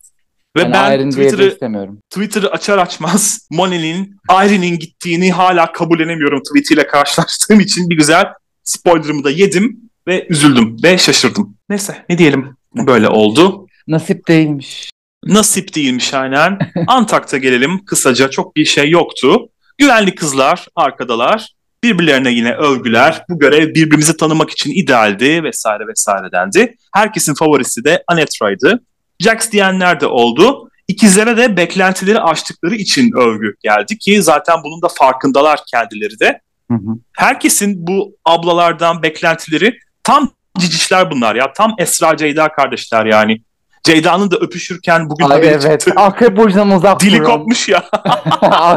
Ve 0.57 0.64
Ben, 0.64 0.72
ben 0.72 1.11
Twitter'ı 1.11 1.49
istemiyorum. 1.49 1.99
Twitter'ı 2.11 2.51
açar 2.51 2.79
açmaz 2.79 3.47
Monel'in 3.51 4.16
Irene'in 4.31 4.79
gittiğini 4.79 5.33
hala 5.33 5.72
kabullenemiyorum 5.72 6.43
tweetiyle 6.43 6.87
karşılaştığım 6.87 7.61
için 7.61 7.91
bir 7.91 7.97
güzel 7.97 8.24
spoilerımı 8.64 9.24
da 9.24 9.31
yedim 9.31 9.81
ve 10.07 10.26
üzüldüm 10.29 10.76
ve 10.83 10.99
şaşırdım. 10.99 11.57
Neyse 11.68 12.05
ne 12.09 12.18
diyelim 12.18 12.57
böyle 12.74 13.09
oldu. 13.09 13.66
Nasip 13.89 14.29
değilmiş. 14.29 14.91
Nasip 15.24 15.74
değilmiş 15.74 16.14
aynen. 16.14 16.59
Antak'ta 16.87 17.39
gelelim 17.39 17.85
kısaca 17.85 18.31
çok 18.31 18.57
bir 18.57 18.64
şey 18.64 18.91
yoktu. 18.91 19.49
Güvenli 19.79 20.14
kızlar 20.14 20.66
arkadalar 20.76 21.55
birbirlerine 21.85 22.31
yine 22.31 22.55
övgüler. 22.55 23.24
Bu 23.29 23.39
görev 23.39 23.68
birbirimizi 23.68 24.16
tanımak 24.16 24.51
için 24.51 24.70
idealdi 24.70 25.45
vesaire 25.45 25.87
vesaire 25.87 26.33
dendi. 26.33 26.74
Herkesin 26.95 27.35
favorisi 27.35 27.85
de 27.85 28.05
Anetra'ydı. 28.07 28.81
Jax 29.20 29.51
diyenler 29.51 30.01
de 30.01 30.07
oldu. 30.07 30.70
İkizlere 30.89 31.37
de 31.37 31.57
beklentileri 31.57 32.20
aştıkları 32.20 32.74
için 32.74 33.12
övgü 33.16 33.55
geldi 33.62 33.99
ki 33.99 34.22
zaten 34.22 34.57
bunun 34.64 34.83
da 34.83 34.89
farkındalar 34.89 35.61
kendileri 35.70 36.20
de. 36.20 36.41
Hı 36.70 36.74
hı. 36.74 36.99
Herkesin 37.16 37.87
bu 37.87 38.16
ablalardan 38.24 39.03
beklentileri 39.03 39.79
tam 40.03 40.31
cicişler 40.59 41.11
bunlar 41.11 41.35
ya. 41.35 41.53
Tam 41.53 41.74
Esra 41.79 42.16
Ceyda 42.16 42.49
kardeşler 42.49 43.07
yani. 43.07 43.41
Ceyda'nın 43.85 44.31
da 44.31 44.37
öpüşürken 44.37 45.11
bugün 45.11 45.31
Ay 45.31 45.41
evet. 45.45 45.81
çıktı. 45.81 45.93
Akrep 45.97 46.37
Burcu'ndan 46.37 46.70
uzak 46.70 47.01
Dili 47.01 47.18
durun. 47.18 47.24
kopmuş 47.24 47.68
ya. 47.68 47.83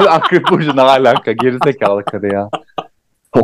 Akrep 0.10 0.50
Burcu 0.50 0.76
ne 0.76 0.82
alaka? 0.82 1.32
Gerizekalı 1.32 2.06
karı 2.06 2.34
ya. 2.34 2.50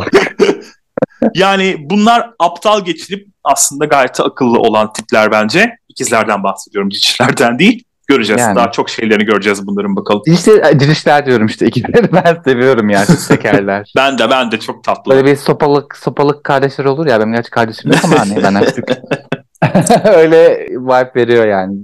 Yani 1.34 1.78
bunlar 1.80 2.30
aptal 2.40 2.86
geçirip 2.86 3.28
aslında 3.44 3.86
gayet 3.86 4.20
akıllı 4.20 4.60
olan 4.60 4.94
tipler 4.94 5.32
bence. 5.32 5.78
İkizlerden 5.90 6.44
bahsediyorum, 6.44 6.90
cicişlerden 6.90 7.60
değil. 7.60 7.84
Göreceğiz. 8.08 8.42
Yani. 8.42 8.56
Daha 8.56 8.72
çok 8.72 8.90
şeylerini 8.90 9.26
göreceğiz 9.26 9.68
bunların 9.68 9.96
bakalım. 9.96 10.22
İşte 10.26 10.80
dirişler 10.80 11.26
diyorum 11.26 11.48
işte. 11.48 11.68
İkizleri 11.68 12.12
ben 12.14 12.42
seviyorum 12.44 12.90
yani. 12.90 13.08
Tekerler. 13.28 13.92
Ben 13.96 14.18
de 14.18 14.30
ben 14.30 14.52
de 14.52 14.60
çok 14.60 14.84
tatlı. 14.84 15.12
Böyle 15.12 15.26
bir 15.26 15.36
sopalık 15.36 15.98
sopalık 15.98 16.44
kardeşler 16.44 16.86
olur 16.86 17.06
ya. 17.08 17.20
Benim 17.20 17.34
gerçi 17.34 17.50
kardeşim 17.50 17.92
yok 17.92 18.00
ama 18.04 18.20
hani 18.20 18.44
ben 18.44 18.54
artık 18.54 18.90
Öyle 20.06 20.68
vibe 20.70 21.12
veriyor 21.16 21.48
yani. 21.48 21.78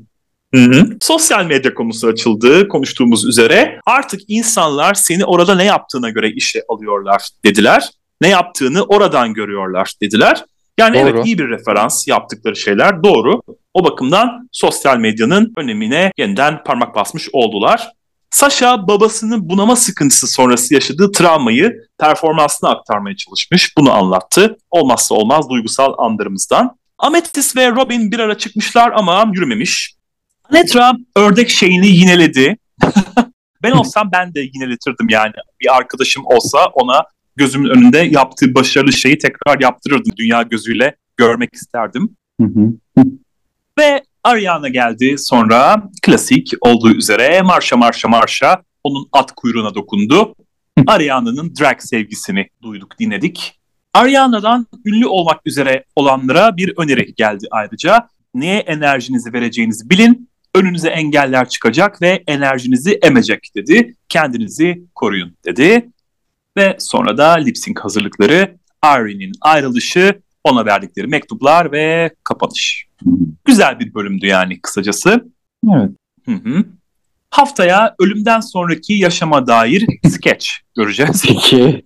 Hı 0.55 0.61
hı. 0.61 0.97
Sosyal 1.01 1.45
medya 1.45 1.73
konusu 1.73 2.07
açıldı 2.07 2.67
konuştuğumuz 2.67 3.25
üzere. 3.25 3.79
Artık 3.85 4.21
insanlar 4.27 4.93
seni 4.93 5.25
orada 5.25 5.55
ne 5.55 5.63
yaptığına 5.63 6.09
göre 6.09 6.31
işe 6.31 6.61
alıyorlar 6.69 7.29
dediler. 7.45 7.89
Ne 8.21 8.27
yaptığını 8.27 8.83
oradan 8.83 9.33
görüyorlar 9.33 9.93
dediler. 10.01 10.45
Yani 10.77 10.99
Doğru. 10.99 11.09
evet 11.09 11.25
iyi 11.25 11.37
bir 11.37 11.49
referans 11.49 12.07
yaptıkları 12.07 12.55
şeyler 12.55 13.03
doğru. 13.03 13.41
O 13.73 13.83
bakımdan 13.83 14.49
sosyal 14.51 14.97
medyanın 14.97 15.53
önemine 15.57 16.11
yeniden 16.17 16.63
parmak 16.63 16.95
basmış 16.95 17.29
oldular. 17.33 17.91
Sasha 18.29 18.87
babasının 18.87 19.49
bunama 19.49 19.75
sıkıntısı 19.75 20.27
sonrası 20.27 20.73
yaşadığı 20.73 21.11
travmayı 21.11 21.73
performansına 21.99 22.69
aktarmaya 22.69 23.15
çalışmış. 23.15 23.77
Bunu 23.77 23.91
anlattı. 23.91 24.57
Olmazsa 24.71 25.15
olmaz 25.15 25.49
duygusal 25.49 25.93
anlarımızdan. 25.97 26.77
Amethyst 26.97 27.57
ve 27.57 27.71
Robin 27.71 28.11
bir 28.11 28.19
ara 28.19 28.37
çıkmışlar 28.37 28.91
ama 28.95 29.31
yürümemiş. 29.33 29.95
Anetra 30.49 30.93
ördek 31.15 31.49
şeyini 31.49 31.87
yineledi. 31.87 32.57
ben 33.63 33.71
olsam 33.71 34.09
ben 34.13 34.33
de 34.33 34.39
yineletirdim 34.39 35.09
yani. 35.09 35.33
Bir 35.61 35.75
arkadaşım 35.75 36.23
olsa 36.25 36.65
ona 36.73 37.03
gözümün 37.35 37.69
önünde 37.69 37.97
yaptığı 37.97 38.55
başarılı 38.55 38.93
şeyi 38.93 39.17
tekrar 39.17 39.59
yaptırırdım. 39.59 40.11
Dünya 40.17 40.41
gözüyle 40.41 40.95
görmek 41.17 41.53
isterdim. 41.53 42.17
Ve 43.79 44.03
Ariana 44.23 44.69
geldi 44.69 45.15
sonra 45.17 45.89
klasik 46.01 46.53
olduğu 46.61 46.91
üzere 46.91 47.41
marşa 47.41 47.77
marşa 47.77 48.07
marşa 48.07 48.63
onun 48.83 49.07
at 49.11 49.31
kuyruğuna 49.31 49.75
dokundu. 49.75 50.35
Ariana'nın 50.87 51.53
drag 51.59 51.79
sevgisini 51.79 52.47
duyduk, 52.63 52.99
dinledik. 52.99 53.59
Ariana'dan 53.93 54.67
ünlü 54.85 55.07
olmak 55.07 55.41
üzere 55.45 55.83
olanlara 55.95 56.57
bir 56.57 56.73
öneri 56.77 57.13
geldi 57.15 57.47
ayrıca. 57.51 58.07
Neye 58.33 58.59
enerjinizi 58.59 59.33
vereceğinizi 59.33 59.89
bilin, 59.89 60.29
önünüze 60.55 60.89
engeller 60.89 61.49
çıkacak 61.49 62.01
ve 62.01 62.23
enerjinizi 62.27 62.99
emecek 63.01 63.51
dedi. 63.55 63.95
Kendinizi 64.09 64.83
koruyun 64.95 65.37
dedi. 65.45 65.89
Ve 66.57 66.75
sonra 66.79 67.17
da 67.17 67.31
lip 67.31 67.57
sync 67.57 67.79
hazırlıkları, 67.79 68.57
Ari'nin 68.81 69.31
ayrılışı, 69.41 70.21
ona 70.43 70.65
verdikleri 70.65 71.07
mektuplar 71.07 71.71
ve 71.71 72.11
kapanış. 72.23 72.87
Güzel 73.45 73.79
bir 73.79 73.93
bölümdü 73.93 74.25
yani 74.25 74.61
kısacası. 74.61 75.25
Evet. 75.73 75.89
Hı 76.25 76.31
hı. 76.31 76.63
Haftaya 77.29 77.95
ölümden 77.99 78.39
sonraki 78.39 78.93
yaşama 78.93 79.47
dair 79.47 79.85
sketch 80.09 80.47
göreceğiz. 80.75 81.23
Peki. 81.27 81.83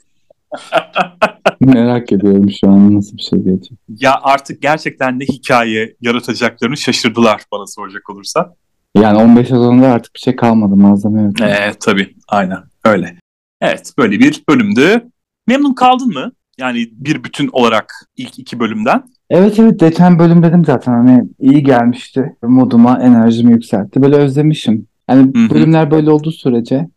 Merak 1.59 2.11
ediyorum 2.11 2.49
şu 2.61 2.69
an 2.69 2.95
nasıl 2.95 3.17
bir 3.17 3.21
şey 3.21 3.39
gelecek. 3.39 3.77
Ya 3.99 4.19
artık 4.21 4.61
gerçekten 4.61 5.19
ne 5.19 5.23
hikaye 5.23 5.95
yaratacaklarını 6.01 6.77
şaşırdılar 6.77 7.41
bana 7.51 7.67
soracak 7.67 8.09
olursa. 8.09 8.55
Yani 8.95 9.17
15 9.17 9.47
sezonda 9.47 9.87
artık 9.87 10.15
bir 10.15 10.19
şey 10.19 10.35
kalmadı 10.35 10.75
malzeme 10.75 11.21
yok. 11.21 11.41
Ee, 11.41 11.71
tabii 11.79 12.15
aynen 12.27 12.59
öyle. 12.85 13.15
Evet 13.61 13.93
böyle 13.97 14.19
bir 14.19 14.43
bölümdü. 14.49 15.09
Memnun 15.47 15.73
kaldın 15.73 16.07
mı? 16.07 16.31
Yani 16.57 16.89
bir 16.91 17.23
bütün 17.23 17.49
olarak 17.51 17.93
ilk 18.17 18.39
iki 18.39 18.59
bölümden. 18.59 19.03
Evet 19.29 19.59
evet 19.59 19.79
geçen 19.79 20.19
bölüm 20.19 20.43
dedim 20.43 20.65
zaten 20.65 20.91
hani 20.91 21.23
iyi 21.39 21.63
gelmişti. 21.63 22.35
Moduma 22.43 22.99
enerjimi 23.01 23.51
yükseltti. 23.51 24.03
Böyle 24.03 24.15
özlemişim. 24.15 24.87
Yani 25.09 25.21
Hı 25.21 25.39
hı. 25.45 25.49
bölümler 25.49 25.91
böyle 25.91 26.11
olduğu 26.11 26.31
sürece 26.31 26.87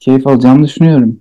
keyif 0.00 0.26
alacağımı 0.26 0.64
düşünüyorum. 0.64 1.18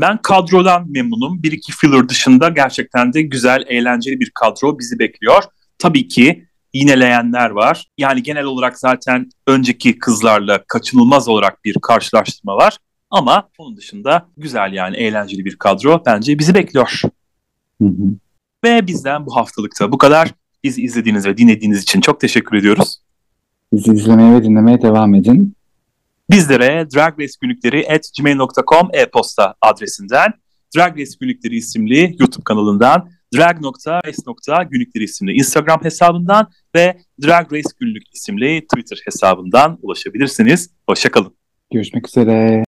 Ben 0.00 0.18
kadrodan 0.22 0.90
memnunum. 0.90 1.42
Bir 1.42 1.52
iki 1.52 1.72
filler 1.72 2.08
dışında 2.08 2.48
gerçekten 2.48 3.12
de 3.12 3.22
güzel, 3.22 3.64
eğlenceli 3.66 4.20
bir 4.20 4.30
kadro 4.30 4.78
bizi 4.78 4.98
bekliyor. 4.98 5.42
Tabii 5.78 6.08
ki 6.08 6.46
yineleyenler 6.74 7.50
var. 7.50 7.86
Yani 7.98 8.22
genel 8.22 8.44
olarak 8.44 8.78
zaten 8.78 9.30
önceki 9.46 9.98
kızlarla 9.98 10.64
kaçınılmaz 10.68 11.28
olarak 11.28 11.64
bir 11.64 11.76
karşılaştırma 11.82 12.56
var. 12.56 12.76
Ama 13.10 13.48
onun 13.58 13.76
dışında 13.76 14.26
güzel 14.36 14.72
yani 14.72 14.96
eğlenceli 14.96 15.44
bir 15.44 15.56
kadro 15.56 16.02
bence 16.06 16.38
bizi 16.38 16.54
bekliyor. 16.54 17.00
Hı 17.82 17.88
hı. 17.88 18.14
Ve 18.64 18.86
bizden 18.86 19.26
bu 19.26 19.36
haftalıkta 19.36 19.92
bu 19.92 19.98
kadar. 19.98 20.34
Bizi 20.64 20.82
izlediğiniz 20.82 21.26
ve 21.26 21.36
dinlediğiniz 21.36 21.82
için 21.82 22.00
çok 22.00 22.20
teşekkür 22.20 22.56
ediyoruz. 22.56 22.96
Bizi 23.72 23.92
izlemeye 23.92 24.34
ve 24.34 24.44
dinlemeye 24.44 24.82
devam 24.82 25.14
edin. 25.14 25.54
Bizlere 26.30 26.86
dragracegünlükleri.gmail.com 26.94 28.88
e-posta 28.92 29.54
adresinden, 29.60 30.32
Drag 30.76 30.98
Race 30.98 31.12
Günlükleri 31.20 31.56
isimli 31.56 32.16
YouTube 32.18 32.44
kanalından, 32.44 33.10
drag.race.günlükleri 33.34 35.04
isimli 35.04 35.32
Instagram 35.32 35.84
hesabından 35.84 36.50
ve 36.74 36.98
Drag 37.22 37.52
Race 37.52 37.68
Günlük 37.80 38.02
isimli 38.14 38.66
Twitter 38.66 38.98
hesabından 39.04 39.78
ulaşabilirsiniz. 39.82 40.70
Hoşçakalın. 40.88 41.36
Görüşmek 41.72 42.08
üzere. 42.08 42.64